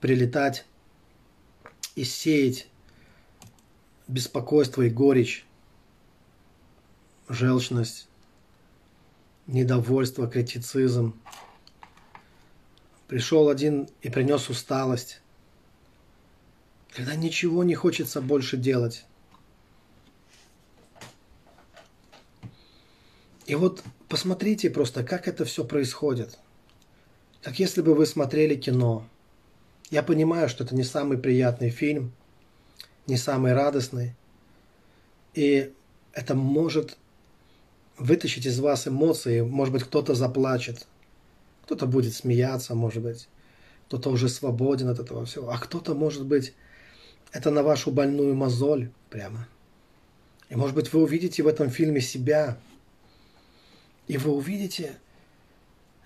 прилетать 0.00 0.64
и 1.96 2.04
сеять 2.04 2.68
беспокойство 4.08 4.82
и 4.82 4.90
горечь 4.90 5.44
желчность, 7.28 8.08
недовольство, 9.46 10.26
критицизм. 10.26 11.14
Пришел 13.06 13.48
один 13.48 13.88
и 14.02 14.10
принес 14.10 14.48
усталость, 14.50 15.20
когда 16.90 17.14
ничего 17.14 17.64
не 17.64 17.74
хочется 17.74 18.20
больше 18.20 18.56
делать. 18.56 19.04
И 23.46 23.54
вот 23.54 23.82
посмотрите 24.08 24.68
просто, 24.68 25.04
как 25.04 25.26
это 25.26 25.46
все 25.46 25.64
происходит. 25.64 26.38
Как 27.42 27.58
если 27.58 27.80
бы 27.80 27.94
вы 27.94 28.04
смотрели 28.04 28.56
кино. 28.56 29.06
Я 29.90 30.02
понимаю, 30.02 30.50
что 30.50 30.64
это 30.64 30.74
не 30.74 30.84
самый 30.84 31.16
приятный 31.16 31.70
фильм, 31.70 32.12
не 33.08 33.16
самый 33.16 33.54
радостный. 33.54 34.14
И 35.34 35.72
это 36.12 36.34
может 36.34 36.96
вытащить 37.96 38.46
из 38.46 38.60
вас 38.60 38.86
эмоции. 38.86 39.40
Может 39.40 39.72
быть, 39.72 39.82
кто-то 39.82 40.14
заплачет, 40.14 40.86
кто-то 41.64 41.86
будет 41.86 42.14
смеяться, 42.14 42.74
может 42.74 43.02
быть, 43.02 43.28
кто-то 43.88 44.10
уже 44.10 44.28
свободен 44.28 44.88
от 44.88 45.00
этого 45.00 45.24
всего, 45.24 45.50
а 45.50 45.58
кто-то, 45.58 45.94
может 45.94 46.24
быть, 46.24 46.54
это 47.32 47.50
на 47.50 47.62
вашу 47.62 47.90
больную 47.90 48.34
мозоль 48.34 48.90
прямо. 49.10 49.48
И, 50.48 50.56
может 50.56 50.74
быть, 50.74 50.92
вы 50.92 51.02
увидите 51.02 51.42
в 51.42 51.46
этом 51.46 51.70
фильме 51.70 52.00
себя, 52.00 52.58
и 54.06 54.16
вы 54.16 54.32
увидите, 54.32 54.96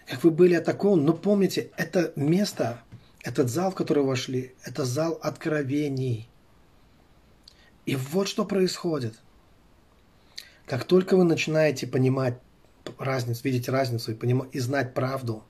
как 0.07 0.25
вы 0.25 0.31
были 0.31 0.55
атакованы. 0.55 1.03
Но 1.03 1.13
помните, 1.13 1.71
это 1.77 2.13
место, 2.17 2.83
этот 3.23 3.49
зал, 3.49 3.71
в 3.71 3.75
который 3.75 4.03
вошли, 4.03 4.55
это 4.65 4.85
зал 4.85 5.19
откровений. 5.23 6.29
И 7.87 7.97
вот 7.97 8.29
что 8.29 8.45
происходит– 8.45 9.15
как 10.67 10.85
только 10.85 11.17
вы 11.17 11.25
начинаете 11.25 11.87
понимать 11.87 12.39
разницу, 12.99 13.43
видеть 13.45 13.69
разницу 13.69 14.13
и, 14.13 14.15
понимать, 14.15 14.49
и 14.53 14.59
знать 14.59 14.95
правду 14.95 15.45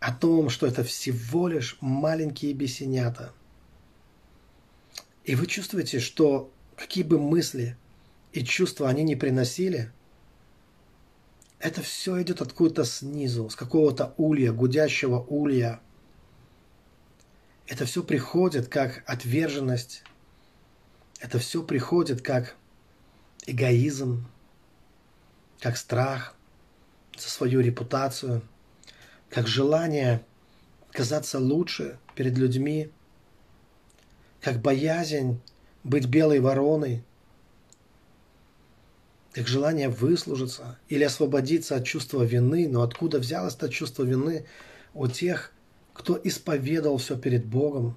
о 0.00 0.12
том, 0.12 0.48
что 0.48 0.66
это 0.66 0.82
всего 0.82 1.48
лишь 1.48 1.76
маленькие 1.80 2.54
бесенята, 2.54 3.32
и 5.24 5.34
вы 5.34 5.46
чувствуете, 5.46 6.00
что 6.00 6.50
какие 6.76 7.04
бы 7.04 7.18
мысли 7.18 7.76
и 8.32 8.42
чувства 8.42 8.88
они 8.88 9.04
не 9.04 9.14
приносили, 9.14 9.92
это 11.58 11.82
все 11.82 12.20
идет 12.22 12.40
откуда-то 12.40 12.84
снизу, 12.84 13.48
с 13.48 13.54
какого-то 13.54 14.14
улья, 14.16 14.52
гудящего 14.52 15.20
улья. 15.28 15.80
Это 17.68 17.84
все 17.84 18.02
приходит 18.02 18.66
как 18.68 19.04
отверженность, 19.06 20.02
это 21.22 21.38
все 21.38 21.62
приходит 21.62 22.20
как 22.20 22.56
эгоизм, 23.46 24.26
как 25.60 25.76
страх 25.76 26.34
за 27.16 27.30
свою 27.30 27.60
репутацию, 27.60 28.42
как 29.30 29.46
желание 29.46 30.24
казаться 30.90 31.38
лучше 31.38 31.96
перед 32.16 32.36
людьми, 32.36 32.90
как 34.40 34.60
боязнь 34.60 35.40
быть 35.84 36.06
белой 36.06 36.40
вороной, 36.40 37.04
как 39.32 39.46
желание 39.46 39.88
выслужиться 39.88 40.76
или 40.88 41.04
освободиться 41.04 41.76
от 41.76 41.86
чувства 41.86 42.24
вины, 42.24 42.68
но 42.68 42.82
откуда 42.82 43.20
взялось 43.20 43.54
это 43.54 43.68
чувство 43.68 44.02
вины? 44.02 44.44
У 44.92 45.06
тех, 45.06 45.52
кто 45.94 46.20
исповедовал 46.22 46.98
все 46.98 47.16
перед 47.16 47.46
Богом, 47.46 47.96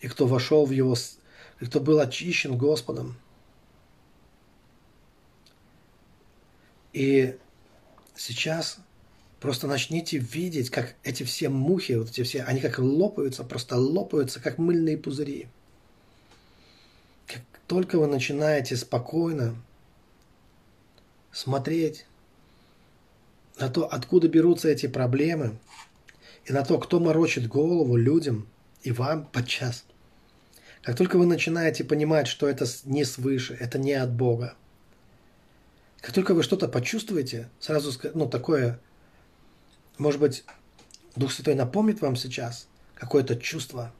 и 0.00 0.08
кто 0.08 0.26
вошел 0.26 0.66
в 0.66 0.72
Его, 0.72 0.96
и 1.60 1.64
кто 1.66 1.80
был 1.80 2.00
очищен 2.00 2.56
Господом– 2.56 3.16
И 6.92 7.38
сейчас 8.16 8.78
просто 9.40 9.66
начните 9.66 10.18
видеть, 10.18 10.70
как 10.70 10.96
эти 11.02 11.22
все 11.22 11.48
мухи, 11.48 11.92
вот 11.92 12.10
эти 12.10 12.22
все, 12.22 12.42
они 12.42 12.60
как 12.60 12.78
лопаются, 12.78 13.44
просто 13.44 13.76
лопаются, 13.76 14.40
как 14.40 14.58
мыльные 14.58 14.98
пузыри. 14.98 15.48
Как 17.26 17.42
только 17.66 17.98
вы 17.98 18.06
начинаете 18.06 18.76
спокойно 18.76 19.54
смотреть 21.32 22.06
на 23.58 23.68
то, 23.68 23.86
откуда 23.86 24.28
берутся 24.28 24.68
эти 24.68 24.86
проблемы, 24.86 25.58
и 26.46 26.52
на 26.52 26.64
то, 26.64 26.78
кто 26.78 26.98
морочит 26.98 27.46
голову 27.46 27.96
людям 27.96 28.48
и 28.82 28.90
вам 28.90 29.26
подчас. 29.26 29.84
Как 30.82 30.96
только 30.96 31.18
вы 31.18 31.26
начинаете 31.26 31.84
понимать, 31.84 32.26
что 32.26 32.48
это 32.48 32.66
не 32.84 33.04
свыше, 33.04 33.54
это 33.54 33.78
не 33.78 33.92
от 33.92 34.12
Бога, 34.12 34.54
как 36.00 36.14
только 36.14 36.34
вы 36.34 36.42
что-то 36.42 36.68
почувствуете, 36.68 37.50
сразу, 37.58 37.92
ну, 38.14 38.26
такое, 38.26 38.80
может 39.98 40.20
быть, 40.20 40.44
Дух 41.14 41.32
Святой 41.32 41.54
напомнит 41.54 42.00
вам 42.00 42.16
сейчас 42.16 42.68
какое-то 42.94 43.36
чувство, 43.36 43.92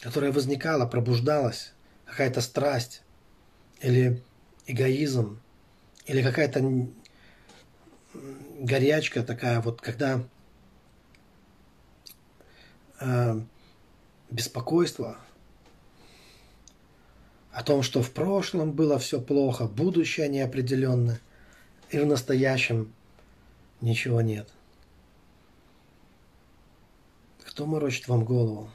которая 0.00 0.32
возникала, 0.32 0.86
пробуждалась, 0.86 1.72
какая-то 2.06 2.40
страсть 2.40 3.02
или 3.80 4.20
эгоизм, 4.66 5.40
или 6.06 6.22
какая-то 6.22 6.88
горячка 8.58 9.22
такая, 9.22 9.60
вот 9.60 9.80
когда 9.80 10.24
э, 13.00 13.40
беспокойство 14.32 15.18
о 17.52 17.62
том, 17.62 17.82
что 17.82 18.02
в 18.02 18.10
прошлом 18.10 18.72
было 18.72 18.98
все 18.98 19.20
плохо, 19.20 19.66
будущее 19.66 20.28
неопределенно, 20.28 21.20
и 21.90 21.98
в 21.98 22.06
настоящем 22.06 22.92
ничего 23.82 24.22
нет. 24.22 24.48
Кто 27.44 27.66
морочит 27.66 28.08
вам 28.08 28.24
голову? 28.24 28.70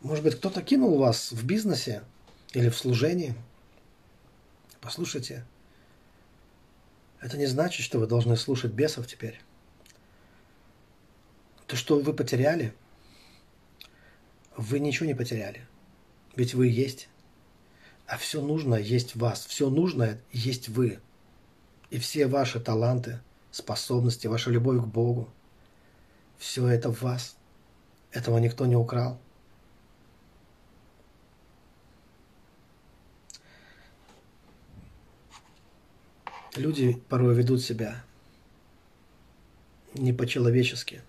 Может 0.00 0.24
быть, 0.24 0.34
кто-то 0.36 0.62
кинул 0.62 0.98
вас 0.98 1.30
в 1.30 1.46
бизнесе 1.46 2.02
или 2.52 2.68
в 2.68 2.76
служении? 2.76 3.34
Послушайте, 4.80 5.44
это 7.20 7.36
не 7.36 7.46
значит, 7.46 7.84
что 7.84 8.00
вы 8.00 8.08
должны 8.08 8.36
слушать 8.36 8.72
бесов 8.72 9.06
теперь. 9.06 9.40
То, 11.68 11.76
что 11.76 12.00
вы 12.00 12.12
потеряли, 12.12 12.74
вы 14.60 14.78
ничего 14.78 15.06
не 15.06 15.14
потеряли. 15.14 15.66
Ведь 16.36 16.54
вы 16.54 16.66
есть. 16.68 17.08
А 18.06 18.18
все 18.18 18.42
нужное 18.42 18.80
есть 18.80 19.14
в 19.14 19.20
вас. 19.20 19.46
Все 19.46 19.70
нужное 19.70 20.20
есть 20.32 20.68
вы. 20.68 21.00
И 21.88 21.98
все 21.98 22.26
ваши 22.26 22.60
таланты, 22.60 23.20
способности, 23.50 24.26
ваша 24.26 24.50
любовь 24.50 24.82
к 24.82 24.86
Богу, 24.86 25.28
все 26.36 26.66
это 26.68 26.92
в 26.92 27.02
вас. 27.02 27.36
Этого 28.12 28.38
никто 28.38 28.66
не 28.66 28.76
украл. 28.76 29.18
Люди 36.54 37.02
порой 37.08 37.34
ведут 37.34 37.62
себя 37.62 38.04
не 39.94 40.12
по-человечески. 40.12 41.02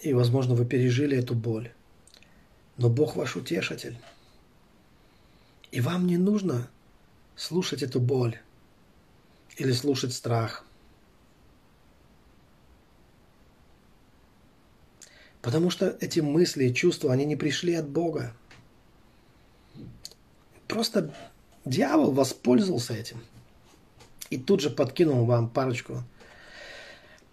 И, 0.00 0.12
возможно, 0.12 0.54
вы 0.54 0.64
пережили 0.64 1.16
эту 1.16 1.34
боль. 1.34 1.72
Но 2.76 2.88
Бог 2.88 3.16
ваш 3.16 3.36
утешитель. 3.36 3.98
И 5.70 5.80
вам 5.80 6.06
не 6.06 6.16
нужно 6.16 6.68
слушать 7.36 7.82
эту 7.82 8.00
боль 8.00 8.38
или 9.56 9.72
слушать 9.72 10.12
страх. 10.12 10.64
Потому 15.42 15.70
что 15.70 15.96
эти 16.00 16.20
мысли 16.20 16.64
и 16.64 16.74
чувства, 16.74 17.12
они 17.12 17.24
не 17.24 17.36
пришли 17.36 17.74
от 17.74 17.88
Бога. 17.88 18.34
Просто 20.66 21.14
Дьявол 21.68 22.12
воспользовался 22.12 22.94
этим 22.94 23.22
и 24.30 24.38
тут 24.38 24.60
же 24.60 24.70
подкинул 24.70 25.26
вам 25.26 25.50
парочку 25.50 26.02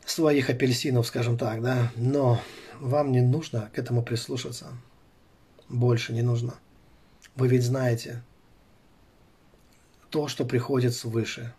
своих 0.05 0.49
апельсинов, 0.49 1.07
скажем 1.07 1.37
так, 1.37 1.61
да. 1.61 1.91
Но 1.95 2.41
вам 2.79 3.11
не 3.11 3.21
нужно 3.21 3.69
к 3.73 3.79
этому 3.79 4.03
прислушаться. 4.03 4.67
Больше 5.69 6.13
не 6.13 6.21
нужно. 6.21 6.55
Вы 7.35 7.47
ведь 7.47 7.63
знаете, 7.63 8.23
то, 10.09 10.27
что 10.27 10.45
приходит 10.45 10.93
свыше, 10.93 11.53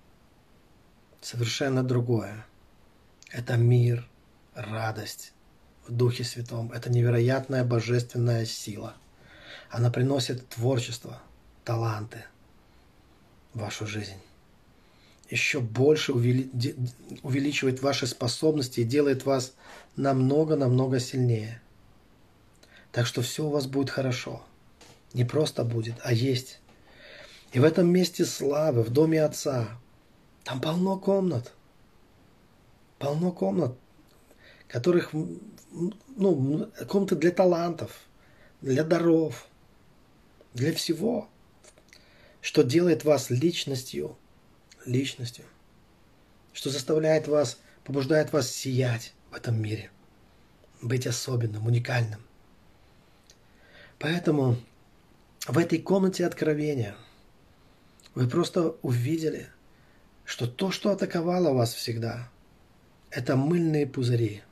совершенно 1.20 1.82
другое. 1.82 2.46
Это 3.30 3.56
мир, 3.56 4.08
радость 4.54 5.32
в 5.86 5.92
Духе 5.92 6.24
Святом. 6.24 6.72
Это 6.72 6.90
невероятная 6.90 7.64
божественная 7.64 8.44
сила. 8.44 8.94
Она 9.70 9.90
приносит 9.90 10.48
творчество, 10.48 11.20
таланты– 11.64 12.24
вашу 13.56 13.86
жизнь. 13.86 14.25
Еще 15.28 15.60
больше 15.60 16.12
увеличивает 16.12 17.82
ваши 17.82 18.06
способности 18.06 18.80
и 18.80 18.84
делает 18.84 19.26
вас 19.26 19.54
намного-намного 19.96 21.00
сильнее. 21.00 21.60
Так 22.92 23.06
что 23.06 23.22
все 23.22 23.46
у 23.46 23.50
вас 23.50 23.66
будет 23.66 23.90
хорошо. 23.90 24.44
Не 25.12 25.24
просто 25.24 25.64
будет, 25.64 25.94
а 26.02 26.12
есть. 26.12 26.60
И 27.52 27.58
в 27.58 27.64
этом 27.64 27.88
месте 27.88 28.24
славы, 28.24 28.82
в 28.82 28.90
доме 28.90 29.22
Отца, 29.22 29.68
там 30.44 30.60
полно 30.60 30.98
комнат. 30.98 31.52
Полно 32.98 33.32
комнат, 33.32 33.76
которых, 34.68 35.10
ну, 35.12 36.70
комнаты 36.88 37.16
для 37.16 37.30
талантов, 37.30 38.00
для 38.60 38.84
даров, 38.84 39.48
для 40.54 40.72
всего 40.72 41.28
что 42.46 42.62
делает 42.62 43.02
вас 43.02 43.28
личностью, 43.28 44.16
личностью, 44.86 45.44
что 46.52 46.70
заставляет 46.70 47.28
вас, 47.28 47.58
побуждает 47.84 48.32
вас 48.32 48.50
сиять 48.50 49.12
в 49.30 49.34
этом 49.34 49.60
мире, 49.60 49.90
быть 50.80 51.06
особенным, 51.06 51.66
уникальным. 51.66 52.20
Поэтому 53.98 54.56
в 55.46 55.58
этой 55.58 55.78
комнате 55.78 56.26
откровения 56.26 56.96
вы 58.14 58.28
просто 58.28 58.76
увидели, 58.82 59.48
что 60.24 60.46
то, 60.46 60.70
что 60.70 60.90
атаковало 60.90 61.52
вас 61.52 61.74
всегда, 61.74 62.30
это 63.10 63.36
мыльные 63.36 63.86
пузыри, 63.86 64.42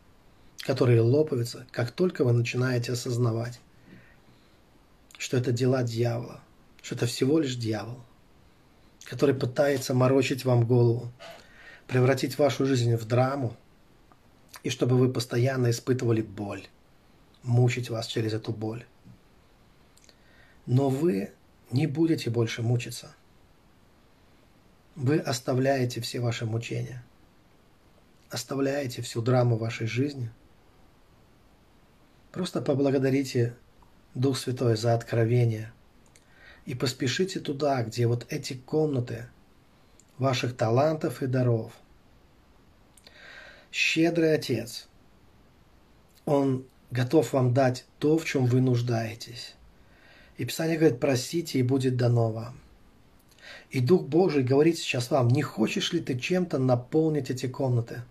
которые 0.61 1.01
лопаются, 1.01 1.67
как 1.71 1.91
только 1.91 2.25
вы 2.25 2.33
начинаете 2.33 2.93
осознавать, 2.93 3.61
что 5.19 5.37
это 5.37 5.53
дела 5.53 5.83
дьявола– 5.83 6.43
что 6.85 6.95
это 6.97 7.07
всего 7.07 7.39
лишь 7.39 7.57
дьявол, 7.57 8.05
который 9.05 9.35
пытается 9.35 9.95
морочить 9.95 10.45
вам 10.45 10.67
голову, 10.67 11.13
превратить 11.87 12.39
вашу 12.39 12.67
жизнь 12.67 12.95
в 12.97 13.05
драму, 13.05 13.57
и 14.63 14.71
чтобы 14.71 14.97
вы 14.97 15.13
постоянно 15.13 15.71
испытывали 15.71 16.23
боль, 16.23 16.67
мучить 17.43 17.91
вас 17.91 18.07
через 18.07 18.33
эту 18.33 18.53
боль. 18.53 18.85
Но 20.67 20.89
вы 20.89 21.33
не 21.71 21.87
будете 21.87 22.31
больше 22.31 22.63
мучиться. 22.63 23.15
Вы 24.97 25.19
оставляете 25.19 26.01
все 26.01 26.21
ваши 26.21 26.47
мучения, 26.47 27.05
оставляете 28.31 29.03
всю 29.03 29.21
драму 29.21 29.57
вашей 29.57 29.87
жизни. 29.87 30.31
Просто 32.33 32.63
поблагодарите 32.63 33.55
Дух 34.15 34.39
Святой 34.39 34.77
за 34.77 34.95
откровение– 34.95 35.73
и 36.67 36.75
поспешите 36.75 37.41
туда, 37.41 37.83
где 37.83 38.07
вот 38.07 38.27
эти 38.31 38.55
комнаты 38.55 39.27
ваших 40.19 40.57
талантов 40.57 41.23
и 41.23 41.27
даров. 41.27 41.73
Щедрый 43.71 44.35
Отец, 44.35 44.89
Он 46.25 46.65
готов 46.91 47.33
вам 47.33 47.53
дать 47.53 47.85
то, 47.99 48.17
в 48.17 48.25
чем 48.25 48.47
вы 48.47 48.61
нуждаетесь. 48.61 49.55
И 50.37 50.45
Писание 50.45 50.79
говорит, 50.79 51.01
просите, 51.01 51.59
и 51.59 51.63
будет 51.63 51.97
дано 51.97 52.31
вам. 52.31 52.59
И 53.71 53.81
Дух 53.81 54.05
Божий 54.05 54.43
говорит 54.43 54.79
сейчас 54.79 55.11
вам, 55.11 55.29
не 55.29 55.43
хочешь 55.43 55.93
ли 55.93 56.01
ты 56.01 56.19
чем-то 56.19 56.59
наполнить 56.59 57.31
эти 57.31 57.47
комнаты? 57.47 58.03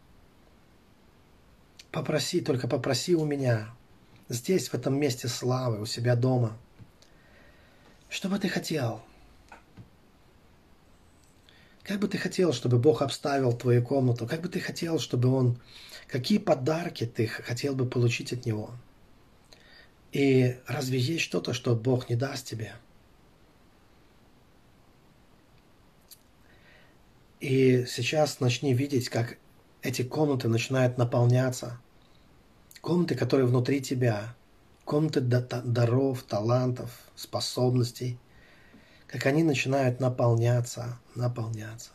Попроси, 1.91 2.41
только 2.41 2.67
попроси 2.67 3.15
у 3.15 3.25
меня, 3.25 3.73
здесь, 4.29 4.69
в 4.69 4.73
этом 4.73 4.99
месте 4.99 5.27
славы, 5.27 5.81
у 5.81 5.85
себя 5.85 6.15
дома– 6.15 6.57
что 8.13 8.29
бы 8.29 8.37
ты 8.37 8.47
хотел? 8.47 9.01
Как 11.81 11.99
бы 11.99 12.07
ты 12.07 12.19
хотел, 12.19 12.53
чтобы 12.53 12.77
Бог 12.77 13.01
обставил 13.01 13.53
твою 13.53 13.83
комнату? 13.83 14.27
Как 14.27 14.39
бы 14.39 14.49
ты 14.49 14.59
хотел, 14.59 14.99
чтобы 14.99 15.29
Он... 15.33 15.59
Какие 16.07 16.37
подарки 16.37 17.07
ты 17.07 17.25
хотел 17.25 17.73
бы 17.73 17.89
получить 17.89 18.31
от 18.31 18.45
Него? 18.45 18.69
И 20.11 20.59
разве 20.67 20.99
есть 20.99 21.23
что-то, 21.23 21.53
что 21.53 21.75
Бог 21.75 22.07
не 22.07 22.15
даст 22.15 22.45
тебе? 22.45 22.73
И 27.39 27.85
сейчас 27.87 28.39
начни 28.39 28.75
видеть, 28.75 29.09
как 29.09 29.39
эти 29.81 30.03
комнаты 30.03 30.47
начинают 30.47 30.99
наполняться. 30.99 31.81
Комнаты, 32.79 33.15
которые 33.15 33.47
внутри 33.47 33.81
тебя 33.81 34.35
комнаты 34.85 35.21
даров, 35.21 36.23
талантов, 36.23 36.91
способностей, 37.15 38.19
как 39.07 39.25
они 39.25 39.43
начинают 39.43 39.99
наполняться, 39.99 40.99
наполняться. 41.15 41.91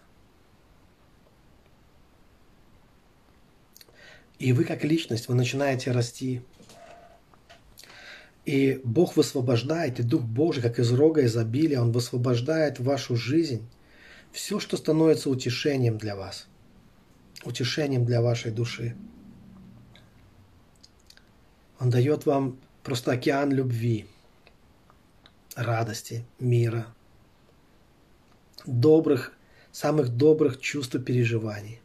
И 4.38 4.52
вы 4.52 4.64
как 4.64 4.84
личность, 4.84 5.28
вы 5.28 5.34
начинаете 5.34 5.90
расти. 5.90 6.42
И 8.44 8.80
Бог 8.84 9.16
высвобождает, 9.16 9.98
и 9.98 10.02
Дух 10.02 10.22
Божий, 10.22 10.62
как 10.62 10.78
из 10.78 10.92
рога 10.92 11.24
изобилия, 11.26 11.82
Он 11.82 11.92
высвобождает 11.92 12.78
вашу 12.78 13.16
жизнь 13.16 13.68
все, 14.32 14.60
что 14.60 14.76
становится 14.76 15.28
утешением 15.28 15.98
для 15.98 16.16
вас, 16.16 16.46
утешением 17.44 18.04
для 18.04 18.22
вашей 18.22 18.52
души. 18.52 18.96
Он 21.80 21.90
дает 21.90 22.24
вам 22.26 22.58
Просто 22.88 23.12
океан 23.12 23.52
любви, 23.52 24.06
радости, 25.54 26.24
мира, 26.38 26.86
добрых, 28.64 29.34
самых 29.72 30.08
добрых 30.08 30.58
чувств 30.58 30.94
и 30.94 30.98
переживаний, 30.98 31.82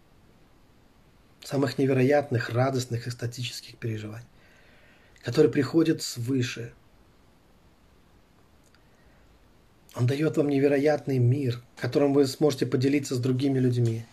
самых 1.44 1.78
невероятных, 1.78 2.52
радостных, 2.52 3.06
экстатических 3.06 3.78
переживаний, 3.80 4.26
которые 5.24 5.52
приходят 5.52 6.02
свыше. 6.02 6.72
Он 9.96 10.08
дает 10.08 10.38
вам 10.38 10.48
невероятный 10.48 11.18
мир, 11.18 11.62
которым 11.76 12.14
вы 12.14 12.26
сможете 12.28 12.66
поделиться 12.66 13.16
с 13.16 13.20
другими 13.20 13.60
людьми. 13.60 14.06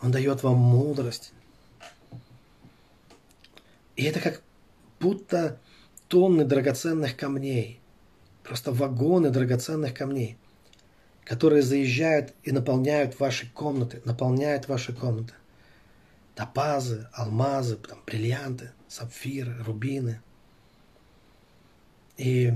Он 0.00 0.12
дает 0.12 0.44
вам 0.44 0.58
мудрость. 0.58 1.32
И 3.96 4.04
это 4.04 4.20
как 4.20 4.42
будто 5.00 5.58
тонны 6.08 6.44
драгоценных 6.44 7.16
камней, 7.16 7.80
просто 8.42 8.72
вагоны 8.72 9.30
драгоценных 9.30 9.94
камней, 9.94 10.38
которые 11.24 11.62
заезжают 11.62 12.34
и 12.42 12.52
наполняют 12.52 13.18
ваши 13.18 13.50
комнаты, 13.50 14.02
наполняют 14.04 14.68
ваши 14.68 14.92
комнаты. 14.92 15.34
Топазы, 16.34 17.08
алмазы, 17.12 17.76
там, 17.76 18.02
бриллианты, 18.04 18.72
сапфиры, 18.88 19.56
рубины. 19.62 20.20
И 22.16 22.54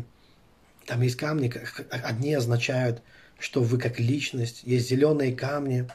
там 0.87 1.01
есть 1.03 1.17
камни, 1.17 1.53
одни 1.91 2.35
означают, 2.35 3.03
что 3.39 3.63
вы 3.63 3.79
как 3.79 4.01
личность, 4.01 4.63
есть 4.65 4.89
зеленые 4.89 5.35
камни, 5.35 5.89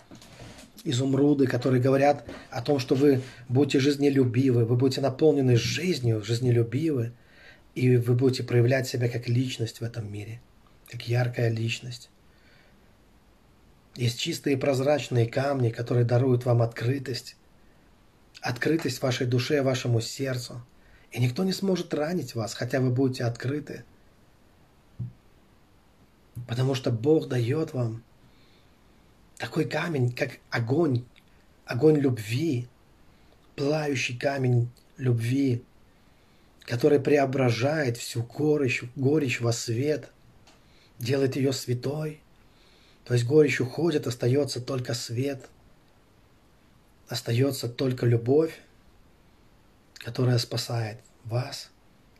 изумруды, 0.83 1.47
которые 1.47 1.81
говорят 1.81 2.25
о 2.49 2.61
том, 2.61 2.79
что 2.79 2.95
вы 2.95 3.21
будете 3.49 3.79
жизнелюбивы, 3.79 4.65
вы 4.65 4.75
будете 4.75 5.01
наполнены 5.01 5.55
жизнью, 5.55 6.23
жизнелюбивы, 6.23 7.13
и 7.75 7.97
вы 7.97 8.13
будете 8.13 8.43
проявлять 8.43 8.87
себя 8.87 9.09
как 9.09 9.27
личность 9.27 9.81
в 9.81 9.83
этом 9.83 10.11
мире, 10.11 10.41
как 10.87 11.07
яркая 11.07 11.49
личность. 11.49 12.09
Есть 13.95 14.19
чистые 14.19 14.57
прозрачные 14.57 15.27
камни, 15.27 15.69
которые 15.69 16.05
даруют 16.05 16.45
вам 16.45 16.61
открытость, 16.61 17.35
открытость 18.41 19.01
вашей 19.01 19.27
душе, 19.27 19.61
вашему 19.61 20.01
сердцу. 20.01 20.63
И 21.11 21.19
никто 21.19 21.43
не 21.43 21.53
сможет 21.53 21.93
ранить 21.93 22.33
вас, 22.33 22.55
хотя 22.55 22.79
вы 22.79 22.89
будете 22.89 23.23
открыты. 23.23 23.85
Потому 26.47 26.73
что 26.73 26.91
Бог 26.91 27.27
дает 27.27 27.73
вам 27.73 28.03
такой 29.37 29.65
камень, 29.65 30.11
как 30.11 30.39
огонь, 30.49 31.05
огонь 31.65 31.99
любви, 31.99 32.67
плающий 33.55 34.17
камень 34.17 34.71
любви, 34.97 35.63
который 36.63 36.99
преображает 36.99 37.97
всю 37.97 38.23
горечь, 38.23 38.83
горечь 38.95 39.41
во 39.41 39.51
свет, 39.51 40.09
делает 40.99 41.35
ее 41.35 41.53
святой. 41.53 42.21
То 43.05 43.13
есть 43.13 43.25
горечь 43.25 43.59
уходит, 43.59 44.07
остается 44.07 44.61
только 44.61 44.93
свет, 44.93 45.49
остается 47.07 47.67
только 47.67 48.05
любовь, 48.05 48.59
которая 49.95 50.37
спасает 50.37 50.99
вас 51.23 51.69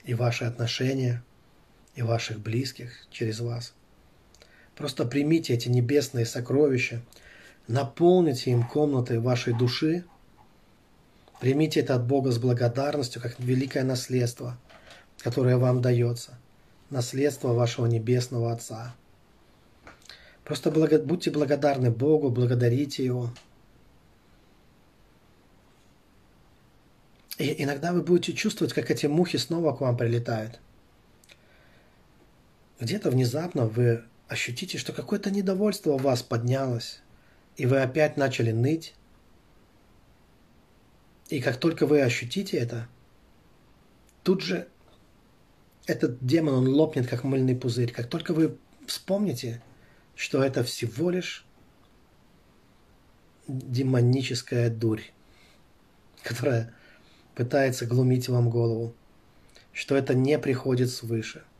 и 0.04 0.14
ваши 0.14 0.46
отношения, 0.46 1.24
и 1.96 2.02
ваших 2.02 2.39
близких 2.39 3.08
через 3.12 3.39
вас– 3.39 3.74
Просто 4.76 5.06
примите 5.06 5.54
эти 5.54 5.70
небесные 5.70 6.26
сокровища, 6.26 7.02
наполните 7.68 8.52
им 8.52 8.68
комнаты 8.68 9.20
вашей 9.20 9.54
души, 9.54 10.04
примите 11.44 11.82
это 11.82 11.96
от 11.96 12.08
Бога 12.08 12.32
с 12.32 12.38
благодарностью, 12.38 13.22
как 13.22 13.38
великое 13.38 13.84
наследство, 13.84 14.58
которое 15.18 15.58
вам 15.58 15.82
дается, 15.82 16.39
наследство 16.89 17.50
вашего 17.50 17.86
небесного 17.86 18.54
Отца. 18.54 18.96
Просто 20.46 20.72
благо... 20.72 21.00
будьте 21.00 21.32
благодарны 21.32 21.91
Богу, 21.91 22.30
благодарите 22.30 23.04
Его. 23.04 23.30
И 27.38 27.62
иногда 27.62 27.91
вы 27.91 28.04
будете 28.04 28.32
чувствовать, 28.32 28.72
как 28.72 28.89
эти 28.89 29.08
мухи 29.08 29.36
снова 29.36 29.76
к 29.76 29.82
вам 29.82 29.98
прилетают. 29.98 30.62
Где-то 32.80 33.12
внезапно 33.12 33.66
вы 33.66 34.06
ощутите, 34.30 34.78
что 34.78 34.94
какое-то 34.94 35.30
недовольство 35.30 35.91
у 35.91 35.98
вас 35.98 36.24
поднялось, 36.24 37.02
и 37.58 37.66
вы 37.66 37.82
опять 37.82 38.16
начали 38.16 38.54
ныть. 38.54 38.94
И 41.34 41.41
как 41.41 41.57
только 41.57 41.88
вы 41.88 42.01
ощутите 42.01 42.57
это, 42.57 42.88
тут 44.21 44.41
же 44.41 44.67
этот 45.88 46.23
демон, 46.23 46.53
он 46.53 46.67
лопнет, 46.67 47.07
как 47.07 47.23
мыльный 47.23 47.55
пузырь. 47.55 47.91
Как 47.91 48.07
только 48.07 48.36
вы 48.36 48.55
вспомните, 48.86 49.63
что 50.15 50.43
это 50.43 50.63
всего 50.63 51.09
лишь 51.09 51.43
демоническая 53.47 54.69
дурь, 54.69 55.01
которая 56.21 56.71
пытается 57.34 57.88
глумить 57.88 58.29
вам 58.29 58.51
голову, 58.51 58.93
что 59.71 59.95
это 59.95 60.13
не 60.13 60.38
приходит 60.38 60.91
свыше– 60.91 61.43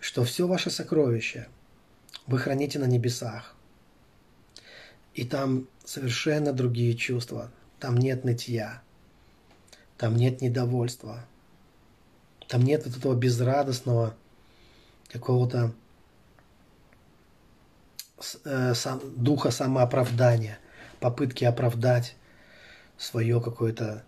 что 0.00 0.24
все 0.24 0.46
ваше 0.46 0.70
сокровище 0.70 1.48
вы 2.26 2.38
храните 2.38 2.78
на 2.78 2.84
небесах. 2.84 3.54
И 5.14 5.24
там 5.24 5.68
совершенно 5.84 6.52
другие 6.52 6.94
чувства. 6.94 7.50
Там 7.78 7.96
нет 7.96 8.24
нытья. 8.24 8.82
Там 9.96 10.16
нет 10.16 10.40
недовольства. 10.40 11.24
Там 12.48 12.62
нет 12.62 12.86
вот 12.86 12.96
этого 12.96 13.14
безрадостного 13.14 14.14
какого-то 15.08 15.72
э, 18.44 18.74
духа 19.16 19.50
самооправдания, 19.50 20.58
попытки 21.00 21.44
оправдать 21.44 22.16
свое 22.96 23.40
какое-то 23.40 24.04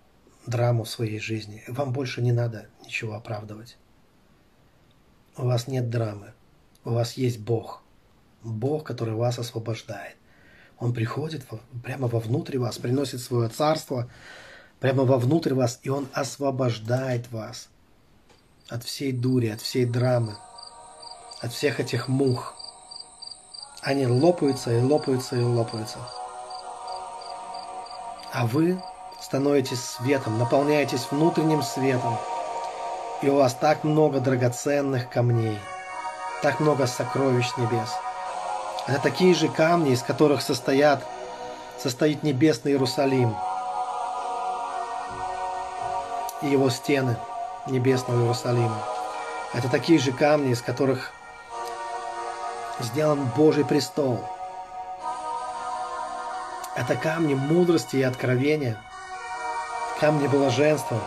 драму 0.46 0.84
в 0.84 0.90
своей 0.90 1.18
жизни. 1.18 1.64
Вам 1.68 1.92
больше 1.92 2.22
не 2.22 2.32
надо 2.32 2.68
ничего 2.84 3.14
оправдывать. 3.14 3.76
У 5.36 5.44
вас 5.44 5.68
нет 5.68 5.90
драмы. 5.90 6.32
У 6.84 6.90
вас 6.90 7.14
есть 7.14 7.38
Бог. 7.38 7.82
Бог, 8.42 8.84
который 8.84 9.14
вас 9.14 9.38
освобождает. 9.38 10.16
Он 10.80 10.92
приходит 10.92 11.44
прямо 11.82 12.08
вовнутрь 12.08 12.58
вас, 12.58 12.78
приносит 12.78 13.20
свое 13.20 13.48
царство 13.48 14.08
прямо 14.80 15.04
вовнутрь 15.04 15.54
вас, 15.54 15.80
и 15.82 15.88
Он 15.88 16.08
освобождает 16.12 17.30
вас 17.32 17.68
от 18.68 18.84
всей 18.84 19.12
дури, 19.12 19.48
от 19.48 19.60
всей 19.60 19.86
драмы, 19.86 20.36
от 21.40 21.52
всех 21.52 21.80
этих 21.80 22.08
мух. 22.08 22.54
Они 23.82 24.06
лопаются 24.06 24.72
и 24.72 24.80
лопаются 24.80 25.36
и 25.36 25.42
лопаются. 25.42 25.98
А 28.32 28.46
вы 28.46 28.80
становитесь 29.20 29.80
светом, 29.80 30.38
наполняетесь 30.38 31.08
внутренним 31.10 31.62
светом– 31.62 32.16
и 33.20 33.28
у 33.28 33.36
вас 33.36 33.54
так 33.54 33.82
много 33.84 34.20
драгоценных 34.20 35.10
камней, 35.10 35.58
так 36.42 36.60
много 36.60 36.86
сокровищ 36.86 37.46
небес. 37.56 37.90
Это 38.88 39.00
такие 39.00 39.34
же 39.34 39.48
камни, 39.48 39.92
из 39.92 40.02
которых 40.02 40.42
состоят, 40.42 41.04
состоит 41.80 42.22
небесный 42.22 42.72
Иерусалим 42.72 43.36
и 46.42 46.48
его 46.48 46.70
стены 46.70 47.16
небесного 47.66 48.22
Иерусалима. 48.22 48.82
Это 49.54 49.68
такие 49.68 49.98
же 49.98 50.10
камни, 50.10 50.50
из 50.50 50.62
которых 50.62 51.12
сделан 52.80 53.24
Божий 53.36 53.64
престол. 53.64 54.24
Это 56.74 56.96
камни 56.96 57.34
мудрости 57.34 57.96
и 57.96 58.02
откровения, 58.02 58.76
камни 60.00 60.26
блаженства, 60.26 60.98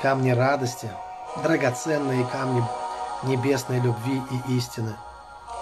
камни 0.00 0.30
радости– 0.30 0.88
драгоценные 1.42 2.24
камни 2.26 2.62
небесной 3.22 3.80
любви 3.80 4.22
и 4.30 4.56
истины, 4.56 4.94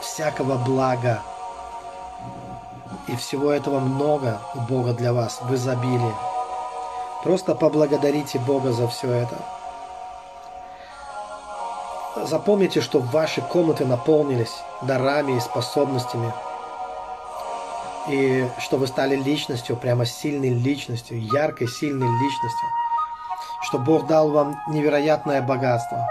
всякого 0.00 0.56
блага. 0.56 1.22
И 3.06 3.16
всего 3.16 3.50
этого 3.52 3.80
много 3.80 4.40
у 4.54 4.60
Бога 4.60 4.92
для 4.92 5.12
вас 5.12 5.40
в 5.42 5.54
изобилии. 5.54 6.14
Просто 7.24 7.54
поблагодарите 7.54 8.38
Бога 8.38 8.72
за 8.72 8.86
все 8.88 9.10
это. 9.10 9.36
Запомните, 12.24 12.80
что 12.80 13.00
ваши 13.00 13.40
комнаты 13.40 13.84
наполнились 13.86 14.62
дарами 14.82 15.36
и 15.36 15.40
способностями. 15.40 16.32
И 18.08 18.48
что 18.58 18.76
вы 18.76 18.86
стали 18.86 19.16
личностью, 19.16 19.76
прямо 19.76 20.04
сильной 20.04 20.50
личностью, 20.50 21.20
яркой, 21.20 21.68
сильной 21.68 22.08
личностью– 22.08 22.68
что 23.60 23.78
Бог 23.78 24.06
дал 24.06 24.30
вам 24.30 24.60
невероятное 24.68 25.42
богатство. 25.42 26.08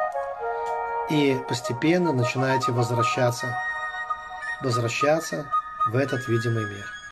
И 1.10 1.40
постепенно 1.48 2.12
начинаете 2.12 2.72
возвращаться, 2.72 3.58
возвращаться 4.62 5.50
в 5.88 5.96
этот 5.96 6.28
видимый 6.28 6.66
мир. 6.66 6.97